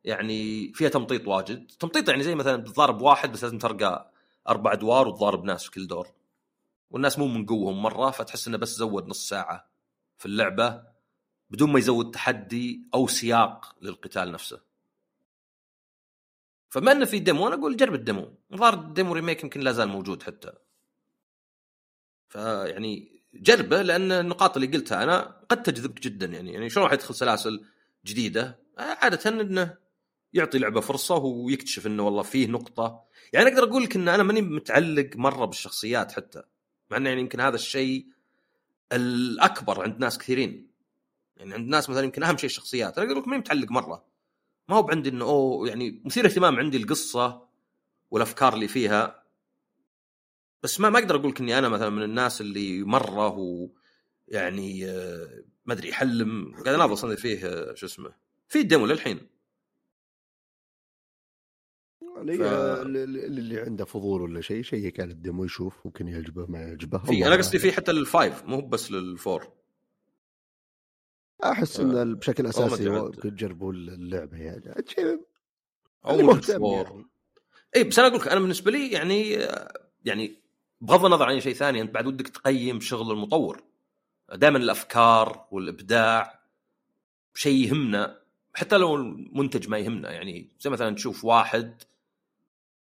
يعني 0.04 0.72
فيها 0.74 0.90
تمطيط 0.90 1.28
واجد. 1.28 1.72
تمطيط 1.80 2.10
يعني 2.10 2.24
زي 2.24 2.36
مثلا 2.36 2.64
تضارب 2.64 3.02
واحد 3.02 3.32
بس 3.32 3.44
لازم 3.44 3.58
ترقى 3.58 4.15
أربع 4.48 4.74
أدوار 4.74 5.08
وتضارب 5.08 5.44
ناس 5.44 5.64
في 5.64 5.72
كل 5.72 5.88
دور. 5.88 6.08
والناس 6.92 7.20
مو 7.20 7.28
من 7.28 7.46
قوهم 7.46 7.82
مرة 7.82 8.12
فتحس 8.12 8.48
إنه 8.48 8.58
بس 8.58 8.76
زود 8.76 9.08
نص 9.08 9.30
ساعة. 9.30 9.70
في 10.18 10.26
اللعبة 10.26 10.84
بدون 11.50 11.72
ما 11.72 11.80
يزود 11.80 12.12
تحدي 12.12 12.90
أو 12.94 13.08
سياق 13.08 13.76
للقتال 13.82 14.32
نفسه. 14.32 14.62
فما 16.70 16.92
إنه 16.92 17.06
في 17.06 17.20
demo 17.20 17.48
أنا 17.48 17.56
أقول 17.56 17.78
جرب 17.78 17.94
ال 17.94 18.01
demo. 18.01 18.34
الظاهر 18.54 18.74
ال 18.74 18.82
demo 18.82 19.14
remake 19.14 19.44
يمكن 19.44 19.60
لا 19.60 19.72
زال 19.72 19.88
موجود 19.88 20.24
حتى. 20.24 20.52
فيعني 22.30 23.22
جربه 23.34 23.82
لأن 23.82 24.12
النقاط 24.12 24.58
اللي 24.58 24.68
قلتها 24.68 25.04
أنا 25.04 25.42
قد 25.50 25.64
تجذبك 25.64 26.00
جدا 26.00 26.26
يعني. 26.26 26.54
يعني 26.54 26.70
شلون 26.70 26.86
راح 26.86 26.94
يدخل 26.94 27.16
سلاسل 27.16 27.66
جديدة؟ 28.06 28.60
عادة 28.78 29.30
إنه 29.30 29.78
يعطي 30.36 30.58
لعبة 30.58 30.82
فرصة 30.82 31.16
ويكتشف 31.16 31.88
إنه 31.88 32.04
والله 32.04 32.24
فيه 32.24 32.48
نقطة. 32.48 33.04
يعني 33.34 33.48
أقدر 33.48 33.64
أقول 33.64 33.84
لك 33.84 33.96
إن 33.96 34.10
أنا 34.10 34.24
ماني 34.24 34.42
متعلق 34.42 35.10
مرة 35.16 35.46
بالشخصيات 35.46 36.12
حتى 36.12 36.44
مع 36.92 36.98
إنه 36.98 37.10
يعني 37.10 37.22
يمكن 37.22 37.40
هذا 37.40 37.56
الشيء 37.56 38.06
الأكبر 38.92 39.82
عند 39.82 40.00
ناس 40.00 40.18
كثيرين. 40.18 40.68
يعني 41.38 41.54
عند 41.54 41.68
ناس 41.68 41.90
مثلا 41.90 42.04
يمكن 42.04 42.24
أهم 42.24 42.38
شيء 42.38 42.46
الشخصيات. 42.46 42.98
أنا 42.98 43.08
أقول 43.08 43.22
لك 43.22 43.28
ماني 43.28 43.40
متعلق 43.40 43.72
مرة. 43.72 44.06
ما 44.70 44.76
هو 44.76 44.84
بعندي 44.84 45.10
إنه 45.10 45.26
أوه 45.26 45.68
يعني 45.68 46.02
مثير 46.06 46.26
اهتمام 46.26 46.56
عندي 46.56 46.78
القصة 46.78 47.46
والأفكار 48.12 48.54
اللي 48.54 48.68
فيها. 48.68 49.24
بس 50.64 50.80
ما 50.80 50.90
ما 50.90 51.00
أقدر 51.00 51.16
أقول 51.16 51.32
لك 51.32 51.40
إني 51.40 51.58
أنا 51.58 51.70
مثلا 51.70 51.90
من 51.90 52.04
الناس 52.04 52.42
اللي 52.42 52.84
مرة 52.84 53.28
و 53.28 53.70
يعني 54.28 54.90
آه، 54.90 55.44
ما 55.66 55.74
أدري 55.74 55.90
يحلم. 55.90 56.54
قاعد 56.54 56.76
أناظر 56.76 56.94
أصلا 56.94 57.16
فيه 57.16 57.46
آه، 57.46 57.74
شو 57.74 57.86
اسمه 57.86 58.12
في 58.48 58.64
ديمو 58.64 58.86
للحين. 58.86 59.35
ف... 62.16 62.42
اللي 62.42 63.60
عنده 63.60 63.86
فضول 63.86 64.22
ولا 64.22 64.42
شيء 64.42 64.62
شيء 64.62 64.90
كان 64.90 65.12
الديمو 65.12 65.44
يشوف 65.44 65.86
ممكن 65.86 66.08
يعجبه 66.08 66.46
ما 66.46 66.60
يعجبه. 66.60 66.98
في 66.98 67.28
أنا 67.28 67.36
قصدي 67.36 67.60
في 67.60 67.72
حتى 67.72 67.92
الفايف 67.92 68.46
مو 68.46 68.62
بس 68.62 68.92
للفور. 68.92 69.52
أحس 71.44 71.80
إن 71.80 72.16
بشكل 72.16 72.46
أساسي 72.46 73.12
تجربوا 73.12 73.74
اللعبة 73.74 74.38
يعني. 74.38 74.86
شيء 74.88 75.22
أو 76.06 76.18
مهتم 76.18 76.66
يعني. 76.66 77.06
اي 77.76 77.84
بس 77.84 78.00
أنا 78.00 78.08
أقول 78.08 78.20
لك 78.20 78.28
أنا 78.28 78.40
بالنسبة 78.40 78.72
لي 78.72 78.92
يعني 78.92 79.38
يعني 80.06 80.42
بغض 80.82 81.06
النظر 81.06 81.26
عن 81.26 81.40
شيء 81.40 81.54
ثاني 81.54 81.82
أنت 81.82 81.94
بعد 81.94 82.08
ودك 82.08 82.28
تقيم 82.28 82.80
شغل 82.80 83.12
المطور. 83.12 83.64
دائما 84.34 84.58
الأفكار 84.58 85.48
والإبداع 85.52 86.40
شيء 87.34 87.68
يهمنا 87.68 88.22
حتى 88.54 88.78
لو 88.78 88.96
المنتج 88.96 89.70
ما 89.70 89.78
يهمنا 89.78 90.12
يعني. 90.12 90.50
زي 90.60 90.70
مثلا 90.70 90.96
تشوف 90.96 91.26
واحد 91.26 91.84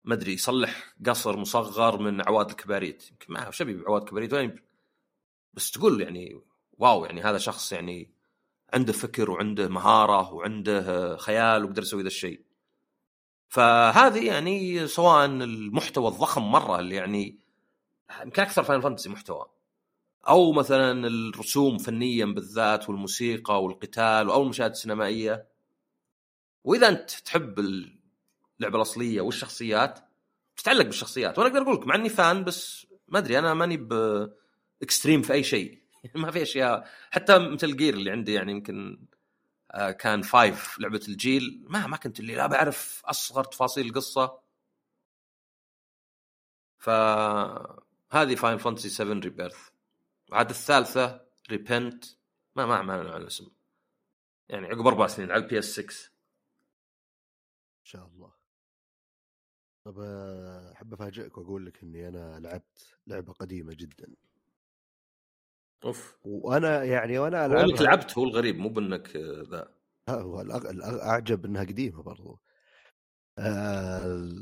ما 0.05 0.15
أدري 0.15 0.33
يصلح 0.33 0.95
قصر 1.07 1.37
مصغر 1.37 2.03
من 2.03 2.29
عواد 2.29 2.51
الكباريت 2.51 3.11
يمكن 3.11 3.33
ما 3.33 3.51
شبي 3.51 3.75
بعواد 3.75 4.05
كباريت 4.05 4.33
وين؟ 4.33 4.57
بس 5.55 5.71
تقول 5.71 6.01
يعني 6.01 6.41
واو 6.73 7.05
يعني 7.05 7.23
هذا 7.23 7.39
شخص 7.39 7.73
يعني 7.73 8.11
عنده 8.75 8.93
فكر 8.93 9.31
وعنده 9.31 9.69
مهارة 9.69 10.33
وعنده 10.35 11.17
خيال 11.17 11.65
وقدر 11.65 11.83
يسوي 11.83 12.03
ذا 12.03 12.07
الشيء. 12.07 12.41
فهذه 13.49 14.27
يعني 14.27 14.87
سواء 14.87 15.27
المحتوى 15.27 16.09
الضخم 16.09 16.43
مرة 16.43 16.79
اللي 16.81 16.95
يعني 16.95 17.39
يمكن 18.23 18.43
أكثر 18.43 18.63
Final 18.63 18.81
Fantasy 18.81 19.09
محتوى. 19.09 19.47
أو 20.29 20.53
مثلا 20.53 21.07
الرسوم 21.07 21.79
فنيا 21.79 22.25
بالذات 22.25 22.89
والموسيقى 22.89 23.63
والقتال 23.65 24.31
أو 24.31 24.43
المشاهد 24.43 24.71
السينمائية. 24.71 25.49
وإذا 26.65 26.89
أنت 26.89 27.11
تحب 27.11 27.61
اللعبة 28.61 28.77
الأصلية 28.77 29.21
والشخصيات. 29.21 30.01
تتعلق 30.57 30.85
بالشخصيات. 30.85 31.39
وأنا 31.39 31.51
أقدر 31.51 31.63
أقول 31.63 31.75
لك 31.75 31.87
مع 31.87 31.95
إني 31.95 32.09
fan 32.09 32.45
بس 32.45 32.87
ما 33.09 33.19
أدري 33.19 33.39
أنا 33.39 33.55
ماني 33.55 33.77
ب 33.77 33.95
extreme 33.95 35.23
في 35.23 35.33
أي 35.33 35.45
شيء. 35.45 35.83
ما 36.15 36.31
في 36.31 36.43
أشياء. 36.43 36.89
حتى 37.11 37.39
مثل 37.39 37.77
جير 37.77 37.95
اللي 37.95 38.11
عندي 38.11 38.33
يعني 38.35 38.53
يمكن 38.53 39.07
آه، 39.71 39.91
كان 39.91 40.23
five 40.23 40.79
لعبة 40.81 41.01
الجيل. 41.09 41.65
ما 41.69 41.87
ما 41.87 41.97
كنت 41.97 42.21
اللي 42.21 42.35
لا 42.35 42.47
بعرف 42.47 43.03
أصغر 43.05 43.45
تفاصيل 43.45 43.87
القصة. 43.87 44.41
فهذه 46.79 48.35
فاين 48.35 48.59
فانتسي 48.59 48.89
7 48.89 49.21
ريبيرث 49.21 49.69
عاد 50.33 50.51
الثالثة 50.51 51.21
ريبنت 51.51 52.05
ما 52.57 52.67
ما 52.67 52.83
ما 52.83 52.93
على 52.95 53.17
الاسم. 53.17 53.47
يعني 54.49 54.67
عقب 54.67 54.87
أربع 54.87 55.07
سنين 55.07 55.31
على 55.31 55.43
البي 55.43 55.59
اس 55.59 55.65
6 55.65 56.11
إن 57.81 57.85
شاء 57.85 58.07
الله. 58.07 58.40
طب 59.85 60.01
آه، 60.01 60.73
أحب 60.73 60.93
أفاجئك 60.93 61.39
وأقول 61.39 61.67
لك 61.67 61.83
إني 61.83 62.09
أنا 62.09 62.41
لعبت 62.41 62.97
لعبة 63.07 63.33
قديمة 63.33 63.75
جدا. 63.75 64.15
أوف. 65.85 66.19
وأنا 66.25 66.85
يعني 66.85 67.19
وأنا 67.19 67.47
العب 67.47 67.69
إنك 67.69 67.81
لعبت 67.81 68.19
هو 68.19 68.25
الغريب 68.25 68.57
مو 68.57 68.69
بإنك 68.69 69.17
ذا. 69.17 69.75
هو 70.09 70.41
الاعجب 70.41 71.45
إنها 71.45 71.65
قديمة 71.65 72.03
برضو. 72.03 72.41
آه 73.39 74.33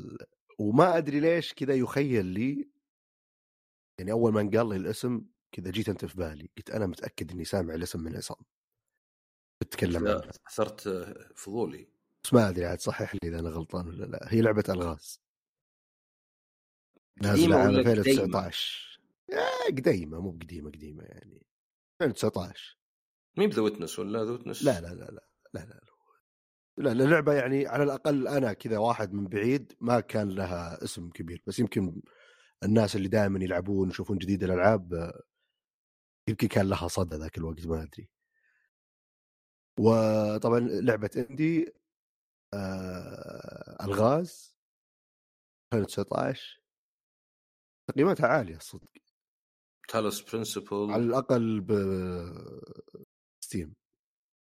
وما 0.59 0.97
أدري 0.97 1.19
ليش 1.19 1.53
كذا 1.53 1.73
يخيل 1.73 2.25
لي 2.25 2.69
يعني 3.99 4.11
أول 4.11 4.33
ما 4.33 4.41
انقال 4.41 4.69
لي 4.69 4.75
الاسم 4.75 5.25
كذا 5.51 5.71
جيت 5.71 5.89
أنت 5.89 6.05
في 6.05 6.17
بالي. 6.17 6.49
قلت 6.57 6.69
أنا 6.69 6.85
متأكد 6.85 7.31
إني 7.31 7.45
سامع 7.45 7.73
الاسم 7.73 7.99
من 8.03 8.15
عصام. 8.15 8.37
تتكلم 9.59 10.07
عنها 10.07 10.31
أثرت 10.47 10.81
فضولي. 11.35 11.87
بس 12.23 12.33
ما 12.33 12.49
أدري 12.49 12.65
عاد 12.65 12.79
صحح 12.79 13.15
لي 13.15 13.19
إذا 13.23 13.39
أنا 13.39 13.49
غلطان 13.49 13.87
ولا 13.87 14.05
لا. 14.05 14.33
هي 14.33 14.41
لعبة 14.41 14.63
ألغاز. 14.69 15.21
نازلة 17.21 17.57
عام 17.57 17.75
2019 17.75 18.99
قديمة 19.67 20.19
مو 20.19 20.31
بقديمه 20.31 20.71
قديمة 20.71 21.03
يعني. 21.03 21.45
2019 22.01 22.77
مين 23.37 23.49
ب 23.49 23.52
The 23.52 23.61
Witness 23.61 23.99
ولا 23.99 24.23
The 24.25 24.31
Witness؟ 24.31 24.63
لا 24.63 24.81
لا 24.81 24.87
لا 24.87 24.93
لا 24.93 25.29
لا 25.53 25.59
لا 25.59 25.63
لا. 25.63 25.89
لا 26.77 26.91
اللعبه 26.91 27.33
يعني 27.33 27.67
على 27.67 27.83
الأقل 27.83 28.27
أنا 28.27 28.53
كذا 28.53 28.77
واحد 28.77 29.13
من 29.13 29.27
بعيد 29.27 29.73
ما 29.81 29.99
كان 29.99 30.29
لها 30.29 30.83
اسم 30.83 31.09
كبير. 31.09 31.43
بس 31.47 31.59
يمكن 31.59 32.01
الناس 32.63 32.95
اللي 32.95 33.07
دائما 33.07 33.43
يلعبون 33.43 33.89
يشوفون 33.89 34.17
جديد 34.17 34.43
الألعاب 34.43 35.13
يمكن 36.27 36.47
كان 36.47 36.69
لها 36.69 36.87
صدى 36.87 37.15
ذاك 37.15 37.37
الوقت 37.37 37.65
ما 37.67 37.83
أدري. 37.83 38.09
وطبعا 39.79 40.59
لعبة 40.59 41.09
إندي 41.29 41.73
آه 42.53 43.85
ألغاز 43.85 44.55
2019 45.73 46.58
تقييماتها 47.91 48.27
عالية 48.27 48.55
الصدق 48.55 48.89
تالوس 49.87 50.31
برنسبل 50.31 50.91
على 50.91 51.03
الأقل 51.03 51.61
ب 51.61 51.71
Steam 53.43 53.73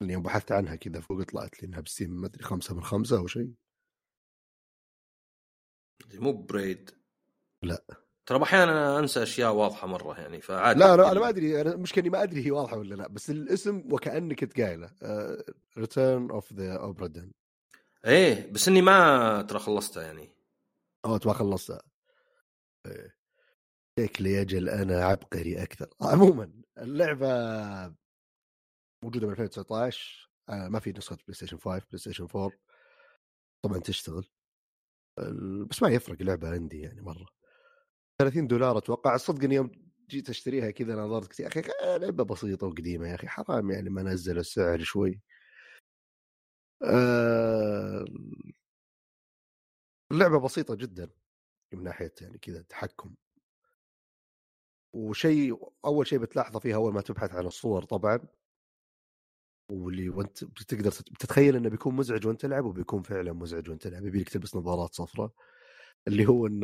اللي 0.01 0.13
يوم 0.13 0.23
بحثت 0.23 0.51
عنها 0.51 0.75
كذا 0.75 1.01
فوق 1.01 1.23
طلعت 1.23 1.61
لي 1.61 1.67
إنها 1.67 1.79
ب 1.80 1.86
Steam 1.86 2.22
ما 2.21 2.27
أدري 2.27 2.43
خمسة 2.43 2.75
من 2.75 2.83
خمسة 2.83 3.17
أو 3.17 3.27
شيء. 3.27 3.53
مو 6.13 6.33
Braid. 6.34 6.91
لا. 7.63 7.85
ترى 8.25 8.43
أحيانا 8.43 8.99
أنسى 8.99 9.23
أشياء 9.23 9.53
واضحة 9.53 9.87
مرة 9.87 10.19
يعني 10.19 10.41
فعادي 10.41 10.79
لا 10.79 10.97
لا 10.97 11.11
أنا 11.11 11.19
ما 11.19 11.29
أدري 11.29 11.61
أنا 11.61 11.75
مش 11.75 11.93
كاني 11.93 12.09
ما 12.09 12.23
أدري 12.23 12.45
هي 12.45 12.51
واضحة 12.51 12.77
ولا 12.77 12.95
لا 12.95 13.07
بس 13.07 13.29
الاسم 13.29 13.83
وكأنك 13.93 14.43
انت 14.43 14.61
قايله 14.61 14.91
Return 15.78 16.32
of 16.32 16.53
the 16.53 16.78
Obra 16.78 17.32
إيه 18.05 18.51
بس 18.51 18.67
إني 18.67 18.81
ما 18.81 19.41
ترى 19.41 19.59
خلصتها 19.59 20.03
يعني. 20.03 20.29
أو 21.05 21.19
ما 21.25 21.33
خلصتها. 21.33 21.81
إيه. 22.85 23.18
شكلي 24.08 24.41
أجل 24.41 24.70
أنا 24.70 25.06
عبقري 25.06 25.64
أكثر. 25.64 25.89
عموما 26.02 26.52
اللعبة 26.78 27.28
موجودة 29.04 29.28
من 29.28 29.32
2019 29.32 30.30
آه، 30.50 30.68
ما 30.68 30.80
في 30.80 30.91
نسخة 30.91 31.16
PlayStation 31.15 31.57
5 31.58 31.86
PlayStation 31.86 32.24
4 32.36 32.52
طبعا 33.66 33.80
تشتغل. 33.80 34.30
بس 35.70 35.84
ما 35.84 35.89
يفرق 35.89 36.22
لعبة 36.22 36.50
عندي 36.50 36.82
يعني 36.82 37.02
مرة. 37.02 37.26
30 38.22 38.47
دولار 38.47 38.78
أتوقع. 38.78 39.16
الصدق 39.16 39.43
اني 39.43 39.56
يوم 39.56 39.72
جيت 40.10 40.30
أشتريها 40.30 40.72
كذا 40.72 40.95
نظرت 40.95 41.39
يا 41.39 41.47
أخي 41.47 41.62
لعبة 41.97 42.24
بسيطة 42.24 42.68
وقديمة 42.68 43.08
يا 43.08 43.16
أخي 43.16 43.28
حرام 43.28 43.72
يعني 43.72 43.89
ما 43.89 44.04
نزل 44.04 44.38
السعر 44.38 44.80
شوي. 44.84 45.22
آه... 46.84 48.06
اللعبه 50.12 50.39
بسيطة 50.39 50.76
جدا 50.76 51.10
من 51.74 51.84
ناحية 51.84 52.14
يعني 52.22 52.38
كذا 52.38 52.62
تحكم. 52.62 53.16
وشيء 54.93 55.71
أول 55.85 56.07
شيء 56.07 56.19
بتلاحظه 56.19 56.59
فيها 56.59 56.75
أول 56.75 56.93
ما 56.93 57.01
تبحث 57.01 57.31
عن 57.35 57.45
الصور 57.45 57.83
طبعا. 57.83 58.19
واللي 59.71 60.09
وأنت 60.09 60.43
بتقدر 60.43 60.89
بتتخيل 60.89 61.55
إنه 61.55 61.69
بيكون 61.69 61.95
مزعج 61.95 62.27
وأنت 62.27 62.41
تلعب 62.41 62.65
وبيكون 62.65 63.01
فعلا 63.01 63.33
مزعج 63.33 63.69
وأنت 63.69 63.83
تلعب 63.83 64.05
يبيلك 64.05 64.29
تلبس 64.29 64.55
نظارات 64.55 64.93
صفراء. 64.95 65.31
اللي 66.07 66.25
هو 66.27 66.47
إن 66.47 66.61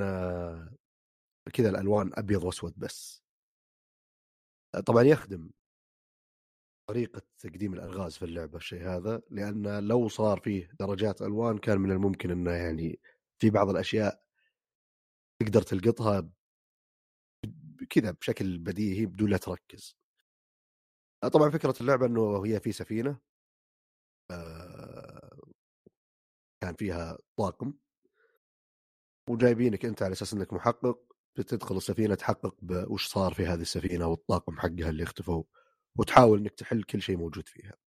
كذا 1.54 1.70
الألوان 1.70 2.12
أبيض 2.14 2.44
وأسود 2.44 2.74
بس. 2.78 3.24
طبعا 4.86 5.04
يخدم 5.04 5.50
طريقة 6.90 7.22
تقديم 7.40 7.74
الألغاز 7.74 8.18
في 8.18 8.26
اللعبة 8.26 8.58
الشيء 8.58 8.88
هذا 8.88 9.22
لأن 9.30 9.88
لو 9.88 10.08
صار 10.08 10.40
فيه 10.40 10.72
درجات 10.80 11.22
ألوان 11.22 11.58
كان 11.58 11.78
من 11.80 11.92
الممكن 11.92 12.32
أنه 12.32 12.52
يعني 12.52 13.00
في 13.40 13.50
بعض 13.50 13.70
الأشياء 13.70 14.24
تقدر 15.40 15.62
تلقطها 15.62 16.30
كذا 17.86 18.12
بشكل 18.12 18.58
بديهي 18.58 19.06
بدون 19.06 19.30
لا 19.30 19.38
تركز 19.38 19.98
طبعا 21.34 21.50
فكرة 21.50 21.76
اللعبة 21.82 22.06
إنه 22.06 22.46
هي 22.46 22.60
في 22.60 22.72
سفينة 22.72 23.20
آه، 24.32 25.38
كان 26.64 26.76
فيها 26.76 27.18
طاقم 27.38 27.74
وجايبينك 29.30 29.86
أنت 29.86 30.04
على 30.04 30.12
أساس 30.12 30.34
إنك 30.34 30.54
محقق 30.54 31.16
بتدخل 31.36 31.78
السفينة 31.78 32.16
تحقق 32.16 32.56
وش 32.90 33.08
صار 33.08 33.34
في 33.34 33.46
هذه 33.46 33.62
السفينة 33.62 34.08
والطاقم 34.08 34.60
حقها 34.60 34.90
اللي 34.90 35.04
اختفوا 35.04 35.44
وتحاول 35.98 36.40
إنك 36.40 36.52
تحل 36.52 36.84
كل 36.84 37.02
شيء 37.02 37.18
موجود 37.18 37.48
فيها. 37.48 37.78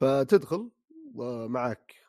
فتدخل 0.00 0.70
ومعك 1.14 1.94
آه، 1.98 2.03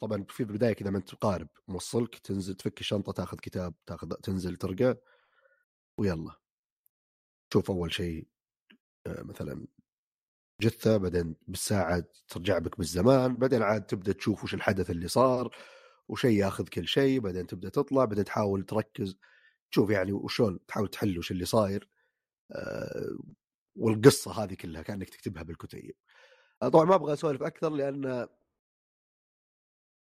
طبعا 0.00 0.24
في 0.28 0.40
البداية 0.40 0.72
كذا 0.72 0.90
ما 0.90 0.98
انت 0.98 1.14
قارب 1.14 1.48
موصلك 1.68 2.18
تنزل 2.18 2.54
تفك 2.54 2.80
الشنطه 2.80 3.12
تاخذ 3.12 3.38
كتاب 3.38 3.74
تاخذ 3.86 4.08
تنزل 4.14 4.56
ترقى 4.56 5.00
ويلا. 5.98 6.32
شوف 7.52 7.70
أول 7.70 7.92
شيء 7.94 8.28
آه، 9.06 9.22
مثلا 9.22 9.66
جثة 10.60 10.96
بعدين 10.96 11.36
بالساعة 11.48 12.04
ترجع 12.28 12.58
بك 12.58 12.78
بالزمان 12.78 13.36
بعدين 13.36 13.62
عاد 13.62 13.86
تبدأ 13.86 14.12
تشوف 14.12 14.44
وش 14.44 14.54
الحدث 14.54 14.90
اللي 14.90 15.08
صار 15.08 15.56
وشيء 16.08 16.38
ياخذ 16.38 16.68
كل 16.68 16.88
شيء 16.88 17.20
بعدين 17.20 17.46
تبدأ 17.46 17.68
تطلع 17.68 18.04
بعدين 18.04 18.24
تحاول 18.24 18.64
تركز 18.64 19.16
تشوف 19.70 19.90
يعني 19.90 20.12
وشلون 20.12 20.66
تحاول 20.66 20.88
تحل 20.88 21.18
وش 21.18 21.30
اللي 21.30 21.44
صاير 21.44 21.88
أه 22.52 23.18
والقصة 23.76 24.44
هذه 24.44 24.54
كلها 24.54 24.82
كأنك 24.82 25.10
تكتبها 25.10 25.42
بالكتيب. 25.42 25.94
آه، 26.62 26.68
طبعا 26.68 26.84
ما 26.84 26.94
أبغى 26.94 27.12
أسولف 27.12 27.42
أكثر 27.42 27.70
لأن 27.70 28.28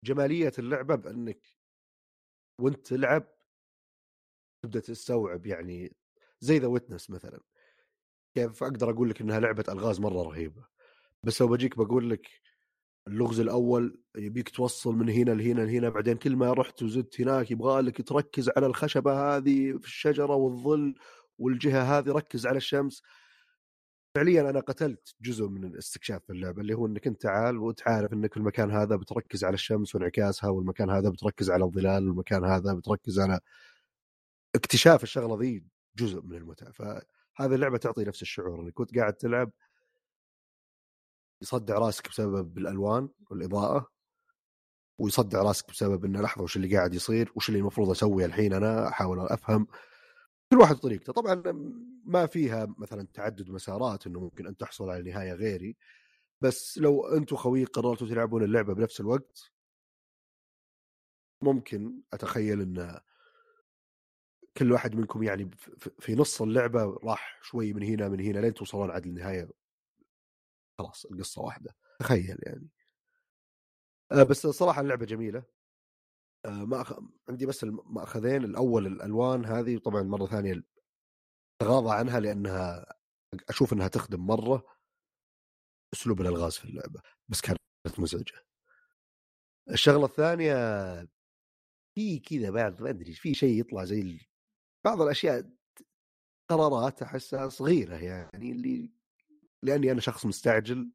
جمالية 0.05 0.53
اللعبة 0.59 0.95
بأنك 0.95 1.41
وأنت 2.61 2.87
تلعب 2.87 3.25
تبدأ 4.63 4.81
تستوعب 4.81 5.47
يعني 5.47 5.97
زي 6.41 6.59
The 6.59 6.67
Witness 6.67 7.11
مثلا. 7.11 7.41
كيف 8.35 8.63
أقدر 8.63 8.91
أقول 8.91 9.11
لك 9.11 9.21
إنها 9.21 9.41
لعبة 9.41 9.65
ألغاز 9.69 10.01
مرة 10.01 10.23
رهيبة. 10.23 10.67
بس 11.23 11.41
لو 11.41 11.49
بجيك 11.49 11.77
بقول 11.79 12.11
لك 12.11 12.29
اللغز 13.09 13.41
الأول 13.41 14.03
يبيك 14.17 14.49
توصل 14.49 14.95
من 14.95 15.09
هنا 15.09 15.31
لهنا 15.31 15.61
لهنا 15.61 15.89
بعدين 15.89 16.17
كل 16.17 16.37
ما 16.37 16.53
رحت 16.53 16.83
وزدت 16.83 17.21
هناك 17.21 17.51
يبغى 17.51 17.83
لك 17.83 18.09
تركز 18.09 18.51
على 18.57 18.67
الخشبة 18.67 19.37
هذه 19.37 19.79
في 19.79 19.87
الشجرة 19.87 20.35
والظل 20.35 20.95
والجهة 21.39 21.99
هذه 21.99 22.13
ركز 22.13 22.47
على 22.47 22.57
الشمس. 22.57 23.03
فعليا 24.15 24.51
أنا 24.51 24.61
قتلت 24.61 25.15
جزء 25.21 25.49
من 25.49 25.65
الاستكشاف 25.65 26.25
في 26.25 26.33
اللعبة 26.33 26.61
اللي 26.63 26.75
هو 26.75 26.87
إنك 26.87 27.07
أنت 27.07 27.23
تعال 27.23 27.59
وانت 27.59 27.89
عارف 27.89 28.13
إنك 28.13 28.37
المكان 28.37 28.71
هذا 28.71 28.97
بتركز 28.97 29.45
على 29.45 29.55
الشمس 29.55 29.95
وانعكاسها 29.95 30.51
والمكان 30.51 30.91
هذا 30.91 31.11
بتركز 31.11 31.51
على 31.51 31.65
الظلال 31.65 32.09
والمكان 32.09 32.45
هذا 32.45 32.75
بتركز 32.75 33.21
على 33.21 33.41
اكتشاف 34.55 35.03
الشغلة 35.03 35.39
ذي 35.41 35.65
جزء 35.97 36.23
من 36.23 36.37
المتعة. 36.37 36.71
فهذه 36.73 37.55
اللعبة 37.55 37.79
تعطي 37.79 38.05
نفس 38.05 38.23
الشعور 38.23 38.61
إنك 38.61 38.73
كنت 38.73 38.99
قاعد 38.99 39.15
تلعب. 39.15 39.51
يصدع 41.43 41.79
راسك 41.79 42.09
بسبب 42.09 42.59
الألوان 42.59 43.09
والإضاءة 43.31 43.89
ويصدع 44.99 45.43
راسك 45.43 45.69
بسبب 45.71 46.05
إنه 46.05 46.21
لحظة 46.23 46.43
وش 46.45 46.57
اللي 46.57 46.77
قاعد 46.77 46.95
يصير 46.95 47.33
وش 47.37 47.49
اللي 47.49 47.61
المفروض 47.61 47.91
أسوي 47.91 48.25
الحين 48.25 48.53
أنا 48.53 48.89
أحاول 48.89 49.21
أفهم. 49.21 49.67
كل 50.53 50.59
واحد 50.59 50.77
طريقته. 50.77 51.13
طبعا 51.13 51.43
ما 52.05 52.27
فيها 52.27 52.75
مثلا 52.79 53.09
تعدد 53.15 53.51
مسارات 53.51 54.07
إنه 54.07 54.21
ممكن 54.21 54.47
أن 54.47 54.57
تحصل 54.57 54.91
على 54.91 55.03
نهاية 55.11 55.33
غيري 55.33 55.77
بس 56.41 56.79
لو 56.79 57.07
أنتم 57.07 57.37
خويك 57.37 57.69
قررتوا 57.69 58.09
تلعبون 58.09 58.45
اللعبة 58.45 58.75
بنفس 58.75 59.01
الوقت 59.01 59.53
ممكن 61.43 62.03
أتخيل 62.13 62.61
إن 62.61 63.01
كل 64.57 64.73
واحد 64.73 64.95
منكم 64.97 65.23
يعني 65.23 65.51
في 66.01 66.15
نص 66.15 66.43
اللعبة 66.43 66.99
راح 67.05 67.39
شوي 67.43 67.73
من 67.73 67.83
هنا 67.83 68.09
من 68.09 68.21
هنا 68.21 68.39
لين 68.39 68.55
توصلون 68.55 68.91
عاد 68.91 69.07
النهاية. 69.07 69.49
خلاص 70.79 71.05
القصة 71.05 71.43
واحدة. 71.43 71.77
تخيل 72.01 72.39
يعني. 72.43 72.69
آه 74.13 74.23
بس 74.23 74.47
صراحة 74.47 74.81
اللعبة 74.81 75.07
جميلة. 75.07 75.43
ما 76.47 76.81
أخ... 76.81 77.01
عندي 77.29 77.47
بس 77.47 77.65
المأخذين 77.65 78.45
الأول 78.45 78.87
الألوان 78.87 79.45
هذه 79.45 79.79
طبعا 79.79 80.03
مرة 80.03 80.27
ثانية 80.27 80.63
تغاضى 81.59 81.95
عنها 81.95 82.21
لأنها 82.21 82.87
أشوف 83.49 83.73
إنها 83.73 83.89
تخدم 83.89 84.27
مرة 84.27 84.67
أسلوب 85.95 86.21
الألغاز 86.21 86.57
في 86.57 86.65
اللعبة 86.65 87.03
بس 87.29 87.41
كانت 87.41 87.59
مزعجة. 87.99 88.45
الشغلة 89.71 90.05
الثانية 90.05 90.55
في 91.95 92.19
كذا 92.19 92.51
بعد 92.51 92.83
ما 92.83 92.91
أدري 92.91 93.15
في 93.15 93.35
شيء 93.35 93.61
يطلع 93.61 93.85
زي 93.85 94.21
بعض 94.85 95.01
الأشياء 95.01 95.51
قرارات 96.51 97.03
احسها 97.03 97.49
صغيرة 97.49 97.97
يعني 97.97 98.53
اللي 98.53 98.93
لأني 99.63 99.93
أنا 99.93 100.01
شخص 100.01 100.27
مستعجل 100.27 100.93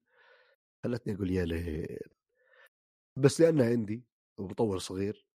خلتني 0.83 1.15
أقول 1.15 1.31
يا 1.31 1.45
ليل 1.45 1.99
بس 3.17 3.41
لأنها 3.41 3.69
عندي 3.69 4.03
ومطور 4.39 4.79
صغير 4.79 5.26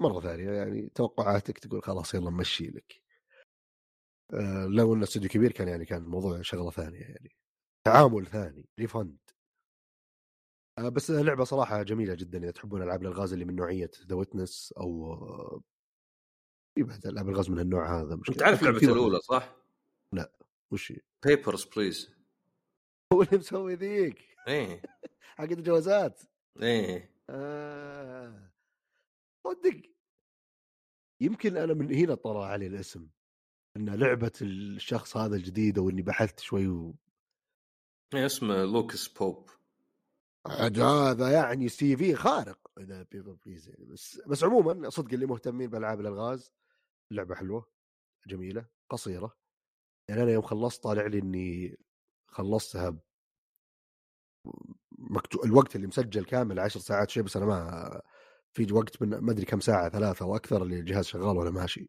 مرة 0.00 0.20
ثانية 0.20 0.50
يعني 0.50 0.88
توقعاتك 0.94 1.58
تقول 1.58 1.82
خلاص 1.82 2.14
يلا 2.14 2.30
نمشي 2.30 2.66
لك. 2.66 3.02
آه 4.34 4.66
لو 4.66 4.94
انه 4.94 5.04
استوديو 5.04 5.30
كبير 5.30 5.52
كان 5.52 5.68
يعني 5.68 5.84
كان 5.84 6.02
الموضوع 6.02 6.42
شغلة 6.42 6.70
ثانية 6.70 7.00
يعني. 7.00 7.36
تعامل 7.86 8.26
ثاني 8.26 8.68
refund 8.80 9.16
آه 10.78 10.88
بس 10.88 11.10
لعبة 11.10 11.44
صراحة 11.44 11.82
جميلة 11.82 12.14
جدا 12.14 12.38
إذا 12.38 12.50
تحبون 12.50 12.82
ألعاب 12.82 13.02
الألغاز 13.02 13.32
اللي 13.32 13.44
من 13.44 13.56
نوعية 13.56 13.90
The 14.06 14.16
Witness 14.16 14.74
أو 14.76 15.16
في 16.74 16.82
بعد 16.82 17.06
ألعاب 17.06 17.28
الغاز 17.28 17.50
من 17.50 17.58
النوع 17.58 18.00
هذا 18.00 18.16
مش 18.16 18.30
انت 18.30 18.42
عارف 18.42 18.62
لعبته 18.62 18.92
الأولى 18.92 19.20
صح؟ 19.20 19.56
لا. 20.12 20.32
وش 20.72 20.92
هي؟ 20.92 20.98
Papers 21.26 21.64
Please 21.64 22.10
هو 23.12 23.22
اللي 23.22 23.38
مسوي 23.38 23.74
ذيك. 23.74 24.36
إيه. 24.48 24.82
حق 25.38 25.44
الجوازات. 25.44 26.22
إيه. 26.62 27.14
آه. 27.30 28.53
صدق. 29.44 29.82
يمكن 31.20 31.56
أنا 31.56 31.74
من 31.74 31.94
هنا 31.94 32.14
طلع 32.14 32.46
علي 32.46 32.66
الاسم 32.66 33.08
إن 33.76 33.94
لعبة 33.94 34.32
الشخص 34.42 35.16
هذا 35.16 35.36
الجديده 35.36 35.82
واني 35.82 36.02
بحثت 36.02 36.40
شوي 36.40 36.68
و... 36.68 36.94
اسمه 38.14 38.64
Lucas 38.64 39.08
Pope. 39.08 39.50
هذا 40.46 41.32
يعني 41.32 41.68
CV 41.68 42.14
خارق. 42.14 42.58
إذا 42.78 43.06
Please 43.12 43.68
يعني 43.68 43.84
بس 43.84 44.20
بس 44.26 44.44
عموما 44.44 44.90
صدق 44.90 45.12
اللي 45.12 45.26
مهتمين 45.26 45.70
بألعاب 45.70 46.00
الألغاز 46.00 46.52
لعبة 47.10 47.34
حلوة 47.34 47.68
جميلة 48.26 48.66
قصيرة. 48.90 49.36
يعني 50.08 50.22
أنا 50.22 50.30
يوم 50.30 50.42
خلصت 50.42 50.82
طالع 50.82 51.06
لي 51.06 51.18
إني 51.18 51.78
خلصتها 52.26 52.98
مكتوب 54.98 55.44
الوقت 55.44 55.76
اللي 55.76 55.86
مسجل 55.86 56.24
كامل 56.24 56.60
10 56.60 56.80
ساعات 56.80 57.10
شيء 57.10 57.22
بس 57.22 57.36
أنا 57.36 57.46
ما 57.46 58.02
في 58.54 58.72
وقت 58.72 59.02
من 59.02 59.18
ما 59.18 59.32
أدري 59.32 59.44
كم 59.44 59.60
ساعة 59.60 59.88
ثلاثة 59.88 60.26
وأكثر 60.26 60.62
اللي 60.62 60.78
الجهاز 60.78 61.04
شغال 61.04 61.36
وأنا 61.36 61.50
ماشي. 61.50 61.88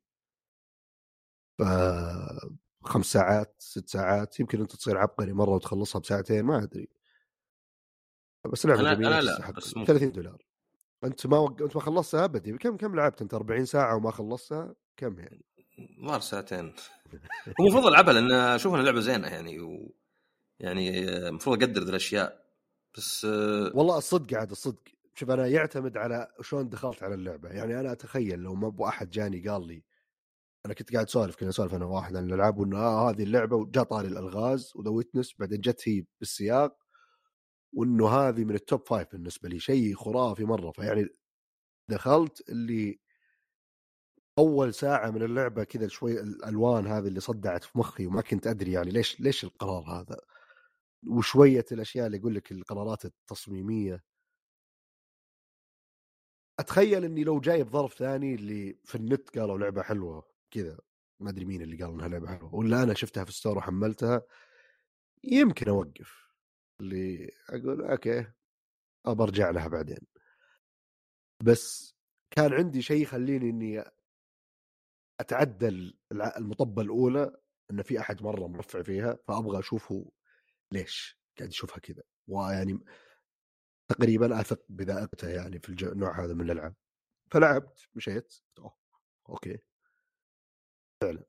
ف 1.60 1.64
خمس 2.84 3.06
ساعات 3.06 3.56
ست 3.60 3.90
ساعات 3.90 4.40
يمكن 4.40 4.62
أنت 4.62 4.76
تصير 4.76 4.98
عبقري 4.98 5.34
مرة 5.34 5.50
وتخلصها 5.50 6.00
بساعتين 6.00 6.46
ما 6.46 6.64
أدري. 6.64 6.90
بس 8.52 8.66
لعبة 8.66 8.80
أنا 8.80 8.94
جميلة 8.94 9.20
أنا 9.20 9.22
لا 9.22 9.52
بس 9.52 9.74
30 9.74 10.12
دولار. 10.12 10.46
أنت 11.04 11.28
ما 11.28 11.38
وق... 11.38 11.62
أنت 11.62 11.76
ما 11.76 11.82
خلصتها 11.82 12.26
أبدي؟ 12.26 12.58
كم 12.58 12.78
كم 12.78 12.96
لعبت 12.96 13.22
أنت؟ 13.22 13.34
40 13.34 13.66
ساعة 13.66 13.96
وما 13.96 14.12
خلصتها؟ 14.12 14.76
كم 14.98 15.20
يعني؟ 15.20 15.46
ظهر 16.06 16.20
ساعتين. 16.20 16.74
هو 17.62 17.66
المفروض 17.68 17.86
ألعبها 17.86 18.14
لأن 18.14 18.32
أشوف 18.32 18.74
انها 18.74 18.84
لعبه 18.84 19.00
زينة 19.00 19.28
يعني 19.28 19.60
و... 19.60 19.96
يعني 20.60 21.10
المفروض 21.28 21.64
أقدر 21.64 21.82
ذي 21.84 21.90
الأشياء. 21.90 22.46
بس 22.98 23.26
والله 23.74 23.98
الصدق 23.98 24.38
عاد 24.38 24.52
الصدق. 24.52 24.95
شوف 25.16 25.30
أنا 25.30 25.48
يعتمد 25.48 25.98
على 25.98 26.28
شلون 26.42 26.70
دخلت 26.70 27.04
على 27.04 27.16
اللعبة. 27.16 27.50
يعني 27.50 27.80
أنا 27.80 27.92
أتخيل 27.92 28.40
لو 28.40 28.56
ما 28.56 28.68
أبو 28.68 28.88
أحد 28.88 29.10
جاني 29.10 29.50
قال 29.50 29.68
لي 29.68 29.84
أنا 30.66 30.74
كنت 30.74 30.94
قاعد 30.94 31.06
أسولف 31.08 31.36
كنا 31.36 31.50
اسولف 31.50 31.74
أنا 31.76 31.86
واحد 31.86 32.16
عن 32.16 32.26
الألعاب 32.30 32.58
وإنه 32.58 32.78
آه 32.80 33.10
هذه 33.10 33.24
اللعبة 33.24 33.56
وجاء 33.56 33.84
طاري 33.84 34.08
الألغاز 34.08 34.72
وذا 34.76 34.90
ويتنس 34.92 35.34
بعدين 35.40 35.62
جت 35.62 35.90
هي 35.90 36.06
بالسياق 36.20 36.78
وإنه 37.74 38.10
هذه 38.10 38.44
من 38.46 38.56
ال 38.56 38.64
top 38.64 38.88
five 38.88 39.08
بالنسبة 39.12 39.50
لي 39.50 39.60
شيء 39.60 39.96
خرافي 39.96 40.46
مرة. 40.46 40.72
فيعني 40.72 41.08
دخلت 41.90 42.50
اللي 42.50 43.00
أول 44.40 44.74
ساعة 44.74 45.12
من 45.12 45.24
اللعبة 45.24 45.64
كذا 45.64 45.88
شوي 45.88 46.22
الألوان 46.22 46.88
هذه 46.88 47.08
اللي 47.08 47.20
صدعت 47.20 47.64
في 47.64 47.78
مخي 47.80 48.06
وما 48.08 48.22
كنت 48.22 48.48
أدري 48.48 48.72
يعني 48.72 48.92
ليش 48.92 49.20
ليش 49.22 49.44
القرار 49.44 49.84
هذا؟ 49.84 50.18
وشوية 51.08 51.66
الأشياء 51.72 52.08
اللي 52.08 52.18
يقول 52.18 52.36
لك 52.36 52.52
القرارات 52.52 53.06
التصميمية. 53.06 54.04
أتخيل 56.60 57.06
إني 57.06 57.24
لو 57.24 57.40
جايب 57.40 57.70
ظرف 57.70 57.94
ثاني 57.94 58.36
اللي 58.36 58.80
في 58.84 58.96
النت 58.96 59.40
قالوا 59.40 59.58
لعبة 59.58 59.82
حلوة 59.82 60.28
كذا 60.52 60.80
ما 61.20 61.30
أدري 61.30 61.46
مين 61.46 61.62
اللي 61.62 61.84
قال 61.84 61.94
إنها 61.94 62.08
لعبة 62.08 62.28
حلوة 62.28 62.56
ولا 62.56 62.84
أنا 62.84 62.94
شفتها 62.94 63.24
في 63.24 63.30
ال 63.30 63.35
store 63.35 63.58
وحملتها 63.58 64.22
يمكن 65.24 65.70
أوقف 65.70 66.26
اللي 66.82 67.32
أقول 67.50 67.82
okay 67.82 68.28
أبى 69.06 69.24
أرجع 69.24 69.50
لها 69.50 69.68
بعدين. 69.68 69.98
بس 71.44 71.96
كان 72.32 72.54
عندي 72.54 72.82
شيء 72.82 73.02
يخليني 73.02 73.50
إني 73.50 73.84
اتعدى 75.20 75.98
المطبة 76.12 76.82
الأولى 76.82 77.38
إن 77.72 77.82
في 77.82 78.00
أحد 78.00 78.24
مرة 78.24 78.48
مرفع 78.48 78.82
فيها 78.82 79.18
فأبغى 79.28 79.60
أشوف 79.60 79.92
هو 79.92 80.06
ليش؟ 80.72 81.20
قاعد 81.38 81.50
يشوفها 81.50 81.80
كذا 81.80 82.04
ويعني 82.28 82.80
تقريبا 83.88 84.42
أثق 84.42 84.62
بذائقته 84.70 85.30
يعني 85.30 85.60
في 85.60 85.70
النوع 85.70 86.26
هذا 86.26 86.34
من 86.34 86.42
الألعاب. 86.42 86.76
فلعبت 87.32 87.88
مشيت 87.96 88.34
أوه. 88.60 88.76
okay. 89.30 89.58
فعلا. 91.02 91.24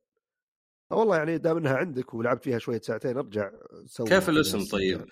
والله 0.91 1.17
يعني 1.17 1.39
دام 1.39 1.57
إنها 1.57 1.77
عندك 1.77 2.15
ولعبت 2.15 2.45
فيها 2.45 2.59
شوية 2.59 2.81
ساعتين 2.81 3.17
أرجع 3.17 3.53
سوي 3.87 4.09
كيف 4.09 4.29
الاسم. 4.29 4.65
طيب؟ 4.65 5.09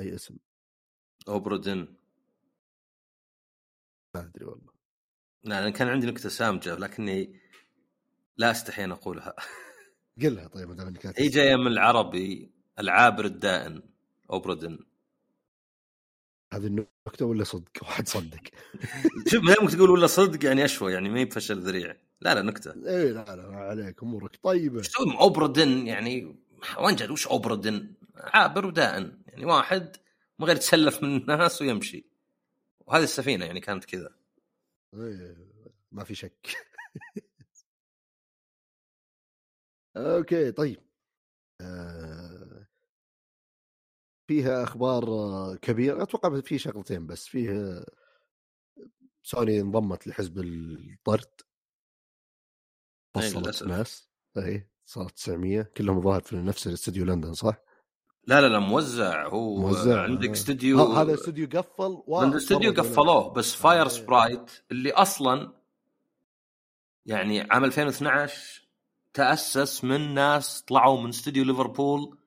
أي 0.00 0.14
اسم. 0.14 0.36
Obra 1.28 1.62
Dinn 1.62 1.96
ما 4.14 4.20
أدري 4.20 4.44
والله. 4.44 4.72
لا 5.44 5.58
أنا 5.58 5.70
كان 5.70 5.88
عندي 5.88 6.06
نكتة 6.06 6.28
سامجة 6.28 6.74
لكني 6.74 7.40
لا 8.36 8.50
استحي 8.50 8.84
ان 8.84 8.92
أقولها. 8.92 9.36
قلها 10.22 10.48
طيب 10.48 10.68
ما 10.68 10.74
دام 10.74 10.86
إنك 10.86 11.20
هي 11.20 11.28
جاية 11.28 11.56
من 11.56 11.66
العربي 11.66 12.52
العابر 12.78 13.24
الدائن 13.24 13.82
Obra 14.30 14.54
Dinn 14.54 14.78
هذه 16.52 16.66
النكته 16.66 17.26
ولا 17.26 17.44
صدق 17.44 17.70
واحد 17.82 18.08
صدق. 18.08 18.40
شوف 19.30 19.42
ما 19.42 19.70
تقول 19.70 19.90
ولا 19.90 20.06
صدق 20.06 20.44
يعني 20.44 20.64
أشوى 20.64 20.92
يعني 20.92 21.08
ما 21.08 21.18
هي 21.18 21.24
بفشل 21.24 21.60
ذريع. 21.60 21.96
لا 22.20 22.34
لا 22.34 22.42
نكتة. 22.42 22.70
اي 22.70 23.12
لا 23.12 23.36
لا 23.36 23.50
ما 23.50 23.56
عليك 23.56 24.02
أمورك. 24.02 24.38
طيبه 24.42 24.82
مع 25.06 25.20
Obra 25.20 25.53
Dinn 25.53 25.86
يعني 25.86 26.36
وين 26.78 26.96
جد 26.96 27.10
وش 27.10 27.26
Obra 27.26 27.56
Dinn؟ 27.56 27.94
عابر 28.16 28.66
ودائن. 28.66 29.22
يعني 29.26 29.44
واحد 29.44 29.96
من 30.38 30.46
غير 30.46 30.56
يتسلف 30.56 31.02
من 31.02 31.16
الناس 31.16 31.62
ويمشي. 31.62 32.04
وهذه 32.86 33.02
السفينة 33.02 33.44
يعني 33.44 33.60
كانت 33.60 33.84
كذا. 33.84 34.10
إيه، 34.94 35.36
ما 35.92 36.04
في 36.04 36.14
شك. 36.14 36.46
okay 39.96 40.52
طيب. 40.52 40.80
آه، 41.60 42.19
فيها 44.30 44.62
أخبار 44.62 45.04
آه، 45.08 45.54
كبيرة 45.62 46.02
أتوقع 46.02 46.40
في 46.40 46.58
شغلتين 46.58 47.06
بس 47.06 47.26
فيه 47.26 47.82
سوني 49.22 49.60
انضمت 49.60 50.06
لحزب 50.06 50.38
الطرد 50.38 51.30
إيه، 53.16 53.22
فصلت. 53.22 53.62
ناس 53.62 54.08
اي 54.38 54.68
صارت 54.86 55.10
900 55.16 55.62
كلهم 55.62 56.00
ظاهر 56.02 56.20
في 56.20 56.36
نفس 56.36 56.66
الاستديو 56.66 57.04
لندن 57.04 57.32
صح؟ 57.32 57.54
لا 58.26 58.40
لا 58.40 58.46
لا 58.48 58.58
موزع 58.58 59.26
هو 59.28 59.56
موزع. 59.56 60.02
عندك 60.02 60.28
آه. 60.28 60.32
استوديو 60.32 60.78
ه- 60.78 61.02
هذا 61.02 61.14
استوديو 61.14 61.48
قفل 61.48 62.02
و- 62.06 62.22
الاستوديو 62.22 62.72
فرضوا 62.74 62.90
قفلوه 62.90 63.32
بس 63.32 63.54
Fire 63.54 63.84
آه. 63.84 63.88
sprite 63.88 64.50
اللي 64.70 64.92
أصلا 64.92 65.52
يعني 67.06 67.40
عام 67.40 67.64
2012 67.64 68.68
تأسس 69.14 69.84
من 69.84 70.14
ناس 70.14 70.62
طلعوا 70.62 71.00
من 71.00 71.08
استوديو 71.08 71.44
ليفربول 71.44 72.19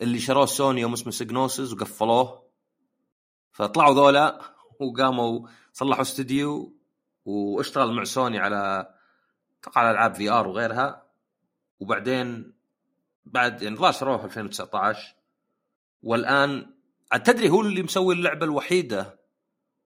اللي 0.00 0.18
شروه 0.18 0.46
سوني 0.46 0.80
يوم 0.80 0.92
اسمه 0.92 1.12
Psygnosis 1.12 1.72
وقفلوه. 1.72 2.50
فطلعوا 3.52 3.94
ذولا 3.94 4.40
وقاموا 4.80 5.48
صلحوا 5.72 6.02
استوديو 6.02 6.76
واشتغل 7.24 7.92
مع 7.92 8.04
سوني 8.04 8.38
على 8.38 8.94
على 9.76 9.90
ألعاب 9.90 10.14
VR 10.14 10.48
وغيرها. 10.48 11.06
وبعدين 11.80 12.52
بعد 13.24 13.62
يعني 13.62 13.76
ظهر 13.76 13.92
شروه 13.92 14.16
في 14.16 14.24
2019 14.24 15.14
والآن 16.02 16.74
تدري 17.24 17.50
هو 17.50 17.60
اللي 17.60 17.82
مسوي 17.82 18.14
اللعبة 18.14 18.44
الوحيدة 18.44 19.20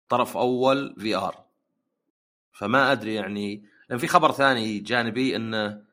طرف 0.08 0.36
أول 0.36 0.94
VR. 0.98 1.44
فما 2.52 2.92
أدري 2.92 3.14
يعني 3.14 3.64
لأن 3.88 3.98
في 3.98 4.06
خبر 4.06 4.32
ثاني 4.32 4.78
جانبي 4.78 5.36
إنه 5.36 5.84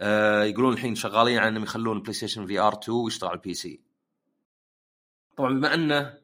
آه 0.00 0.44
يقولون 0.44 0.72
الحين 0.72 0.94
شغالين 0.94 1.38
على 1.38 1.48
إنهم 1.48 1.62
يخلون 1.62 2.00
PlayStation 2.00 2.46
VR 2.46 2.78
2 2.82 2.98
ويشتغل 2.98 3.30
على 3.30 3.36
ال 3.36 3.54
PC 3.54 3.80
طبعا 5.36 5.54
بما 5.54 5.74
أنه 5.74 6.18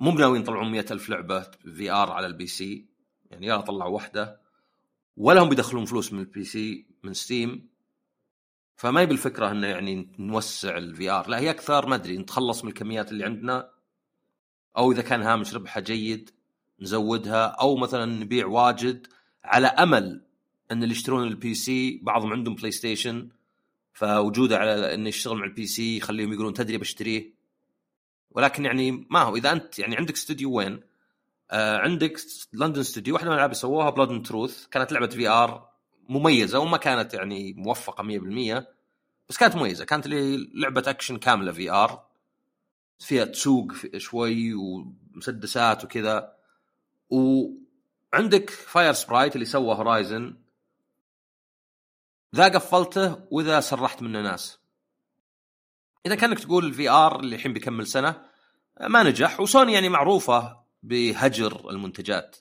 مو 0.00 0.10
بناويين 0.10 0.42
يطلعون 0.42 0.72
100 0.72 0.84
ألف 0.90 1.08
لعبة 1.08 1.40
VR 1.76 2.12
على 2.12 2.26
ال 2.26 2.46
PC 2.46 2.86
يعني 3.30 3.46
يلا 3.46 3.60
طلعوا 3.60 3.94
واحدة 3.94 4.40
ولا 5.16 5.40
هم 5.42 5.48
بيدخلون 5.48 5.84
فلوس 5.84 6.12
من 6.12 6.20
ال 6.20 6.44
PC 6.44 6.86
من 7.02 7.12
Steam 7.14 7.68
فما 8.76 9.00
هي 9.00 9.06
بالفكرة 9.06 9.50
إنه 9.50 9.66
يعني 9.66 10.12
نوسع 10.18 10.76
ال 10.76 11.10
VR 11.10 11.28
لا 11.28 11.38
هي 11.38 11.50
أكثر 11.50 11.86
ما 11.86 11.94
أدري 11.94 12.18
نتخلص 12.18 12.64
من 12.64 12.70
الكميات 12.70 13.12
اللي 13.12 13.24
عندنا 13.24 13.70
أو 14.76 14.92
إذا 14.92 15.02
كان 15.02 15.22
هامش 15.22 15.54
ربحها 15.54 15.80
جيد 15.80 16.30
نزودها 16.80 17.46
أو 17.46 17.76
مثلا 17.76 18.04
نبيع 18.06 18.46
واجد 18.46 19.06
على 19.44 19.66
أمل 19.66 20.29
إن 20.70 20.82
اللي 20.82 20.94
يشترون 20.94 21.28
ال 21.28 21.54
PC 21.54 22.00
بعضهم 22.02 22.32
عندهم 22.32 22.54
PlayStation 22.54 23.28
فوجوده 23.92 24.58
على 24.58 24.94
إنه 24.94 25.08
يشتغل 25.08 25.36
مع 25.36 25.44
ال 25.44 25.66
PC 25.66 25.96
يخليهم 25.96 26.32
يقولون 26.32 26.54
تدري 26.54 26.78
بشتريه. 26.78 27.34
ولكن 28.30 28.64
يعني 28.64 29.06
ما 29.10 29.22
هو 29.22 29.36
إذا 29.36 29.52
أنت 29.52 29.78
يعني 29.78 29.96
عندك 29.96 30.14
استوديو 30.14 30.52
وين؟ 30.52 30.80
آه 31.50 31.78
عندك 31.78 32.20
لندن 32.52 32.80
استوديو 32.80 33.14
واحدة 33.14 33.28
من 33.28 33.32
الألعاب 33.32 33.54
سووها 33.54 33.90
Blood 33.90 34.10
and 34.10 34.26
Truth 34.26 34.66
كانت 34.66 34.92
لعبة 34.92 35.06
VR 35.06 35.70
مميزة 36.08 36.58
وما 36.58 36.76
كانت 36.76 37.14
يعني 37.14 37.52
موفقة 37.52 38.02
100% 38.02 38.64
بس 39.28 39.36
كانت 39.36 39.56
مميزة. 39.56 39.84
كانت 39.84 40.06
لعبة 40.54 40.84
أكشن 40.86 41.16
كاملة 41.16 41.52
VR 41.52 42.04
فيها 42.98 43.24
تسلق 43.24 43.72
شوي 43.96 44.54
ومسدسات 44.54 45.84
وكذا. 45.84 46.32
وعندك 47.10 48.50
Firesprite 48.50 49.34
اللي 49.34 49.46
سوى 49.46 49.74
Horizon 49.74 50.36
ذا 52.36 52.48
قفلته 52.48 53.26
وإذا 53.30 53.60
سرحت 53.60 54.02
منه 54.02 54.22
ناس. 54.22 54.58
إذا 56.06 56.14
كأنك 56.14 56.38
تقول 56.38 56.64
ال 56.64 56.88
VR 56.88 57.20
اللي 57.20 57.36
الحين 57.36 57.52
بيكمل 57.52 57.86
سنة 57.86 58.22
ما 58.80 59.02
نجح 59.02 59.40
وسوني 59.40 59.72
يعني 59.72 59.88
معروفة 59.88 60.60
بهجر 60.82 61.70
المنتجات. 61.70 62.36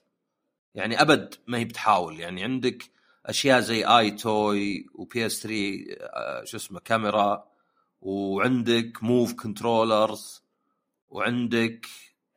يعني 0.75 1.01
أبد 1.01 1.35
ما 1.47 1.57
هي 1.57 1.65
بتحاول. 1.65 2.19
يعني 2.19 2.43
عندك 2.43 2.91
أشياء 3.25 3.59
زي 3.59 3.85
EyeToy 3.85 4.11
و 4.11 4.85
PS 4.93 5.43
3 5.43 5.85
آه، 5.99 6.43
شو 6.43 6.57
اسمه 6.57 6.79
كاميرا 6.79 7.49
وعندك 8.01 9.03
Move 9.03 9.33
controllers 9.33 10.43
وعندك 11.09 11.85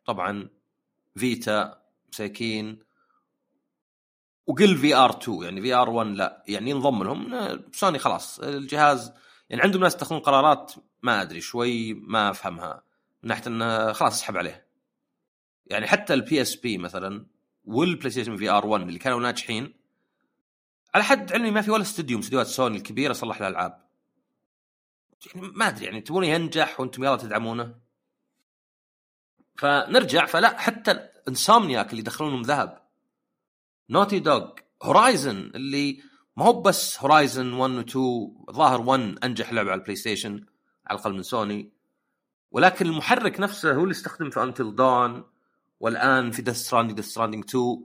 طبعا 0.04 0.48
Vita 1.16 1.82
مساكين 2.12 2.78
وقل 4.46 4.76
VR 4.76 5.10
2 5.10 5.42
يعني 5.42 5.60
VR 5.62 5.90
1 5.90 6.06
لا 6.10 6.42
يعني 6.48 6.70
ينضم 6.70 7.02
لهم. 7.02 7.38
سوني 7.72 7.98
خلاص 7.98 8.40
الجهاز 8.40 9.12
يعني 9.50 9.62
عندهم 9.62 9.82
ناس 9.82 9.94
يتخذون 9.94 10.20
قرارات 10.20 10.72
ما 11.02 11.22
أدري 11.22 11.40
شوي 11.40 11.94
ما 11.94 12.30
أفهمها 12.30 12.82
من 13.22 13.28
ناحية 13.28 13.46
إنه 13.46 13.92
خلاص 13.92 14.14
اسحب 14.14 14.36
عليه. 14.36 14.66
يعني 15.66 15.86
حتى 15.86 16.14
ال 16.14 16.42
PSP 16.42 16.78
مثلا 16.78 17.26
وال 17.64 18.10
PlayStation 18.10 18.36
VR 18.36 18.66
1 18.66 18.82
اللي 18.88 18.98
كانوا 18.98 19.20
ناجحين 19.20 19.74
على 20.94 21.04
حد 21.04 21.32
علمي 21.32 21.50
ما 21.50 21.62
في 21.62 21.70
ولا 21.70 21.82
استوديو 21.82 22.16
من 22.16 22.22
استديوهات 22.22 22.46
سوني 22.46 22.76
الكبيرة 22.76 23.12
صلح 23.12 23.40
الألعاب. 23.40 23.82
يعني 25.26 25.48
ما 25.48 25.68
أدري 25.68 25.84
يعني 25.84 26.00
تبونه 26.00 26.26
ينجح 26.26 26.80
وأنتم 26.80 27.04
يلا 27.04 27.16
تدعمونه. 27.16 27.74
فنرجع 29.56 30.26
فلا 30.26 30.58
حتى 30.58 31.08
Insomniac 31.28 31.90
اللي 31.90 32.00
يدخلونهم 32.00 32.42
ذهب. 32.42 32.81
Naughty 33.92 34.18
Dog 34.18 34.50
Horizon 34.82 35.50
اللي 35.54 36.02
ما 36.36 36.44
هو 36.44 36.62
بس 36.62 37.00
Horizon 37.00 37.52
1 37.52 37.72
و 37.72 37.80
2 37.80 38.34
ظاهر 38.50 38.80
1 38.80 39.18
أنجح 39.24 39.52
لعبة 39.52 39.70
على 39.70 39.78
ال 39.78 39.96
PlayStation 39.96 40.46
على 40.86 40.98
الأقل 40.98 41.14
من 41.14 41.22
سوني 41.22 41.72
ولكن 42.50 42.86
المحرك 42.86 43.40
نفسه 43.40 43.74
هو 43.74 43.82
اللي 43.82 43.92
استخدم 43.92 44.30
في 44.30 44.42
Until 44.42 44.74
Dawn 44.74 45.24
والآن 45.80 46.30
في 46.30 46.42
Death 46.42 46.56
Stranding 46.56 46.96
Death 46.96 47.06
Stranding 47.06 47.44
2 47.44 47.84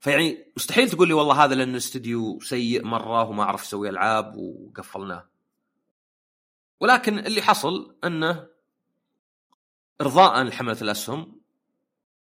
فيعني 0.00 0.52
مستحيل 0.56 0.90
تقول 0.90 1.08
لي 1.08 1.14
والله 1.14 1.44
هذا 1.44 1.54
لأنه 1.54 1.76
استوديو 1.76 2.40
سيء 2.40 2.84
مرة 2.84 3.28
وما 3.28 3.44
عرف 3.44 3.62
يسوي 3.62 3.88
ألعاب 3.88 4.36
وقفلناه. 4.36 5.28
ولكن 6.80 7.18
اللي 7.18 7.42
حصل 7.42 7.96
أنه 8.04 8.46
ارضاء 10.00 10.42
لحملة 10.42 10.76
الأسهم 10.82 11.40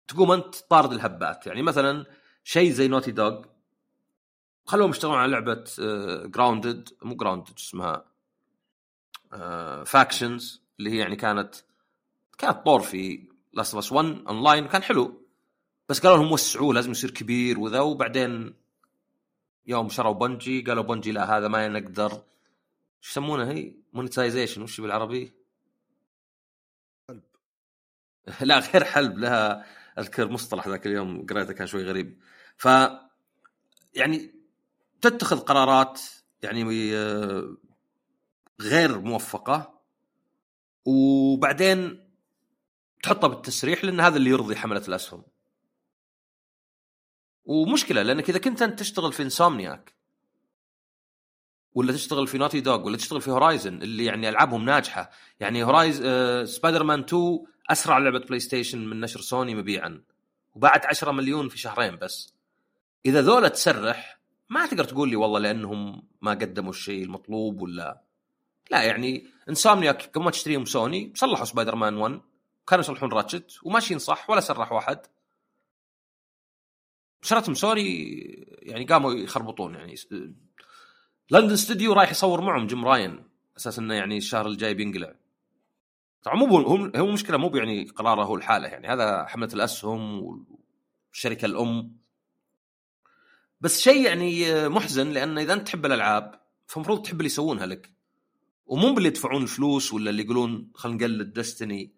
تقوم 0.07 0.31
أنت 0.31 0.55
طارد 0.55 0.93
الهبات. 0.93 1.47
يعني 1.47 1.61
مثلا 1.61 2.05
شيء 2.43 2.71
زي 2.71 2.87
Naughty 2.87 3.11
Dog 3.11 3.43
خلوهم 4.65 4.89
يشتغلون 4.89 5.17
على 5.17 5.31
لعبة 5.31 5.63
Grounded 6.25 6.89
مو 7.01 7.15
Grounded 7.15 7.49
اسمها 7.57 8.05
Factions 9.85 10.61
اللي 10.79 10.91
هي 10.91 10.97
يعني 10.97 11.15
كانت 11.15 11.55
كانت 12.37 12.65
طور 12.65 12.79
في 12.81 13.27
Last 13.53 13.75
of 13.75 13.91
1 13.91 14.23
اونلاين 14.27 14.65
وكان 14.65 14.83
حلو 14.83 15.21
بس 15.89 15.99
قالوا 15.99 16.17
لهم 16.17 16.31
وسعوه 16.31 16.73
لازم 16.73 16.91
يصير 16.91 17.11
كبير 17.11 17.59
وذا 17.59 17.79
وبعدين 17.79 18.53
يوم 19.65 19.89
شروا 19.89 20.13
بنجي 20.13 20.61
قالوا 20.61 20.83
بنجي 20.83 21.11
لا 21.11 21.37
هذا 21.37 21.47
ما 21.47 21.67
نقدر 21.67 22.09
شو 23.01 23.11
يسمونها 23.11 23.51
هي؟ 23.51 23.73
مونتايزيشن 23.93 24.61
وش 24.61 24.81
بالعربي؟ 24.81 25.33
حلب. 27.09 27.23
لا 28.49 28.59
غير 28.59 28.83
حلب 28.83 29.17
لها 29.17 29.65
أذكر 29.99 30.29
مصطلح 30.29 30.67
ذاك 30.67 30.87
اليوم 30.87 31.25
قريته 31.25 31.53
كان 31.53 31.67
شوي 31.67 31.83
غريب. 31.83 32.19
ف 32.57 32.67
يعني 33.93 34.35
تتخذ 35.01 35.39
قرارات 35.39 36.01
يعني 36.43 36.95
آه، 36.95 37.57
غير 38.61 38.99
موفقة 38.99 39.81
وبعدين 40.85 42.09
تحطها 43.03 43.27
بالتسريح 43.27 43.83
لأن 43.83 43.99
هذا 43.99 44.17
اللي 44.17 44.29
يرضي 44.29 44.55
حملة 44.55 44.83
الأسهم. 44.87 45.23
ومشكلة 47.45 48.01
لأنك 48.01 48.29
إذا 48.29 48.39
كنت 48.39 48.61
أنت 48.61 48.79
تشتغل 48.79 49.13
في 49.13 49.23
Insomniac 49.23 49.93
ولا 51.73 51.93
تشتغل 51.93 52.27
في 52.27 52.37
Naughty 52.37 52.59
Dog 52.61 52.85
ولا 52.85 52.97
تشتغل 52.97 53.21
في 53.21 53.31
Horizon 53.31 53.81
اللي 53.81 54.05
يعني 54.05 54.29
ألعابهم 54.29 54.65
ناجحة 54.65 55.11
يعني 55.39 55.63
Horizon 55.63 55.97
Spider-Man 56.55 56.99
2 56.99 57.39
أسرع 57.69 57.97
لعبة 57.97 58.19
PlayStation 58.19 58.85
من 58.85 58.99
نشر 58.99 59.19
سوني 59.19 59.55
مبيعا 59.55 60.01
وباعت 60.55 60.85
10 60.85 61.11
مليون 61.11 61.49
في 61.49 61.57
شهرين 61.57 61.95
بس. 61.95 62.33
إذا 63.05 63.21
ذولا 63.21 63.47
تسرح 63.47 64.19
ما 64.49 64.65
تقدر 64.65 64.83
تقول 64.83 65.09
لي 65.09 65.15
والله 65.15 65.39
لأنهم 65.39 66.03
ما 66.21 66.31
قدموا 66.31 66.69
الشيء 66.69 67.03
المطلوب 67.03 67.61
ولا. 67.61 68.01
لا 68.71 68.83
يعني 68.83 69.27
Insomniac 69.49 70.01
قبل 70.01 70.23
ما 70.25 70.31
تشتريهم 70.31 70.65
سوني 70.65 71.13
صلحوا 71.15 71.45
سبايدر 71.45 71.75
مان 71.75 71.97
1 71.97 72.21
كانوا 72.67 72.83
يصلحون 72.83 73.11
Ratchet 73.11 73.59
وماشيين 73.63 73.99
صح 73.99 74.29
ولا 74.29 74.39
سرح 74.39 74.71
واحد. 74.71 74.99
شرتهم 77.21 77.55
سوني 77.55 78.09
يعني 78.61 78.85
قاموا 78.85 79.13
يخربطون 79.13 79.75
يعني. 79.75 79.95
لندن 81.31 81.55
ستوديو 81.55 81.93
رايح 81.93 82.11
يصور 82.11 82.41
معهم 82.41 82.67
Jim 82.67 82.85
Ryan 82.85 83.23
أساس 83.57 83.79
إنه 83.79 83.93
يعني 83.93 84.17
الشهر 84.17 84.47
الجاي 84.47 84.73
بينقلع. 84.73 85.15
طبعا 86.23 86.35
مو 86.35 86.57
هو 86.57 86.91
هو 86.95 87.07
مشكلة 87.11 87.37
مو 87.37 87.51
يعني 87.55 87.83
قراره 87.83 88.23
هو 88.23 88.35
لحاله 88.35 88.67
يعني. 88.67 88.87
هذا 88.87 89.25
حملة 89.25 89.49
الأسهم 89.53 90.23
والشركة 91.11 91.45
الأم. 91.45 91.97
بس 93.61 93.81
شيء 93.81 94.05
يعني 94.05 94.69
محزن 94.69 95.09
لأن 95.09 95.37
إذا 95.37 95.53
أنت 95.53 95.67
تحب 95.67 95.85
الألعاب 95.85 96.41
فالمفروض 96.67 97.01
تحب 97.01 97.15
اللي 97.17 97.25
يسوونها 97.25 97.65
لك. 97.65 97.91
ومو 98.65 98.93
باللي 98.93 99.09
يدفعون 99.09 99.43
الفلوس 99.43 99.93
ولا 99.93 100.09
اللي 100.09 100.23
يقولون 100.23 100.71
خلينا 100.75 100.97
نقلد 100.97 101.33
Destiny 101.33 101.93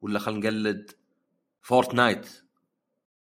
ولا 0.00 0.18
خلينا 0.18 0.40
نقلد 0.40 0.90
Fortnite 1.62 2.42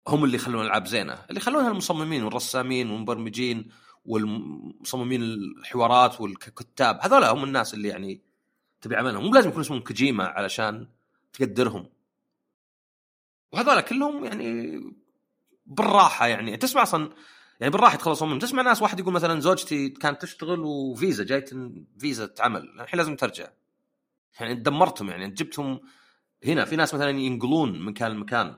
هم 0.09 0.24
اللي 0.24 0.36
يخلون 0.36 0.61
الألعاب 0.61 0.86
زينة. 0.86 1.12
اللي 1.28 1.40
يخلونها 1.40 1.70
المصممين 1.70 2.22
والرسامين 2.22 2.90
والمبرمجين 2.90 3.68
والمصممين 4.04 5.22
الحوارات 5.22 6.20
والكتاب. 6.20 6.98
هذول 7.02 7.24
هم 7.24 7.44
الناس 7.44 7.74
اللي 7.74 7.88
يعني 7.88 8.20
تبي 8.80 8.96
عملهم. 8.96 9.24
مو 9.24 9.34
لازم 9.34 9.48
يكون 9.48 9.60
اسمهم 9.60 9.80
كوجيما 9.80 10.24
علشان 10.24 10.88
تقدرهم. 11.32 11.86
وهذول 13.52 13.80
كلهم 13.80 14.24
يعني 14.24 14.80
بالراحة 15.66 16.26
يعني. 16.26 16.56
تسمع 16.56 16.82
أصلا 16.82 17.10
يعني 17.60 17.72
بالراحة 17.72 17.94
يتخلصون 17.94 18.28
منهم. 18.28 18.38
تسمع 18.38 18.62
ناس 18.62 18.82
واحد 18.82 19.00
يقول 19.00 19.12
مثلا 19.12 19.40
زوجتي 19.40 19.88
كانت 19.88 20.22
تشتغل 20.22 20.60
وفيزا 20.60 21.24
جايت 21.24 21.50
فيزا 21.98 22.26
تعمل. 22.26 22.80
الحين 22.80 22.98
لازم 22.98 23.16
ترجع. 23.16 23.48
يعني 24.40 24.54
دمرتهم 24.54 25.10
يعني. 25.10 25.30
جبتهم 25.30 25.80
هنا. 26.44 26.64
في 26.64 26.76
ناس 26.76 26.94
مثلا 26.94 27.10
ينقلون 27.10 27.72
من 27.72 27.82
مكان 27.82 28.10
لمكان. 28.10 28.56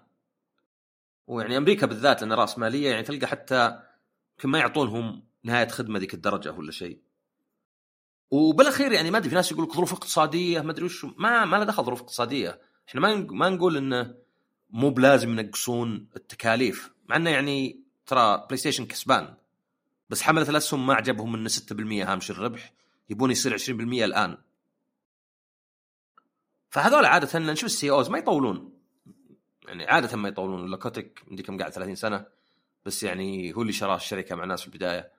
ويعني 1.26 1.56
أمريكا 1.56 1.86
بالذات 1.86 2.22
لأن 2.22 2.32
راس 2.32 2.58
مالية 2.58 2.90
يعني 2.90 3.02
تلقى 3.02 3.26
حتى 3.26 3.80
يمكن 4.38 4.48
ما 4.48 4.58
يعطونهم 4.58 5.22
نهاية 5.44 5.68
خدمة 5.68 5.98
ذيك 5.98 6.14
الدرجة 6.14 6.52
ولا 6.52 6.70
شيء. 6.72 7.07
وبالاخير 8.30 8.92
يعني 8.92 9.10
ما 9.10 9.18
أدري 9.18 9.28
في 9.28 9.34
ناس 9.34 9.52
يقول 9.52 9.64
لك 9.64 9.72
ظروف 9.72 9.92
اقتصادية 9.92 10.60
ما 10.60 10.70
أدري 10.70 10.84
وش 10.84 11.04
ما 11.04 11.44
ما 11.44 11.56
له 11.56 11.64
دخل 11.64 11.84
ظروف 11.84 12.00
اقتصادية. 12.00 12.60
إحنا 12.88 13.00
ما 13.00 13.14
ما 13.14 13.48
نقول 13.48 13.76
إنه 13.76 14.14
مو 14.70 14.90
بلازم 14.90 15.38
ينقصون 15.38 16.08
التكاليف 16.16 16.90
مع 17.08 17.16
إنه 17.16 17.30
يعني 17.30 17.80
ترى 18.06 18.44
PlayStation 18.46 18.86
كسبان. 18.86 19.34
بس 20.10 20.22
حملة 20.22 20.48
الأسهم 20.48 20.86
ما 20.86 20.94
عجبهم 20.94 21.34
إنه 21.34 21.48
6% 21.48 22.10
هامش 22.10 22.30
الربح 22.30 22.72
يبون 23.10 23.30
يصير 23.30 23.58
20% 23.58 23.70
الآن. 24.04 24.38
فهذول 26.70 27.04
عادة 27.04 27.38
نشوف 27.38 27.64
السي 27.64 27.90
أوز؟ 27.90 28.08
ما 28.10 28.18
يطولون. 28.18 28.72
يعني 29.66 29.86
عادة 29.86 30.16
ما 30.16 30.28
يطولون. 30.28 30.60
ولا 30.60 30.76
كوتك 30.76 31.22
مدري 31.26 31.42
كم 31.42 31.58
قاعد؟ 31.58 31.72
30 31.72 31.94
سنة. 31.94 32.26
بس 32.84 33.02
يعني 33.02 33.54
هو 33.54 33.62
اللي 33.62 33.72
شرى 33.72 33.94
الشركة 33.94 34.36
مع 34.36 34.42
الناس 34.42 34.60
في 34.60 34.66
البداية. 34.66 35.12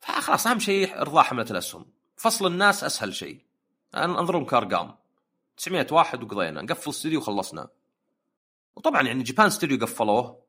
فخلاص 0.00 0.46
أهم 0.46 0.58
شيء 0.58 1.00
إرضاء 1.00 1.22
حملة 1.22 1.46
الأسهم. 1.50 1.86
فصل 2.20 2.46
الناس 2.46 2.84
أسهل 2.84 3.14
شيء. 3.14 3.40
انظرهم 3.94 4.44
كأرقام. 4.44 4.94
900 5.56 5.86
واحد 5.90 6.22
وقضينا. 6.22 6.62
نقفل 6.62 6.90
استوديو 6.90 7.20
وخلصنا. 7.20 7.68
وطبعا 8.76 9.02
يعني 9.02 9.22
جابان 9.22 9.46
استوديو 9.46 9.78
قفلوه. 9.78 10.42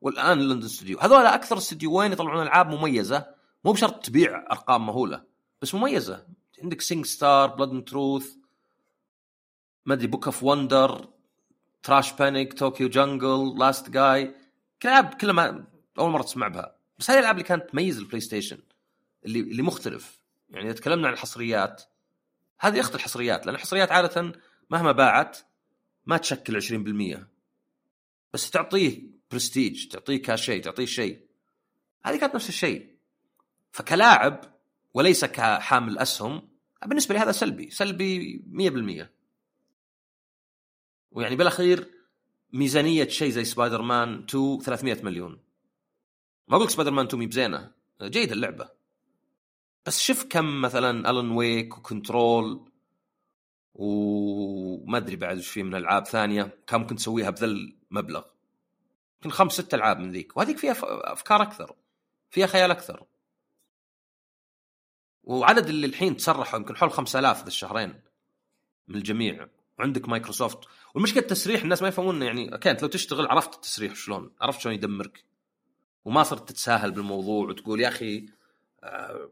والآن 0.00 0.38
London 0.38 0.66
Studio 0.66 0.98
هذول 0.98 1.26
أكثر 1.26 1.58
استديوين 1.58 2.12
يطلعون 2.12 2.42
ألعاب 2.42 2.70
مميزة. 2.70 3.34
مو 3.64 3.72
بشرط 3.72 4.04
تبيع 4.06 4.46
أرقام 4.50 4.86
مهولة. 4.86 5.24
بس 5.62 5.74
مميزة. 5.74 6.26
عندك 6.62 6.80
SingStar 6.80 7.48
Blood 7.48 7.84
Truth 7.84 8.34
ما 9.86 9.94
أدري 9.94 10.06
Book 10.06 10.26
of 10.26 10.42
Wonder 10.42 11.08
Trash 11.82 12.12
Panic 12.12 12.52
Tokyo 12.52 12.88
Jungle 12.88 13.58
Last 13.58 13.90
Guy 13.90 14.34
كلاب 14.82 15.14
كلها 15.14 15.32
ما 15.32 15.64
أول 15.98 16.10
مرة 16.10 16.22
تسمع 16.22 16.48
بها. 16.48 16.76
بس 16.98 17.10
هذه 17.10 17.16
الألعاب 17.16 17.34
اللي 17.34 17.48
كانت 17.48 17.70
تميز 17.70 17.98
البلاي 17.98 18.20
ستيشن 18.20 18.58
اللي 19.24 19.40
اللي 19.40 19.62
مختلف. 19.62 20.23
يعني 20.50 20.66
إذا 20.66 20.74
تكلمنا 20.74 21.06
عن 21.06 21.12
الحصريات 21.12 21.82
هذه 22.60 22.80
اخت 22.80 22.94
الحصريات 22.94 23.46
لأن 23.46 23.54
الحصريات 23.54 23.92
عادة 23.92 24.32
مهما 24.70 24.92
باعت 24.92 25.38
ما 26.06 26.16
تشكل 26.16 26.62
20% 27.22 27.26
بس 28.32 28.50
تعطيه 28.50 29.14
برستيج 29.30 29.88
تعطيه 29.88 30.22
كاشي 30.22 30.60
تعطيه 30.60 30.84
شيء. 30.84 31.26
هذه 32.04 32.20
كانت 32.20 32.34
نفس 32.34 32.48
الشيء. 32.48 32.94
فكلاعب 33.72 34.54
وليس 34.94 35.24
كحامل 35.24 35.98
أسهم 35.98 36.48
بالنسبة 36.86 37.14
لي 37.14 37.20
هذا 37.20 37.32
سلبي 37.32 37.70
سلبي 37.70 38.44
100% 38.46 39.08
ويعني 41.10 41.36
بالأخير 41.36 41.90
ميزانية 42.52 43.08
شيء 43.08 43.30
زي 43.30 43.44
سبايدر 43.44 43.82
مان 43.82 44.24
2 44.28 44.60
300 44.60 45.02
مليون. 45.02 45.40
ما 46.48 46.56
أقول 46.56 46.70
سبايدر 46.70 46.90
مان 46.90 47.06
2 47.06 47.18
مي 47.18 47.26
بزينة 47.26 47.72
جيد 48.02 48.32
اللعبة. 48.32 48.70
بس 49.86 50.00
شوف 50.00 50.24
كم 50.24 50.60
مثلا 50.60 51.10
Alan 51.10 51.30
Wake 51.30 51.78
و 51.78 51.89
Control 51.89 52.70
وما 53.74 54.98
أدري 54.98 55.16
بعد 55.16 55.38
وش 55.38 55.48
في 55.48 55.62
من 55.62 55.74
ألعاب 55.74 56.06
ثانية 56.06 56.58
كان 56.66 56.80
ممكن 56.80 56.96
تسويها 56.96 57.30
بذا 57.30 57.46
المبلغ 57.46 58.24
يمكن 59.24 59.36
خمس 59.36 59.52
ست 59.52 59.74
ألعاب 59.74 59.98
من 59.98 60.12
ذيك. 60.12 60.36
وهذيك 60.36 60.58
فيها 60.58 60.76
أفكار 61.12 61.42
أكثر. 61.42 61.74
فيها 62.30 62.46
خيال 62.46 62.70
أكثر. 62.70 63.06
وعدد 65.24 65.68
اللي 65.68 65.86
الحين 65.86 66.16
تسرحوا 66.16 66.58
يمكن 66.58 66.76
حول 66.76 66.90
5000 66.90 67.42
ذا 67.42 67.46
الشهرين 67.46 68.00
من 68.88 68.96
الجميع. 68.96 69.48
وعندك 69.78 70.08
مايكروسوفت 70.08 70.58
والمشكلة 70.94 71.22
التسريح 71.22 71.62
الناس 71.62 71.82
ما 71.82 71.88
يفهمون 71.88 72.22
يعني 72.22 72.52
أوكي 72.52 72.70
أنت 72.70 72.82
لو 72.82 72.88
تشتغل 72.88 73.26
عرفت 73.26 73.54
التسريح 73.54 73.94
شلون 73.94 74.30
عرفت 74.40 74.60
شلون 74.60 74.74
يدمرك. 74.74 75.24
وما 76.04 76.22
صرت 76.22 76.48
تتساهل 76.48 76.90
بالموضوع 76.90 77.48
وتقول 77.48 77.80
يا 77.80 77.88
أخي 77.88 78.26
آه 78.82 79.30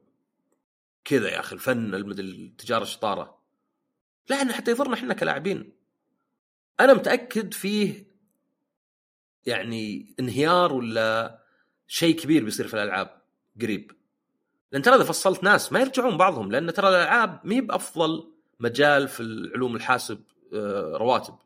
كذا 1.05 1.29
يا 1.29 1.41
أخي 1.41 1.55
الفن 1.55 1.95
التجارة 1.95 2.83
الشطارة. 2.83 3.39
لا 4.29 4.43
انه 4.43 4.53
حتى 4.53 4.71
يضرنا 4.71 4.95
إحنا 4.95 5.15
كلاعبين. 5.15 5.73
أنا 6.81 6.95
متأكد 6.95 7.55
فيه 7.55 8.13
يعني 9.47 10.15
انهيار 10.21 10.73
ولا 10.73 11.39
شيء 11.87 12.17
كبير 12.17 12.45
بيصير 12.45 12.69
في 12.69 12.75
الألعاب 12.75 13.23
قريب. 13.61 13.93
لأن 14.73 14.83
ترى 14.83 14.95
إذا 14.95 15.05
فصلت 15.05 15.43
ناس 15.43 15.73
ما 15.73 15.81
يرجعون 15.81 16.17
بعضهم 16.17 16.53
لأن 16.53 16.73
ترى 16.73 16.89
الألعاب 16.89 17.41
ما 17.45 17.55
هي 17.55 17.61
بأفضل 17.61 18.33
مجال 18.61 19.09
في 19.09 19.21
العلوم 19.21 19.77
الحاسب 19.77 20.25
آه، 20.55 20.97
رواتب. 20.97 21.39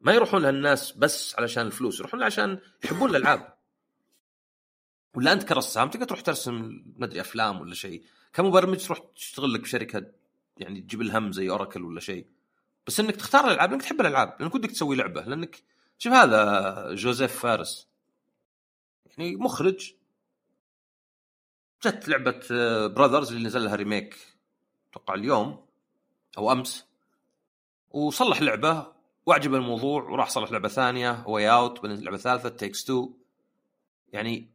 ما 0.00 0.12
يروحون 0.12 0.42
لها 0.42 0.50
الناس 0.50 0.92
بس 0.92 1.38
علشان 1.38 1.66
الفلوس 1.66 2.00
يروحون 2.00 2.22
عشان 2.22 2.58
يحبون 2.84 3.10
الألعاب. 3.10 3.57
ولا 5.14 5.32
أنت 5.32 5.42
كرسام 5.42 5.90
تقدر 5.90 6.06
تروح 6.06 6.20
ترسم 6.20 6.82
ما 6.96 7.06
أدري 7.06 7.20
أفلام 7.20 7.60
ولا 7.60 7.74
شيء. 7.74 8.04
كمبرمج 8.32 8.86
تروح 8.86 8.98
تشتغل 9.16 9.52
لك 9.52 9.60
بشركة 9.60 10.06
يعني 10.56 10.80
تجيب 10.80 11.00
الهم 11.02 11.32
زي 11.32 11.50
أوراكل 11.50 11.82
ولا 11.82 12.00
شيء. 12.00 12.26
بس 12.86 13.00
إنك 13.00 13.16
تختار 13.16 13.48
الألعاب 13.48 13.70
لانك 13.70 13.82
تحب 13.82 14.00
الألعاب. 14.00 14.36
لانك 14.40 14.54
ودك 14.54 14.70
تسوي 14.70 14.96
لعبة 14.96 15.20
لأنك 15.20 15.62
شوف 15.98 16.12
هذا 16.12 16.94
جوزيف 16.94 17.38
فارس. 17.38 17.88
يعني 19.06 19.36
مخرج. 19.36 19.94
جت 21.84 22.08
لعبة 22.08 22.40
براذرز 22.86 23.32
اللي 23.32 23.44
نزل 23.46 23.64
لها 23.64 23.76
ريميك 23.76 24.16
أتوقع 24.90 25.14
اليوم 25.14 25.66
أو 26.38 26.52
أمس. 26.52 26.86
وصلح 27.90 28.42
لعبة 28.42 28.92
وأعجب 29.26 29.54
الموضوع 29.54 30.02
وراح 30.02 30.28
صلح 30.30 30.52
لعبة 30.52 30.68
ثانية 30.68 31.24
Way 31.26 31.50
Out 31.50 31.82
بعدين 31.82 32.04
لعبة 32.04 32.16
ثالثة 32.16 32.48
Takes 32.48 32.84
Two 32.84 33.12
يعني 34.12 34.50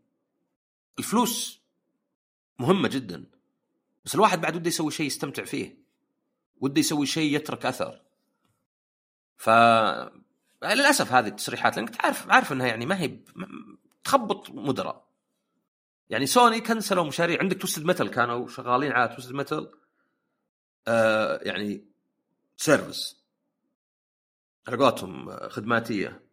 الفلوس 0.99 1.61
مهمة 2.59 2.87
جدا 2.87 3.25
بس 4.05 4.15
الواحد 4.15 4.41
بعد 4.41 4.55
وده 4.55 4.67
يسوي 4.67 4.91
شيء 4.91 5.05
يستمتع 5.05 5.43
فيه 5.43 5.77
وده 6.61 6.79
يسوي 6.79 7.05
شيء 7.05 7.35
يترك 7.35 7.65
أثر. 7.65 8.01
ف 9.37 9.49
للأسف 10.63 11.11
هذه 11.11 11.27
التصريحات 11.27 11.75
لأنك 11.75 11.89
تعرف 11.89 12.29
عارف 12.29 12.51
إنها 12.51 12.67
يعني 12.67 12.85
ما 12.85 12.99
هي 12.99 13.19
تخبط 14.03 14.49
مدراء 14.49 15.07
يعني 16.09 16.25
سوني 16.25 16.61
كنسلوا 16.61 17.03
مشاريع 17.03 17.39
عندك 17.39 17.61
Twisted 17.61 17.85
Metal 17.85 18.11
كانوا 18.11 18.47
شغالين 18.47 18.91
على 18.91 19.15
Twisted 19.15 19.33
Metal 19.33 19.71
آه 20.87 21.39
يعني 21.43 21.85
service 22.57 23.23
على 24.67 24.77
قولتهم 24.77 25.37
خدماتية. 25.49 26.23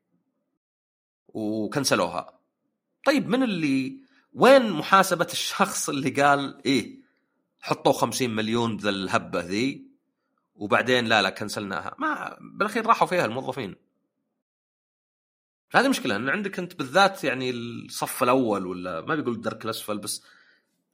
وكنسلوها. 1.29 2.41
طيب 3.07 3.29
من 3.29 3.43
اللي 3.43 4.01
وين 4.33 4.71
محاسبة 4.71 5.29
الشخص 5.33 5.89
اللي 5.89 6.11
قال 6.11 6.63
إيه 6.67 7.01
حطوا 7.61 7.93
50 7.93 8.31
مليون 8.31 8.77
ذا 8.77 8.91
الهبة 8.91 9.41
ذي 9.41 9.91
وبعدين 10.55 11.07
لا 11.07 11.23
لا 11.23 11.31
كنسلناها. 11.31 11.95
ما 11.99 12.39
بالأخير 12.41 12.87
راحوا 12.87 13.07
فيها 13.07 13.25
الموظفين. 13.25 13.77
هذه 15.75 15.89
مشكلة 15.89 16.17
إن 16.17 16.29
عندك 16.29 16.59
أنت 16.59 16.75
بالذات 16.75 17.25
يعني 17.25 17.51
الصف 17.51 18.23
الأول 18.23 18.67
ولا 18.67 19.01
ما 19.01 19.15
بيقول 19.15 19.35
الدرك 19.35 19.65
الأسفل 19.65 19.99
بس 19.99 20.23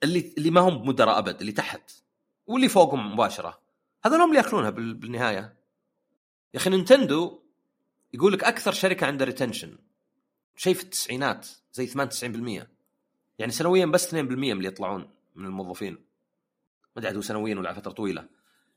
اللي 0.03 0.35
اللي 0.39 0.51
ما 0.51 0.61
هم 0.61 0.89
مدراء 0.89 1.19
أبد 1.19 1.41
اللي 1.41 1.53
تحت 1.53 1.93
واللي 2.47 2.69
فوقهم 2.69 3.13
مباشرة 3.13 3.61
هذول 4.05 4.21
هم 4.21 4.29
اللي 4.29 4.43
ياكلونها 4.43 4.71
بالنهاية. 4.71 5.57
يا 6.55 6.59
أخي 6.59 6.71
نينتندو 6.71 7.43
يقول 8.15 8.33
لك 8.33 8.45
أكثر 8.45 8.73
شركة 8.73 9.07
عندها 9.07 9.27
retention 9.27 9.79
شيء 10.57 10.75
في 10.75 10.83
التسعينات 10.83 11.49
زي 11.73 11.87
98% 11.87 12.76
يعني 13.39 13.53
سنويا 13.53 13.87
بس 13.87 14.15
2% 14.15 14.15
من 14.15 14.53
اللي 14.53 14.69
يطلعون 14.69 15.11
من 15.35 15.47
الموظفين. 15.47 16.07
ما 16.97 17.09
أدري 17.09 17.23
سنويا 17.23 17.57
ولا 17.57 17.73
فترة 17.73 17.93
طويلة. 17.93 18.29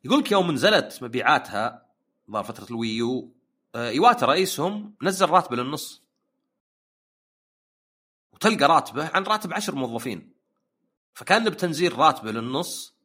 يقول 0.04 0.20
لك 0.20 0.32
يوم 0.32 0.52
نزلت 0.52 1.04
مبيعاتها 1.04 1.86
ظهر 2.32 2.44
فترة 2.44 2.66
ال 2.72 2.84
Wii 2.84 3.21
U 3.21 3.34
آه، 3.76 3.90
إيواتا 3.90 4.26
رئيسهم 4.26 4.96
نزل 5.02 5.30
راتبه 5.30 5.56
للنص. 5.56 6.04
وتلقى 8.34 8.66
راتبه 8.66 9.10
عن 9.14 9.24
راتب 9.24 9.54
عشر 9.54 9.76
موظفين. 9.76 10.34
فكان 11.14 11.50
بتنزيل 11.50 11.98
راتبه 12.00 12.32
للنص 12.32 12.96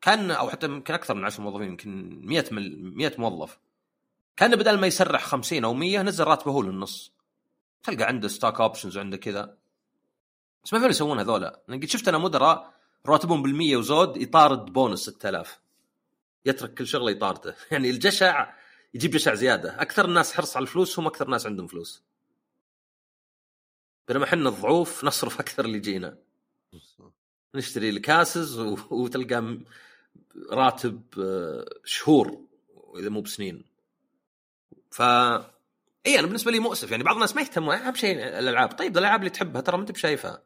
كان 0.00 0.30
أو 0.30 0.50
حتى 0.50 0.66
يمكن 0.66 0.94
أكثر 0.94 1.14
من 1.14 1.24
10 1.24 1.42
موظفين 1.42 1.68
يمكن 1.68 2.20
100 2.26 2.44
100 2.50 3.12
موظف. 3.18 3.58
كان 4.36 4.56
بدل 4.56 4.80
ما 4.80 4.86
يسرح 4.86 5.24
50 5.24 5.64
أو 5.64 5.74
100 5.74 6.02
نزل 6.02 6.24
راتبه 6.24 6.52
هو 6.52 6.62
للنص. 6.62 7.12
تلقى 7.82 8.04
عنده 8.04 8.28
stock 8.28 8.60
options 8.60 8.96
وعنده 8.96 9.16
كذا. 9.16 9.61
بس 10.64 10.72
ما 10.72 10.80
فين 10.80 10.90
يسوون 10.90 11.18
هذولا. 11.18 11.62
قد 11.68 11.84
شفت 11.84 12.08
أنا 12.08 12.18
مدراء 12.18 12.74
رواتبهم 13.06 13.42
بالمية 13.42 13.76
وزود 13.76 14.16
يطارد 14.16 14.64
بونس 14.64 15.00
6000 15.00 15.60
يترك 16.44 16.74
كل 16.74 16.86
شغلة 16.86 17.10
يطارده. 17.10 17.56
يعني 17.72 17.90
الجشع 17.90 18.54
يجيب 18.94 19.10
جشع 19.10 19.34
زيادة. 19.34 19.82
أكثر 19.82 20.04
الناس 20.04 20.32
حرص 20.32 20.56
على 20.56 20.62
الفلوس 20.62 20.98
هم 20.98 21.06
أكثر 21.06 21.28
ناس 21.28 21.46
عندهم 21.46 21.66
فلوس. 21.66 22.02
بينما 24.08 24.24
إحنا 24.24 24.48
الضعوف 24.48 25.04
نصرف 25.04 25.40
أكثر 25.40 25.64
اللي 25.64 25.76
يجينا. 25.76 26.18
نشتري 27.54 27.88
الكاسز 27.88 28.58
وتلقى 28.90 29.58
راتب 30.50 31.02
آه، 31.20 31.64
شهور 31.84 32.40
إذا 32.98 33.08
مو 33.08 33.20
بسنين. 33.20 33.64
ف 34.90 35.02
إي 36.06 36.18
أنا 36.18 36.26
بالنسبة 36.26 36.50
لي 36.50 36.58
مؤسف. 36.58 36.90
يعني 36.90 37.02
بعض 37.02 37.14
الناس 37.14 37.36
ما 37.36 37.42
يهتموا 37.42 37.74
أهم 37.74 37.94
شيء 37.94 38.12
الألعاب. 38.12 38.72
طيب 38.72 38.98
الألعاب 38.98 39.20
اللي 39.20 39.30
تحبها 39.30 39.62
ترى 39.62 39.76
ما 39.76 39.82
أنت 39.82 39.92
بشايفها. 39.92 40.42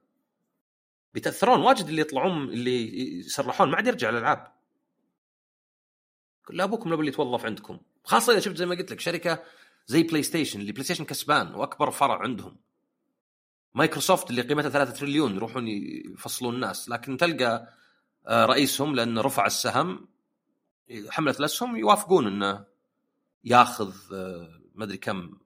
بيتاثرون 1.17 1.61
واجد 1.61 1.87
اللي 1.89 2.01
يطلعون 2.01 2.43
اللي 2.49 3.01
يسرحون 3.19 3.71
ما 3.71 3.77
عاد 3.77 3.87
يرجع 3.87 4.09
الالعاب 4.09 4.53
لا 6.51 6.65
أبوكم 6.65 6.91
لو 6.91 7.01
اللي 7.01 7.09
يتوظف 7.09 7.47
عندكم. 7.47 7.81
خاصة 8.05 8.33
إذا 8.33 8.41
شفت 8.41 8.57
زي 8.57 8.67
ما 8.67 8.75
قلت 8.75 8.91
لك 8.93 9.01
شركة 9.01 9.43
زي 9.87 10.03
بلاي 10.03 10.23
ستيشن 10.23 10.61
اللي 10.61 10.73
بلاي 10.73 10.85
ستيشن 10.85 11.05
كسبان 11.05 11.55
وأكبر 11.55 11.91
فرع 11.91 12.23
عندهم. 12.23 12.57
مايكروسوفت 13.75 14.31
اللي 14.31 14.43
قيمتها 14.43 14.69
3 14.71 14.91
تريليون 14.91 15.37
يروحون 15.37 15.69
يفصلون 15.69 16.55
الناس 16.55 16.89
لكن 16.89 17.17
تلقى 17.17 17.73
آه، 18.27 18.47
رئيسهم 18.47 18.95
لأنه 18.95 19.21
رفع 19.21 19.47
السهم 19.47 20.09
حمله 21.09 21.37
الأسهم 21.41 21.77
يوافقون 21.77 22.27
إنه 22.27 22.65
ياخذ 23.45 23.95
آه، 24.15 24.61
ما 24.75 24.85
أدري 24.85 24.97
كم 24.97 25.39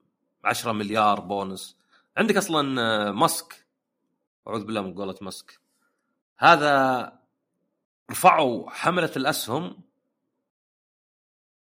10 0.43 0.71
مليار 0.71 1.19
بونس. 1.19 1.77
عندك 2.17 2.37
أصلا 2.37 2.81
آه، 2.81 3.11
ماسك. 3.11 3.65
أعوذ 4.47 4.65
بالله 4.65 4.81
من 4.81 4.93
قولة 4.93 5.15
ماسك. 5.21 5.60
هذا 6.41 7.19
رفعوا 8.11 8.69
حملة 8.69 9.11
الأسهم 9.17 9.83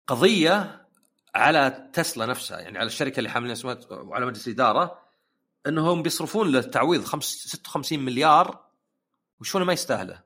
قضية 0.07 0.87
على 1.35 1.89
تسلا 1.93 2.25
نفسها 2.25 2.59
يعني 2.59 2.77
على 2.77 2.87
الشركة 2.87 3.17
اللي 3.17 3.29
حاملين 3.29 3.51
اسمها 3.51 3.77
وعلى 3.91 4.25
مجلس 4.25 4.47
الإدارة 4.47 4.99
إنهم 5.67 6.03
بيصرفون 6.03 6.51
له 6.51 6.61
تعويض 6.61 7.05
56 7.21 7.99
مليار 7.99 8.65
وشونه 9.39 9.65
ما 9.65 9.73
يستاهله. 9.73 10.23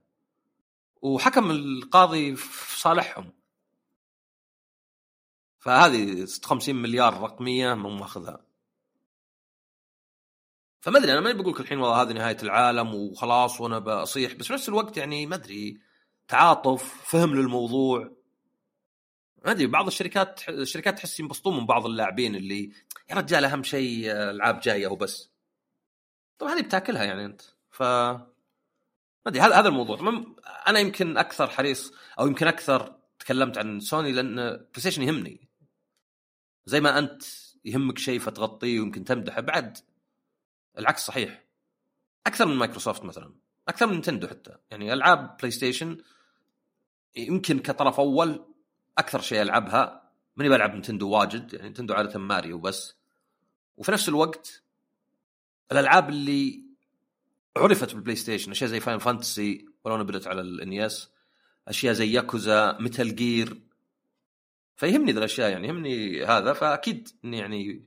وحكم 1.02 1.52
القاضي 1.52 2.36
في 2.36 2.80
صالحهم. 2.80 3.34
فهذه 5.60 6.26
56 6.26 6.76
مليار 6.76 7.22
رقمية 7.22 7.74
مو 7.74 7.90
ماخذها. 7.90 8.51
فما 10.82 10.98
أدري 10.98 11.12
أنا 11.14 11.20
ما 11.22 11.32
بقول 11.32 11.54
لك 11.54 11.60
الحين 11.60 11.78
والله 11.78 12.02
هذه 12.02 12.14
نهاية 12.14 12.38
العالم 12.44 12.96
وخلاص 12.96 13.62
وأنا 13.62 13.80
بصيح 13.80 14.34
بس 14.34 14.48
في 14.48 14.54
نفس 14.54 14.70
الوقت 14.70 14.98
يعني 14.98 15.26
ما 15.26 15.36
أدري 15.36 15.78
تعاطف 16.28 17.04
فهم 17.06 17.36
للموضوع. 17.36 18.12
ما 19.46 19.52
أدري 19.52 19.68
بعض 19.68 19.88
الشركات 19.88 20.50
الشركات 20.50 20.98
تحس 20.98 21.20
ينبسطون 21.20 21.58
من 21.58 21.66
بعض 21.66 21.86
اللاعبين 21.86 22.36
اللي 22.36 22.72
يا 23.10 23.16
رجال 23.16 23.46
أهم 23.46 23.64
شيء 23.64 24.12
العاب 24.12 24.60
جاية 24.60 24.88
وبس. 24.88 25.30
طبعا 26.40 26.54
هذه 26.54 26.62
بتاكلها 26.62 27.04
يعني 27.04 27.26
أنت 27.26 27.42
ف 27.70 27.84
ما 27.84 28.28
أدري 29.28 29.42
هذا 29.42 29.60
هذا 29.60 29.70
الموضوع. 29.70 29.98
طبعا 29.98 30.36
أنا 30.68 30.80
يمكن 30.80 31.18
أكثر 31.18 31.48
حريص 31.48 31.94
أو 32.20 32.28
يمكن 32.28 32.48
أكثر 32.48 32.96
تكلمت 33.20 33.58
عن 33.58 33.80
سوني 33.80 34.12
لأن 34.12 34.36
بلاي 34.36 34.68
ستيشن 34.78 35.04
يهمني. 35.04 35.48
زي 36.66 36.82
ما 36.82 37.00
أنت 37.00 37.24
يهمك 37.66 37.98
شيء 37.98 38.20
فتغطيه 38.20 38.80
ويمكن 38.80 39.04
تمدحه 39.04 39.42
بعد 39.42 39.78
العكس 40.78 41.06
صحيح. 41.06 41.44
أكثر 42.28 42.46
من 42.46 42.56
مايكروسوفت 42.56 43.06
مثلا. 43.06 43.34
أكثر 43.68 43.88
من 43.88 43.98
نتندو 43.98 44.28
حتى. 44.28 44.58
يعني 44.72 44.94
ألعاب 44.94 45.38
بلاي 45.38 45.52
ستيشن 45.52 45.98
يمكن 47.16 47.60
كطرف 47.60 48.00
أول 48.00 48.46
أكثر 48.98 49.22
شيء 49.22 49.42
ألعبها. 49.42 50.12
ماني 50.36 50.50
بلعب 50.50 50.76
نتندو 50.76 51.10
واجد. 51.10 51.54
يعني 51.54 51.70
نتندو 51.70 51.94
عادة 51.94 52.20
ماريو 52.20 52.60
بس. 52.60 52.96
وفي 53.78 53.92
نفس 53.92 54.10
الوقت 54.10 54.64
الألعاب 55.72 56.10
اللي 56.10 56.64
عرفت 57.58 57.94
بالبلاي 57.94 58.16
ستيشن 58.16 58.52
أشياء 58.52 58.70
زي 58.70 58.80
Final 58.80 59.00
Fantasy 59.00 59.66
ولو 59.84 59.98
إن 59.98 60.05
بدت 60.05 60.28
على 60.28 60.42
ال 60.42 60.56
NES. 60.56 61.12
أشياء 61.68 61.94
زي 61.94 62.12
Yakuza 62.12 62.78
Metal 62.80 63.16
Gear 63.16 63.62
فيهمني 64.76 65.12
ذا 65.12 65.20
الأشياء. 65.20 65.52
يعني 65.52 65.68
يهمني 65.68 66.26
هذا. 66.26 66.54
فأكيد 66.54 67.10
إني 67.26 67.38
يعني 67.38 67.86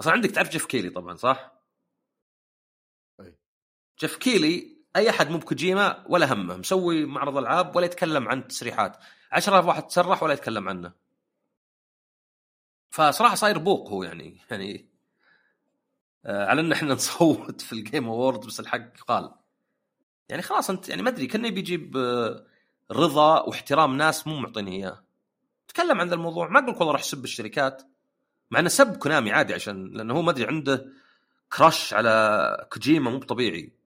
أصلا 0.00 0.12
عندك 0.12 0.30
تعرف 0.30 0.50
Geoff 0.50 0.66
Keighley 0.66 0.90
طبعا 0.90 1.14
صح؟ 1.14 1.57
Geoff 4.00 4.16
Keighley 4.16 4.78
أي 4.96 5.10
أحد 5.10 5.30
مو 5.30 5.38
بكوجيما 5.38 6.04
ولا 6.08 6.32
همه 6.32 6.56
مسوي 6.56 7.06
معرض 7.06 7.36
ألعاب 7.36 7.76
ولا 7.76 7.86
يتكلم 7.86 8.28
عن 8.28 8.48
تسريحات. 8.48 8.96
10000 9.32 9.64
واحد 9.66 9.86
تسرح 9.86 10.22
ولا 10.22 10.32
يتكلم 10.32 10.68
عنه. 10.68 10.92
فصراحة 12.90 13.34
صاير 13.34 13.58
بوق 13.58 13.88
هو 13.90 14.02
يعني 14.02 14.40
يعني 14.50 14.88
آه 16.26 16.46
على 16.46 16.60
إن 16.60 16.72
إحنا 16.72 16.94
نصوت 16.94 17.60
في 17.60 17.72
ال 17.72 17.79
Game 17.79 18.08
Award 18.08 18.46
بس 18.46 18.60
الحق 18.60 18.96
قال. 19.08 19.34
يعني 20.28 20.42
خلاص 20.42 20.70
أنت 20.70 20.88
يعني 20.88 21.02
ما 21.02 21.08
أدري 21.10 21.26
كأنه 21.26 21.50
بيجيب 21.50 21.96
آه 21.96 22.46
رضا 22.90 23.40
واحترام 23.40 23.96
ناس 23.96 24.26
مو 24.26 24.38
معطيني 24.38 24.76
إياه. 24.76 25.04
تكلم 25.68 26.00
عن 26.00 26.08
ذا 26.08 26.14
الموضوع 26.14 26.48
ما 26.48 26.60
أقول 26.60 26.76
والله 26.76 26.92
راح 26.92 27.00
يسب 27.00 27.24
الشركات. 27.24 27.82
مع 28.50 28.60
إنه 28.60 28.68
سب 28.68 28.96
كونامي 28.96 29.32
عادي 29.32 29.54
عشان 29.54 29.90
لأنه 29.94 30.14
هو 30.14 30.22
ما 30.22 30.30
أدري 30.30 30.46
عنده 30.46 30.92
crush 31.52 31.94
على 31.94 32.68
كوجيما 32.72 33.10
مو 33.10 33.18
طبيعي 33.18 33.77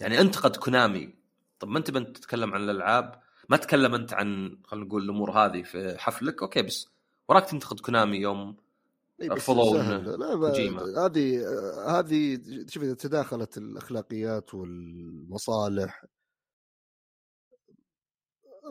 يعني 0.00 0.20
انتقد 0.20 0.56
كونامي. 0.56 1.14
طب 1.58 1.68
ما 1.68 1.78
أنت 1.78 1.90
منت 1.90 2.16
تتكلم 2.16 2.54
عن 2.54 2.64
الألعاب 2.64 3.20
ما 3.48 3.56
تكلم 3.56 3.94
أنت 3.94 4.14
عن 4.14 4.58
خلينا 4.64 4.86
نقول 4.86 5.02
الأمور 5.02 5.30
هذه 5.30 5.62
في 5.62 5.98
حفلك 5.98 6.42
أوكي 6.42 6.62
بس 6.62 6.88
وراك 7.28 7.50
تنتقد 7.50 7.80
كونامي 7.80 8.16
يوم 8.16 8.56
رفضوا 9.22 9.80
هذه 11.06 11.44
هذه 11.98 12.40
شوف 12.68 12.82
إذا 12.82 12.94
تداخلت 12.94 13.58
الأخلاقيات 13.58 14.54
والمصالح 14.54 16.04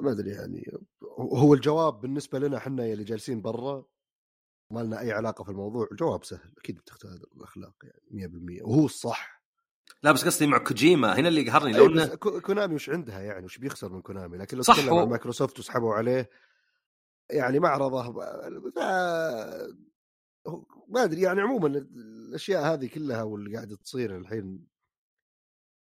ما 0.01 0.11
أدري 0.11 0.29
يعني 0.31 0.71
هو 1.19 1.53
الجواب 1.53 2.01
بالنسبة 2.01 2.39
لنا 2.39 2.57
إحنا 2.57 2.85
اللي 2.85 3.03
جالسين 3.03 3.41
برا 3.41 3.85
ما 4.71 4.79
لنا 4.79 4.99
أي 4.99 5.11
علاقة 5.11 5.43
في 5.43 5.51
الموضوع 5.51 5.87
الجواب 5.91 6.23
سهل. 6.23 6.53
أكيد 6.57 6.77
بتختار 6.77 7.11
الأخلاق 7.37 7.75
يعني 7.83 8.27
100% 8.61 8.63
وهو 8.63 8.85
الصح. 8.85 9.38
لا 10.03 10.11
بس 10.11 10.25
قصدي 10.25 10.47
مع 10.47 10.57
كوجيما. 10.57 11.19
هنا 11.19 11.27
اللي 11.27 11.49
قهرني 11.49 11.73
لو 11.73 11.85
انه 11.85 12.05
كونامي 12.15 12.75
وش 12.75 12.89
عندها؟ 12.89 13.19
يعني 13.19 13.45
وش 13.45 13.57
بيخسر 13.57 13.93
من 13.93 14.01
كونامي؟ 14.01 14.37
لكن 14.37 14.57
لو 14.57 14.63
تكلم 14.63 14.93
عن 14.93 15.07
مايكروسوفت 15.07 15.59
وسحبوا 15.59 15.93
عليه 15.93 16.29
يعني 17.29 17.59
معرضه 17.59 18.11
ما 20.87 21.03
أدري 21.03 21.21
يعني 21.21 21.41
عموما 21.41 21.67
الأشياء 21.67 22.73
هذه 22.73 22.87
كلها 22.87 23.23
واللي 23.23 23.55
قاعدة 23.55 23.75
تصير 23.75 24.17
الحين. 24.17 24.67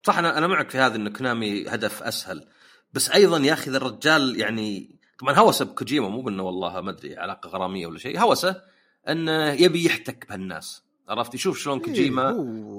صح 0.07 0.19
أنا 0.19 0.39
أنا 0.39 0.47
معك 0.47 0.71
في 0.71 0.79
هذا 0.79 0.97
إن 0.97 1.13
كونامي 1.13 1.69
هدف 1.69 2.03
أسهل. 2.03 2.49
بس 2.93 3.11
أيضا 3.11 3.39
يا 3.39 3.53
أخي 3.53 3.71
الرجال 3.71 4.41
يعني 4.41 4.99
طبعا 5.19 5.35
هوسه 5.35 5.65
بكوجيما 5.65 6.09
مو 6.09 6.23
بأنه 6.23 6.43
والله 6.43 6.81
ما 6.81 6.91
أدري 6.91 7.17
علاقة 7.17 7.49
غرامية 7.49 7.87
ولا 7.87 7.99
شيء 7.99 8.21
هوسه 8.21 8.63
إنه 9.09 9.53
يبي 9.53 9.85
يحتك 9.85 10.29
بهالناس. 10.29 10.86
عرفت؟ 11.09 11.35
يشوف 11.35 11.59
شلون 11.59 11.79
إيه، 11.79 11.85
كوجيما 11.85 12.33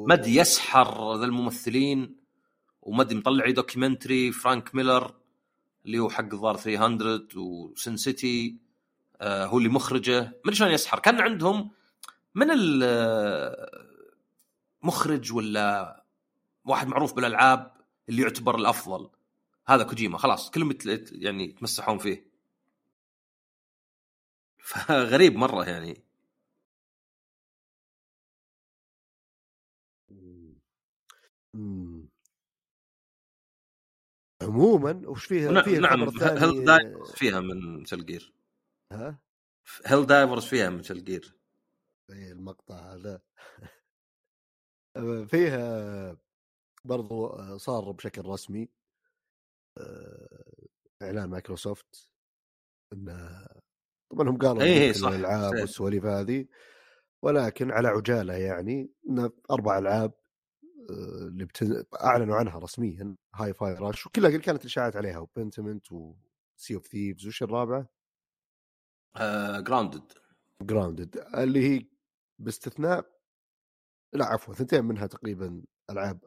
مد 0.07 0.27
يسحر 0.27 1.15
ذا 1.15 1.25
الممثلين 1.25 2.15
ومد 2.81 3.13
مطلع 3.13 3.49
documentary 3.49 4.31
فرانك 4.31 4.75
ميلر 4.75 5.13
اللي 5.85 5.99
هو 5.99 6.09
حق 6.09 6.33
الظاهر 6.33 6.57
300 6.57 7.27
و 7.35 7.51
Sin 7.51 7.97
City 7.97 8.57
آه 9.21 9.45
هو 9.45 9.57
اللي 9.57 9.69
مخرجه. 9.69 10.19
ادري 10.45 10.55
شلون 10.55 10.71
يسحر؟ 10.71 10.99
كان 10.99 11.21
عندهم 11.21 11.71
من 12.35 12.47
المخرج 14.83 15.33
ولا 15.33 16.03
واحد 16.65 16.87
معروف 16.87 17.13
بالألعاب 17.13 17.71
اللي 18.09 18.21
يعتبر 18.21 18.55
الأفضل؟ 18.55 19.09
هذا 19.67 19.83
كوجيما. 19.83 20.17
خلاص 20.17 20.51
كلهم 20.51 20.77
يعني 21.11 21.43
يتمسحون 21.43 21.97
فيه. 21.97 22.27
فغريب 24.67 25.35
مرة 25.35 25.63
يعني. 25.63 26.06
مم. 31.57 32.09
عموما 34.41 35.01
وش 35.09 35.25
فيها 35.25 35.49
ون- 35.49 35.61
فيها 35.63 35.79
نعم 35.79 36.09
هيل 36.19 36.65
دايفرز 36.65 37.11
فيها 37.11 37.39
من 37.39 37.81
مثل 37.81 38.05
جير 38.05 38.33
ها 38.91 39.19
Helldivers 39.85 40.45
فيها 40.45 40.69
من 40.69 40.77
Gear 40.81 41.37
إيه، 42.09 42.31
المقطع 42.31 42.93
هذا 42.93 43.21
فيها 45.31 46.17
برضو 46.85 47.37
صار 47.57 47.91
بشكل 47.91 48.25
رسمي 48.25 48.69
آه، 49.77 50.67
إعلان 51.01 51.29
مايكروسوفت 51.29 52.11
إنه 52.93 53.47
طبعا 54.11 54.29
هم 54.29 54.37
قالوا 54.37 54.61
إيه، 54.61 54.73
إيه، 54.73 54.91
صح. 54.91 55.07
الألعاب. 55.07 55.53
والسواليف 55.53 56.05
هذه 56.05 56.45
ولكن 57.23 57.71
على 57.71 57.87
عجالة 57.87 58.33
يعني 58.33 58.89
انه 59.09 59.31
أربع 59.51 59.77
ألعاب 59.77 60.11
آه، 60.11 60.26
اللي 60.89 61.45
بتن... 61.45 61.83
أعلنوا 62.03 62.35
عنها 62.35 62.59
رسميا 62.59 63.15
Hi-Fi 63.35 63.73
Rush 63.73 64.07
وكلها 64.07 64.37
كانت 64.37 64.61
الاشاعات 64.61 64.95
عليها 64.95 65.19
و 65.19 65.27
Pentiment 65.27 65.91
و 65.91 66.12
Sea 66.12 66.75
of 66.75 66.87
Thieves 66.87 67.27
وش 67.27 67.43
الرابعة؟ 67.43 67.89
Grounded 69.61 70.13
Grounded 70.61 71.17
اللي 71.35 71.69
هي 71.69 71.85
باستثناء 72.39 73.17
لا 74.13 74.25
عفوا 74.25 74.53
ثنتين 74.53 74.85
منها 74.85 75.07
تقريبا 75.07 75.63
ألعاب 75.89 76.19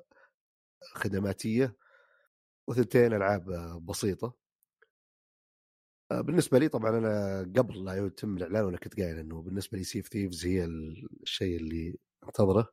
خدماتية 0.94 1.76
وثنتين 2.66 3.12
ألعاب 3.14 3.44
بسيطة. 3.86 4.34
آه، 6.12 6.20
بالنسبة 6.20 6.58
لي 6.58 6.68
طبعا 6.68 6.98
أنا 6.98 7.40
قبل 7.56 7.84
لا 7.84 8.06
يتم 8.06 8.36
الإعلان 8.36 8.64
وأنا 8.64 8.76
كنت 8.76 9.00
قايل 9.00 9.18
إنه 9.18 9.42
بالنسبة 9.42 9.78
لي 9.78 9.84
Sea 9.84 9.98
of 9.98 10.08
Thieves 10.08 10.46
هي 10.46 10.64
الشيء 10.64 11.56
اللي 11.56 11.98
أنتظره. 12.24 12.72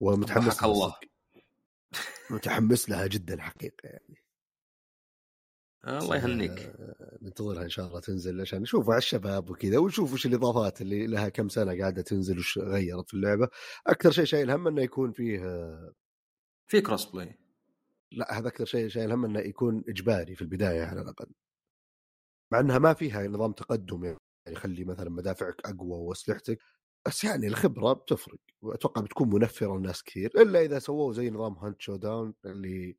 ومتحمس 0.00 0.62
لها 0.62 0.72
الله. 0.72 0.94
متحمس 2.30 2.90
لها 2.90 3.06
جدا 3.06 3.40
حقيقه 3.42 3.88
يعني. 3.88 4.22
آه، 5.84 5.98
الله 5.98 6.16
يهنيك. 6.16 6.72
ننتظرها 7.22 7.62
إن 7.62 7.68
شاء 7.68 7.86
الله 7.86 8.00
تنزل 8.00 8.40
عشان 8.40 8.62
نشوف 8.62 8.90
على 8.90 8.98
الشباب 8.98 9.50
وكذا 9.50 9.78
ونشوف 9.78 10.12
وش 10.12 10.26
الإضافات 10.26 10.80
اللي 10.80 11.06
لها 11.06 11.28
كم 11.28 11.48
سنة 11.48 11.78
قاعدة 11.80 12.02
تنزل 12.02 12.38
وش 12.38 12.58
غيرت 12.58 13.08
في 13.08 13.14
اللعبة. 13.14 13.48
أكثر 13.86 14.10
شيء 14.10 14.24
شايل 14.24 14.50
هم 14.50 14.68
إنه 14.68 14.82
يكون 14.82 15.12
فيه 15.12 15.38
في 16.70 16.80
cross-play 16.80 17.38
لا 18.12 18.38
هذا 18.38 18.48
أكثر 18.48 18.64
شيء 18.64 18.88
شايل 18.88 19.12
هم 19.12 19.24
إنه 19.24 19.40
يكون 19.40 19.84
إجباري 19.88 20.34
في 20.34 20.42
البداية 20.42 20.84
على 20.84 21.00
الأقل. 21.00 21.32
مع 22.52 22.60
إنها 22.60 22.78
ما 22.78 22.94
فيها 22.94 23.28
نظام 23.28 23.52
تقدم 23.52 24.04
يعني 24.04 24.18
يخلي 24.48 24.84
مثلا 24.84 25.10
مدافعك 25.10 25.66
أقوى 25.66 25.98
وأسلحتك. 25.98 26.58
بس 27.06 27.24
يعني 27.24 27.46
الخبرة 27.46 27.92
بتفرق 27.92 28.40
وأتوقع 28.62 29.00
بتكون 29.02 29.28
منفرة 29.28 29.78
لناس 29.78 30.02
كثير 30.02 30.30
إلا 30.42 30.60
إذا 30.60 30.78
سووه 30.78 31.12
زي 31.12 31.30
نظام 31.30 31.52
Hunt 31.52 31.80
Showdown 31.80 32.34
اللي 32.44 32.96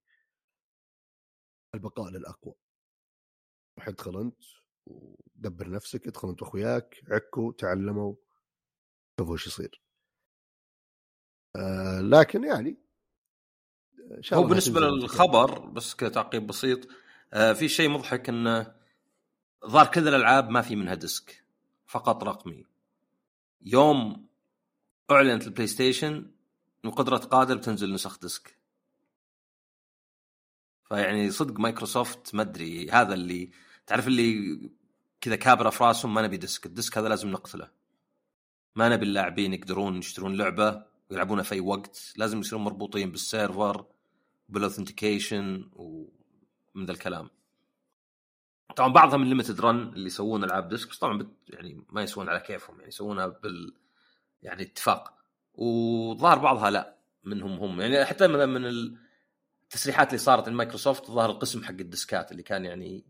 البقاء 1.75 2.09
للأقوى. 2.09 2.53
روح 3.77 3.87
ادخل 3.87 4.19
انت 4.19 4.43
ودبر 4.85 5.69
نفسك 5.69 6.07
ادخل 6.07 6.29
انت 6.29 6.41
واخوياك 6.41 7.01
عكوا 7.11 7.51
تعلموا 7.51 8.15
شوفوا 9.19 9.33
إيش 9.33 9.47
يصير. 9.47 9.81
آه 11.55 12.01
لكن 12.01 12.43
يعني 12.43 12.77
هو 14.33 14.43
بالنسبة 14.43 14.79
للخبر 14.79 15.59
بس 15.59 15.95
كذا 15.95 16.09
تعقيب 16.09 16.47
بسيط 16.47 16.87
آه 17.33 17.53
في 17.53 17.69
شيء 17.69 17.89
مضحك 17.89 18.29
إنه 18.29 18.75
ظهر 19.65 19.87
كل 19.87 20.07
الألعاب 20.07 20.49
ما 20.49 20.61
في 20.61 20.75
منها 20.75 20.93
disc 20.93 21.43
فقط 21.85 22.23
رقمي. 22.23 22.65
يوم 23.61 24.27
أعلنت 25.11 25.47
البلاي 25.47 25.67
ستيشن 25.67 26.31
بقدرة 26.85 27.17
قادر 27.17 27.57
بتنزل 27.57 27.93
نسخ 27.93 28.19
disc. 28.19 28.57
فيعني 30.83 31.31
صدق 31.31 31.59
مايكروسوفت 31.59 32.35
ما 32.35 32.41
أدري 32.41 32.89
هذا 32.91 33.13
اللي 33.13 33.51
تعرف 33.87 34.07
اللي 34.07 34.59
كذا 35.21 35.35
كابره 35.35 35.69
في 35.69 35.83
راسهم 35.83 36.13
ما 36.13 36.21
نبي 36.21 36.37
disc. 36.37 36.65
ال 36.65 36.71
disc 36.71 36.97
هذا 36.97 37.09
لازم 37.09 37.29
نقتله. 37.29 37.71
ما 38.75 38.89
نبي 38.89 39.05
اللاعبين 39.05 39.53
يقدرون 39.53 39.97
يشترون 39.97 40.35
لعبة 40.35 40.85
ويلعبونها 41.09 41.43
في 41.43 41.55
أي 41.55 41.59
وقت. 41.59 42.13
لازم 42.17 42.39
يصيرون 42.39 42.63
مربوطين 42.63 43.11
بال 43.11 43.30
server 43.30 43.85
بال 44.49 44.64
authentication 44.64 45.69
ومن 45.73 46.85
ذا 46.85 46.91
الكلام. 46.91 47.29
طبعا 48.75 48.93
بعضها 48.93 49.17
من 49.17 49.29
Limited 49.29 49.61
Run 49.61 49.81
اللي 49.93 50.05
يسوون 50.05 50.43
العاب 50.43 50.69
disc 50.69 50.89
بس 50.89 50.97
طبعا 50.97 51.17
بت 51.17 51.27
يعني 51.49 51.85
ما 51.89 52.03
يسوون 52.03 52.29
على 52.29 52.39
كيفهم 52.39 52.75
يعني 52.75 52.87
يسوونها 52.87 53.27
بال 53.27 53.73
يعني 54.41 54.61
اتفاق. 54.63 55.13
وظهر 55.53 56.37
بعضها 56.37 56.69
لا 56.69 56.97
منهم 57.23 57.59
هم. 57.59 57.81
يعني 57.81 58.05
حتى 58.05 58.27
من 58.27 58.49
من 58.49 58.65
التسريحات 59.63 60.07
اللي 60.07 60.17
صارت 60.17 60.47
المايكروسوفت 60.47 61.05
ظهر 61.11 61.29
القسم 61.29 61.63
حق 61.63 61.69
الديسكات 61.71 62.31
اللي 62.31 62.43
كان 62.43 62.65
يعني 62.65 63.05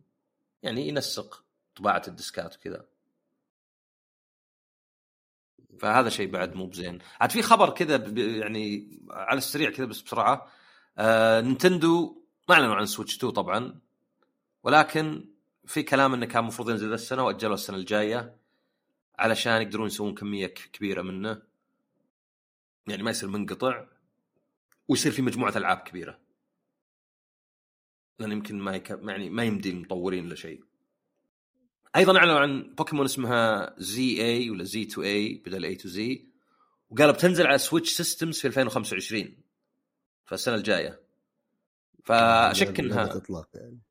يعني 0.64 0.88
ينسق 0.88 1.44
طباعة 1.76 2.02
الديسكات 2.08 2.56
وكذا. 2.56 2.86
فهذا 5.80 6.10
شيء 6.10 6.32
بعد 6.32 6.56
مو 6.56 6.66
بزين. 6.66 7.00
عاد 7.22 7.32
في 7.32 7.42
خبر 7.42 7.70
كذا 7.70 7.96
يعني 8.18 9.00
على 9.12 9.38
السريع 9.38 9.72
كذا 9.72 9.86
بس 9.86 10.02
بسرعة. 10.02 10.48
آه 10.98 11.42
نينتندو 11.42 12.24
ما 12.50 12.56
أعلنوا 12.56 12.76
عن 12.76 12.86
Switch 12.86 13.16
2 13.18 13.34
طبعا 13.34 13.80
ولكن 14.64 15.26
في 15.68 15.84
كلام 15.84 16.14
إنه 16.14 16.26
كان 16.26 16.42
المفروض 16.42 16.70
ينزل 16.70 16.94
السنة 16.94 17.24
وأجلوا 17.24 17.54
السنة 17.54 17.78
الجاية 17.78 18.36
علشان 19.20 19.62
يقدرون 19.62 19.88
يسوون 19.88 20.16
كمية 20.16 20.48
كبيرة 20.48 21.02
منه. 21.02 21.42
يعني 22.88 23.04
ما 23.04 23.12
يصير 23.12 23.30
منقطع 23.30 23.86
ويصير 24.88 25.12
في 25.12 25.22
مجموعة 25.22 25.58
ألعاب 25.58 25.78
كبيرة. 25.78 26.20
لأن 28.20 28.32
يمكن 28.32 28.60
ما 28.60 28.76
يك... 28.76 28.90
يعني 28.90 29.30
ما 29.30 29.44
يمدي 29.44 29.70
المطورين 29.70 30.26
إلا 30.26 30.36
شيء. 30.36 30.64
أيضا 31.96 32.18
أعلنوا 32.18 32.40
عن 32.40 32.76
بوكيمون 32.78 33.06
اسمها 33.06 33.76
Z-A 33.78 34.50
ولا 34.50 34.64
Z 34.64 34.86
to 34.86 35.04
A 35.04 35.34
بدل 35.46 35.66
A 35.66 35.76
to 35.76 35.90
Z. 35.90 36.28
وقالوا 36.90 37.14
بتنزل 37.14 37.48
على 37.48 37.58
Switch 37.58 37.94
systems 37.94 38.40
في 38.40 38.48
2025 38.48 39.38
فالسنة 40.26 40.56
الجاية. 40.56 41.00
فأشك 42.04 42.80
إنها 42.80 43.18
اطلاق 43.18 43.50
يعني. 43.54 43.87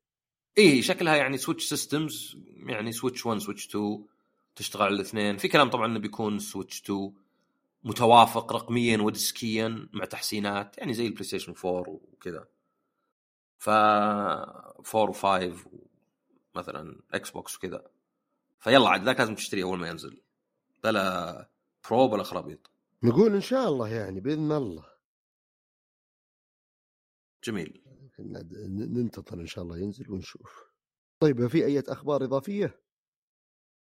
اي 0.57 0.81
شكلها 0.81 1.15
يعني 1.15 1.37
Switch 1.37 1.65
systems 1.65 2.37
يعني 2.57 2.91
Switch 2.91 3.25
1 3.25 3.39
Switch 3.39 3.67
2 3.67 4.05
تشتغل 4.55 4.83
على 4.83 4.95
الاثنين. 4.95 5.37
في 5.37 5.47
كلام 5.47 5.69
طبعا 5.69 5.85
إنه 5.85 5.99
بيكون 5.99 6.39
Switch 6.39 6.81
2 6.81 7.13
متوافق 7.83 8.53
رقميا 8.53 8.97
وديسكيا 8.97 9.89
مع 9.93 10.05
تحسينات 10.05 10.77
يعني 10.77 10.93
زي 10.93 11.05
البلاي 11.07 11.23
ستيشن 11.23 11.53
4 11.65 11.99
وكذا. 12.13 12.47
ف 13.57 13.69
4 13.69 15.13
و5 15.13 15.55
مثلا 16.55 17.01
إكس 17.13 17.29
بوكس 17.29 17.55
وكذا. 17.55 17.87
فيلا 18.59 18.89
عاد 18.89 19.03
ذاك 19.03 19.19
لازم 19.19 19.35
تشتريه 19.35 19.63
أول 19.63 19.79
ما 19.79 19.87
ينزل. 19.87 20.21
بلا 20.83 21.49
Pro 21.89 22.07
بلا 22.07 22.23
خرابيط. 22.23 22.69
نقول 23.03 23.35
إن 23.35 23.41
شاء 23.41 23.67
الله 23.67 23.87
يعني 23.87 24.19
بإذن 24.19 24.51
الله. 24.51 24.85
جميل. 27.43 27.81
ننتظر 28.19 29.41
إن 29.41 29.45
شاء 29.45 29.63
الله 29.63 29.77
ينزل 29.77 30.11
ونشوف. 30.11 30.63
طيب 31.19 31.47
في 31.47 31.65
أي 31.65 31.79
أخبار 31.79 32.23
إضافية؟ 32.23 32.81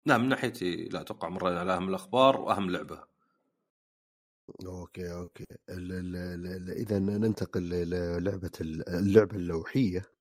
لا 0.05 0.17
من 0.17 0.29
ناحيتي 0.29 0.85
لا 0.85 1.01
أتوقع 1.01 1.29
مرينا 1.29 1.59
على 1.59 1.75
أهم 1.75 1.89
الأخبار 1.89 2.41
وأهم 2.41 2.69
لعبة. 2.69 3.07
أوكي 4.65 5.13
أوكي. 5.13 5.45
إذا 6.69 6.99
ننتقل 6.99 7.61
للعبة 7.69 8.51
ال- 8.61 8.89
اللعبة 8.89 9.35
اللوحية. 9.35 10.11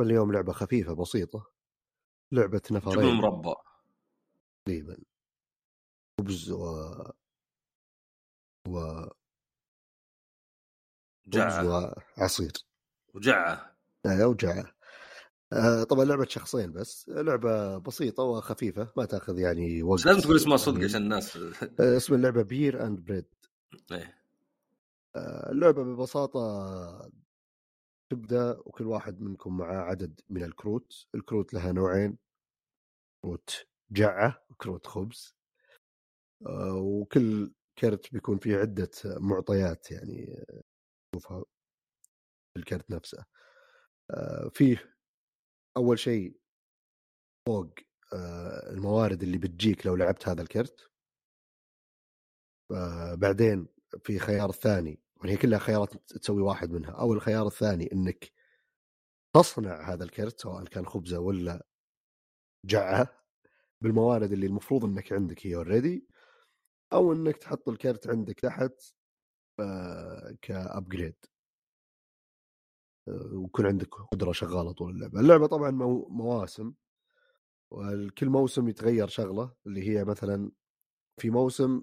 اليوم 0.00 0.32
لعبة 0.32 0.52
خفيفة 0.52 0.94
بسيطة. 0.94 1.50
لعبة 2.32 2.62
جبن 2.70 2.76
نفرين 2.76 3.14
مربى 3.14 3.54
تقريبا. 4.64 4.96
خبز 6.20 6.50
و 6.50 6.64
و 8.68 9.04
جعه 11.26 11.66
وعصير. 12.18 12.52
وجعه. 13.14 13.76
لا 14.04 14.24
اوجع 14.24 14.64
آه 15.52 15.82
طبعا 15.84 16.04
لعبة 16.04 16.24
شخصين 16.28 16.72
بس. 16.72 17.08
لعبة 17.08 17.78
بسيطة 17.78 18.22
وخفيفة 18.22 18.92
ما 18.96 19.04
تأخذ 19.04 19.38
يعني 19.38 19.82
وقت 19.82 20.06
لازم 20.06 20.20
تقول 20.20 20.36
اسمها 20.36 20.56
صدق 20.56 20.74
يعني. 20.74 20.84
عشان 20.84 21.02
الناس 21.02 21.36
آه، 21.36 21.96
اسم 21.96 22.14
اللعبة 22.14 22.42
Beer 22.42 22.86
and 22.86 23.00
Bread 23.00 23.24
إيه. 23.92 24.18
آه، 25.16 25.50
اللعبة 25.52 25.82
ببساطة 25.84 27.10
تبدأ 28.10 28.58
وكل 28.58 28.86
واحد 28.86 29.20
منكم 29.20 29.56
معاه 29.56 29.76
عدد 29.82 30.20
من 30.30 30.42
الكروت. 30.44 31.06
الكروت 31.14 31.54
لها 31.54 31.72
نوعين 31.72 32.18
كروت 33.22 33.66
جعة 33.90 34.42
وكروت 34.50 34.86
خبز. 34.86 35.34
آه، 36.46 36.74
وكل 36.74 37.52
كرت 37.78 38.12
بيكون 38.12 38.38
فيه 38.38 38.56
عدة 38.56 38.90
معطيات 39.04 39.90
يعني. 39.90 40.44
تشوفها 41.12 41.44
في 42.54 42.60
الكرت 42.60 42.90
نفسه. 42.90 43.24
آه، 44.10 44.50
فيه 44.54 44.94
أول 45.76 45.98
شيء 45.98 46.40
فوق 47.46 47.74
آه، 48.12 48.70
الموارد 48.70 49.22
اللي 49.22 49.38
بتجيك 49.38 49.86
لو 49.86 49.96
لعبت 49.96 50.28
هذا 50.28 50.42
الكرت 50.42 50.90
آه، 52.72 53.14
بعدين 53.14 53.68
في 54.04 54.18
خيار 54.18 54.52
ثاني 54.52 55.00
وهي 55.16 55.36
كلها 55.36 55.58
خيارات 55.58 55.94
تسوي 55.94 56.42
واحد 56.42 56.70
منها. 56.70 56.90
أو 56.90 57.12
الخيار 57.12 57.46
الثاني 57.46 57.92
إنك 57.92 58.32
تصنع 59.36 59.92
هذا 59.92 60.04
الكرت 60.04 60.40
سواء 60.40 60.64
كان 60.64 60.86
خبزة 60.86 61.18
ولا 61.18 61.66
جعة 62.66 63.24
بالموارد 63.82 64.32
اللي 64.32 64.46
المفروض 64.46 64.84
إنك 64.84 65.12
عندك 65.12 65.46
هي 65.46 65.54
already 65.56 66.08
أو 66.92 67.12
إنك 67.12 67.36
تحط 67.36 67.68
الكرت 67.68 68.08
عندك 68.08 68.40
تحت 68.40 68.72
ك 70.42 70.51
upgrade 70.51 71.16
ويكون 73.32 73.66
عندك 73.66 73.94
قدرة 73.94 74.32
شغالة 74.32 74.72
طول 74.72 74.90
اللعبة. 74.90 75.20
اللعبة 75.20 75.46
طبعا 75.46 75.70
مو- 75.70 76.08
مواسم 76.08 76.74
وكل 77.70 78.28
موسم 78.28 78.68
يتغير 78.68 79.08
شغلة 79.08 79.54
اللي 79.66 79.88
هي 79.88 80.04
مثلا 80.04 80.50
في 81.20 81.30
موسم 81.30 81.82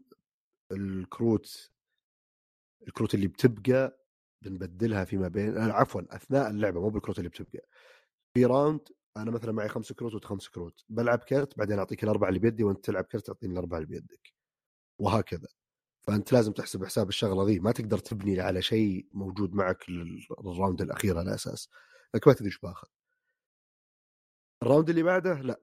الكروت 0.71 1.71
الكروت 2.87 3.15
اللي 3.15 3.27
بتبقى 3.27 4.05
بنبدلها 4.43 5.03
فيما 5.05 5.27
بين 5.27 5.57
آه، 5.57 5.71
عفوا 5.71 6.01
أثناء 6.15 6.49
اللعبة 6.49 6.81
مو 6.81 6.89
بالكروت 6.89 7.17
اللي 7.19 7.29
بتبقى. 7.29 7.67
في 8.33 8.45
round 8.45 8.79
أنا 9.17 9.31
مثلا 9.31 9.51
معي 9.51 9.69
خمس 9.69 9.93
كروت 9.93 10.13
وأنت 10.13 10.25
خمس 10.25 10.49
كروت. 10.49 10.83
بلعب 10.89 11.19
كرت 11.19 11.57
بعدين 11.57 11.79
أعطيك 11.79 12.03
الأربعة 12.03 12.29
اللي 12.29 12.39
بيدي 12.39 12.63
وأنت 12.63 12.85
تلعب 12.85 13.03
كرت 13.03 13.25
تعطيني 13.27 13.53
الأربعة 13.53 13.77
اللي 13.77 13.87
بيدك. 13.89 14.33
وهكذا. 14.99 15.47
فأنت 16.07 16.33
لازم 16.33 16.51
تحسب 16.51 16.85
حساب 16.85 17.09
الشغلة 17.09 17.45
ذي 17.45 17.59
ما 17.59 17.71
تقدر 17.71 17.97
تبني 17.97 18.39
على 18.41 18.61
شيء 18.61 19.07
موجود 19.13 19.53
معك 19.53 19.89
لل- 19.89 20.27
لل 20.43 20.54
round 20.54 20.81
الأخير 20.81 21.17
على 21.17 21.33
أساس. 21.33 21.69
لك 22.15 22.27
ما 22.27 22.33
تدري 22.33 22.45
إيش 22.45 22.59
بآخذ. 22.59 22.87
ال 24.63 24.68
round 24.68 24.89
اللي 24.89 25.03
بعده 25.03 25.41
لا. 25.41 25.61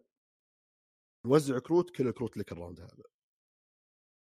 نوزع 1.27 1.59
كروت 1.59 1.91
كل 1.97 2.09
الكروت 2.09 2.37
لك 2.37 2.53
ال 2.53 2.57
round 2.57 2.81
هذا. 2.81 3.03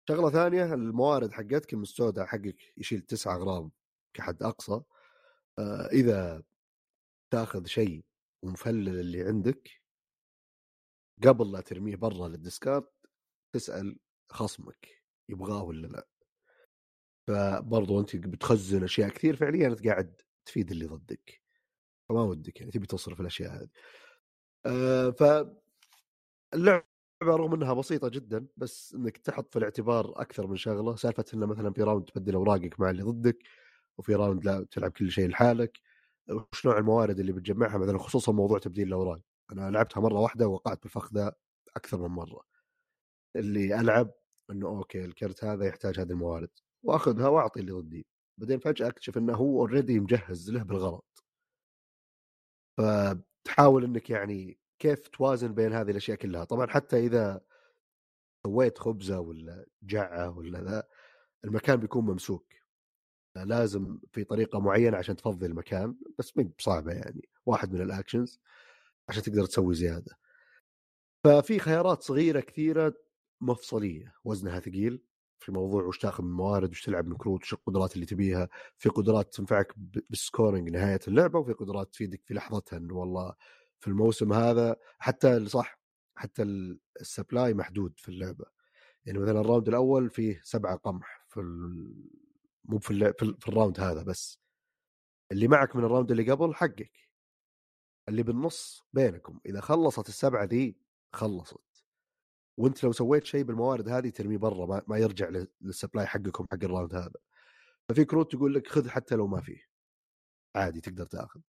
شغلة 0.09 0.31
ثانية 0.31 0.75
الموارد 0.75 1.33
حقتك 1.33 1.73
المستودع 1.73 2.27
حقك 2.27 2.57
يشيل 2.77 3.01
تسعة 3.03 3.37
أغراض 3.37 3.71
كحد 4.15 4.43
أقصى. 4.43 4.81
آه 5.59 5.87
إذا 5.93 6.43
تأخذ 7.33 7.67
شيء 7.67 8.05
ومفلل 8.43 9.01
اللي 9.01 9.23
عندك 9.23 9.71
قبل 11.27 11.53
لا 11.53 11.61
ترميه 11.61 11.97
برا 11.97 12.29
لل 12.29 12.42
discard 12.42 12.87
تسأل 13.55 13.99
خصمك. 14.31 14.98
يبغاه 15.29 15.63
ولا 15.63 15.87
لا. 15.87 16.07
فبرضو 17.29 18.01
انت 18.01 18.17
بتخزن 18.17 18.85
أشياء 18.85 19.09
كثير 19.09 19.37
فعليا 19.37 19.69
أنت 19.69 19.87
قاعد 19.87 20.21
تفيد 20.45 20.71
اللي 20.71 20.87
ضدك. 20.87 21.43
فما 22.09 22.23
ودك 22.23 22.61
يعني 22.61 22.73
تبي 22.73 22.87
تصرف 22.87 23.21
الأشياء 23.21 23.53
هذه. 23.57 23.69
آه 24.67 25.11
ف 25.11 25.23
اللعبة 26.55 26.85
رغم 27.23 27.55
إنها 27.55 27.75
بسيطة 27.75 28.09
جدا 28.09 28.47
بس 28.57 28.95
إنك 28.95 29.17
تحط 29.19 29.53
في 29.53 29.59
الاعتبار 29.59 30.21
أكثر 30.21 30.47
من 30.47 30.57
شغلة 30.57 30.97
سالفة 30.97 31.25
إنه 31.35 31.47
مثلا 31.47 31.73
في 31.73 31.83
round 31.83 32.05
تبدل 32.05 32.35
أوراقك 32.35 32.81
مع 32.81 32.91
اللي 32.91 33.03
ضدك 33.03 33.39
وفي 33.99 34.15
round 34.15 34.45
لا 34.45 34.67
تلعب 34.71 34.91
كل 34.91 35.11
شيء 35.11 35.29
لحالك. 35.29 35.79
وش 36.31 36.67
نوع 36.67 36.79
الموارد 36.79 37.21
اللي 37.21 37.33
بتجمعها؟ 37.33 37.79
مثلا 37.79 37.99
خصوصا 37.99 38.33
موضوع 38.33 38.59
تبديل 38.59 38.89
الأوراق. 38.89 39.21
أنا 39.53 39.71
لعبتها 39.71 40.01
مرة 40.01 40.21
واحدة 40.21 40.49
ووقعت 40.49 40.83
بالفخ 40.83 41.15
ذا 41.15 41.35
أكثر 41.77 41.99
من 41.99 42.09
مرة. 42.09 42.43
اللي 43.37 43.81
ألعب 43.81 44.11
إنه 44.51 44.69
okay 44.69 45.05
الكرت 45.05 45.45
هذا 45.45 45.67
يحتاج 45.67 46.01
هذه 46.01 46.11
الموارد 46.11 46.51
وأخذها 46.83 47.29
وأعطي 47.29 47.61
اللي 47.61 47.73
ضدي. 47.73 48.07
بعدين 48.39 48.59
فجأة 48.59 48.89
أكتشف 48.89 49.19
إنه 49.19 49.35
هو 49.35 49.61
already 49.61 50.01
مجهز 50.01 50.51
له 50.51 50.63
بالغلط. 50.63 51.25
فتحاول 52.79 53.85
إنك 53.85 54.11
يعني 54.11 54.59
كيف 54.79 55.09
توازن 55.09 55.55
بين 55.55 55.73
هذه 55.73 55.91
الأشياء 55.91 56.17
كلها. 56.17 56.45
طبعا 56.45 56.67
حتى 56.67 57.07
إذا 57.07 57.41
سويت 58.47 58.79
خبزة 58.79 59.21
ولا 59.21 59.67
جعة 59.83 60.39
ولا 60.39 60.61
ذا 60.65 60.83
المكان 61.45 61.77
بيكون 61.77 62.05
ممسوك. 62.05 62.55
لازم 63.37 63.99
في 64.13 64.25
طريقة 64.25 64.61
معينة 64.61 64.97
عشان 64.97 65.17
تفضي 65.17 65.47
المكان 65.47 65.97
بس 66.19 66.37
مي 66.37 66.45
بصعبة 66.45 66.93
يعني 66.93 67.29
واحد 67.47 67.73
من 67.73 67.81
ال 67.81 67.88
actions 67.88 68.41
عشان 69.09 69.23
تقدر 69.23 69.45
تسوي 69.47 69.75
زيادة. 69.75 70.19
ففي 71.25 71.59
خيارات 71.59 72.03
صغيرة 72.03 72.41
كثيرة 72.41 72.95
مفصلية 73.41 74.15
وزنها 74.25 74.61
ثقيل 74.61 75.03
في 75.39 75.53
موضوع 75.53 75.83
وش 75.83 75.99
تاخذ 75.99 76.25
من 76.25 76.31
موارد 76.33 76.71
وش 76.71 76.83
تلعب 76.83 77.07
من 77.07 77.17
كروت 77.17 77.43
وش 77.43 77.53
القدرات 77.53 77.95
اللي 77.95 78.07
تبيها. 78.07 78.49
في 78.77 78.89
قدرات 78.89 79.35
تنفعك 79.35 79.73
ب- 79.79 80.01
بال 80.11 80.24
scoring 80.24 80.71
نهاية 80.71 81.01
اللعبة 81.09 81.39
وفي 81.39 81.53
قدرات 81.53 81.93
تفيدك 81.93 82.23
في 82.25 82.35
لحظتها. 82.35 82.77
إنه 82.77 82.95
والله 82.95 83.35
في 83.81 83.89
الموسم 83.89 84.33
هذا 84.33 84.77
حتى 84.99 85.47
صح؟ 85.49 85.81
حتى 86.17 86.43
ال- 86.43 86.81
ال 87.01 87.09
supply 87.09 87.55
محدود 87.55 87.95
في 87.97 88.09
اللعبة. 88.09 88.45
يعني 89.05 89.19
مثلا 89.19 89.41
ال 89.41 89.46
round 89.46 89.69
الأول 89.69 90.11
فيه 90.11 90.41
سبعة 90.45 90.77
قمح 90.77 91.27
في. 91.29 91.41
مو 92.65 92.79
في, 92.79 92.91
اللع... 92.91 93.13
في, 93.19 93.23
ال... 93.23 93.37
في 93.41 93.49
ال 93.49 93.54
round 93.54 93.81
هذا 93.81 94.03
بس. 94.03 94.41
اللي 95.33 95.49
معك 95.49 95.77
من 95.77 95.85
ال 95.85 95.89
round 95.89 96.11
اللي 96.11 96.31
قبل 96.33 96.55
حقك. 96.55 96.93
اللي 98.09 98.23
بالنص 98.23 98.85
بينكم. 98.93 99.41
إذا 99.47 99.61
خلصت 99.61 100.09
السبعة 100.09 100.45
ذي 100.45 100.77
خلصت. 101.13 101.68
وأنت 102.59 102.85
لو 102.85 102.93
سويت 102.93 103.25
شيء 103.25 103.43
بالموارد 103.45 103.89
هذه 103.89 104.11
ترميه 104.11 104.39
برا 104.39 104.67
ما, 104.67 104.83
ما 104.89 104.99
يرجع 104.99 105.29
لل- 105.29 105.49
لل 105.61 105.72
supply 105.72 106.07
حقكم 106.07 106.47
حق 106.53 106.65
ال 106.65 106.70
round 106.70 106.95
هذا. 106.95 107.11
ففي 107.91 108.05
كروت 108.05 108.33
تقول 108.33 108.55
لك 108.55 108.69
خذ 108.69 108.89
حتى 108.89 109.15
لو 109.17 109.27
ما 109.27 109.41
فيه. 109.43 109.63
عادي 110.57 110.81
تقدر 110.81 111.07
تأخذ. 111.07 111.41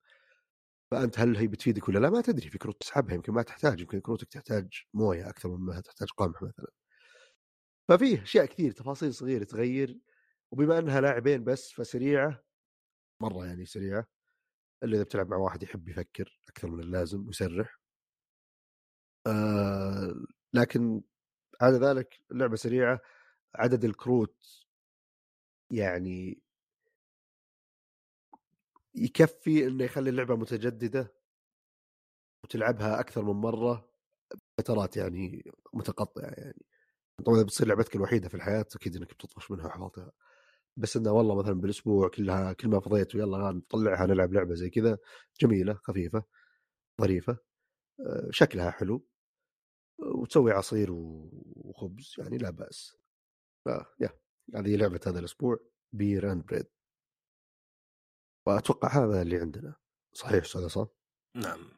فأنت 0.91 1.19
هل 1.19 1.37
هي 1.37 1.47
بتفيدك 1.47 1.89
ولا 1.89 1.99
لا؟ 1.99 2.09
ما 2.09 2.21
تدري 2.21 2.49
في 2.49 2.57
كروت 2.57 2.81
تسحبها 2.81 3.15
يمكن 3.15 3.33
ما 3.33 3.41
تحتاج 3.43 3.81
يمكن 3.81 3.99
كروتك 4.01 4.27
تحتاج 4.29 4.83
موية 4.93 5.29
أكثر 5.29 5.49
مما 5.49 5.81
تحتاج 5.81 6.09
قمح 6.17 6.41
مثلا. 6.43 6.71
ففيه 7.89 8.23
أشياء 8.23 8.45
كثير 8.45 8.71
تفاصيل 8.71 9.13
صغيرة 9.13 9.43
تغير 9.43 9.99
وبما 10.51 10.79
أنها 10.79 11.01
لاعبين 11.01 11.43
بس 11.43 11.71
فسريعة 11.73 12.43
مرة 13.23 13.45
يعني 13.45 13.65
سريعة 13.65 14.07
إلا 14.83 14.95
إذا 14.95 15.03
بتلعب 15.03 15.29
مع 15.29 15.37
واحد 15.37 15.63
يحب 15.63 15.89
يفكر 15.89 16.39
أكثر 16.49 16.71
من 16.71 16.79
اللازم 16.83 17.27
ويسرح 17.27 17.79
آه 19.27 20.13
لكن 20.53 21.01
على 21.61 21.77
ذلك 21.77 22.21
اللعبة 22.31 22.55
سريعة 22.55 23.01
عدد 23.55 23.85
الكروت 23.85 24.65
يعني 25.71 26.41
يكفي 28.95 29.67
إنه 29.67 29.83
يخلي 29.83 30.09
اللعبة 30.09 30.35
متجددة 30.35 31.13
وتلعبها 32.43 32.99
أكثر 32.99 33.21
من 33.23 33.33
مرة 33.41 33.89
فترات 34.59 34.97
يعني 34.97 35.51
متقطعة 35.73 36.23
يعني. 36.37 36.65
طبعا 37.25 37.37
إذا 37.37 37.45
بتصير 37.45 37.67
لعبتك 37.67 37.95
الوحيدة 37.95 38.29
في 38.29 38.35
الحياة 38.35 38.65
أكيد 38.75 38.95
إنك 38.95 39.13
بتطفش 39.15 39.51
منها 39.51 39.67
وحفظتها. 39.67 40.11
بس 40.77 40.97
إنه 40.97 41.11
والله 41.13 41.35
مثلا 41.35 41.53
بالأسبوع 41.61 42.09
كلها 42.09 42.53
كل 42.53 42.69
ما 42.69 42.79
فضيت 42.79 43.15
ويلا 43.15 43.51
نطلعها 43.51 44.07
نلعب 44.07 44.33
لعبة 44.33 44.55
زي 44.55 44.69
كذا 44.69 44.97
جميلة 45.41 45.73
خفيفة 45.75 46.23
ظريفة 47.01 47.37
آه، 48.01 48.27
شكلها 48.31 48.71
حلو. 48.71 49.07
وتسوي 49.99 50.51
عصير 50.51 50.87
وخبز 50.91 52.15
يعني 52.17 52.37
لا 52.37 52.49
بأس. 52.49 52.97
ف 53.65 53.69
يا 53.99 54.09
هذه 54.55 54.75
لعبة 54.75 54.99
هذا 55.07 55.19
الأسبوع 55.19 55.59
Beer 55.93 56.31
and 56.31 56.45
Bread 56.45 56.67
وأتوقع 58.45 58.87
هذا 58.87 59.21
اللي 59.21 59.37
عندنا. 59.37 59.75
صحيح 60.13 60.43
أستاذ 60.43 60.63
عصام؟ 60.63 60.87
نعم. 61.35 61.71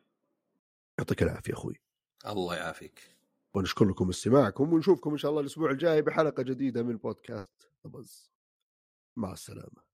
يعطيك 0.99 1.23
العافية 1.23 1.53
أخوي. 1.53 1.81
الله 2.25 2.55
يعافيك. 2.55 3.17
ونشكر 3.53 3.85
لكم 3.85 4.09
استماعكم 4.09 4.73
ونشوفكم 4.73 5.11
إن 5.11 5.17
شاء 5.17 5.31
الله 5.31 5.41
الأسبوع 5.41 5.71
الجاي 5.71 6.01
بحلقة 6.01 6.43
جديدة 6.43 6.83
من 6.83 6.97
بودكاست 6.97 7.69
بز 7.85 8.31
مع 9.15 9.31
السلامة. 9.31 9.90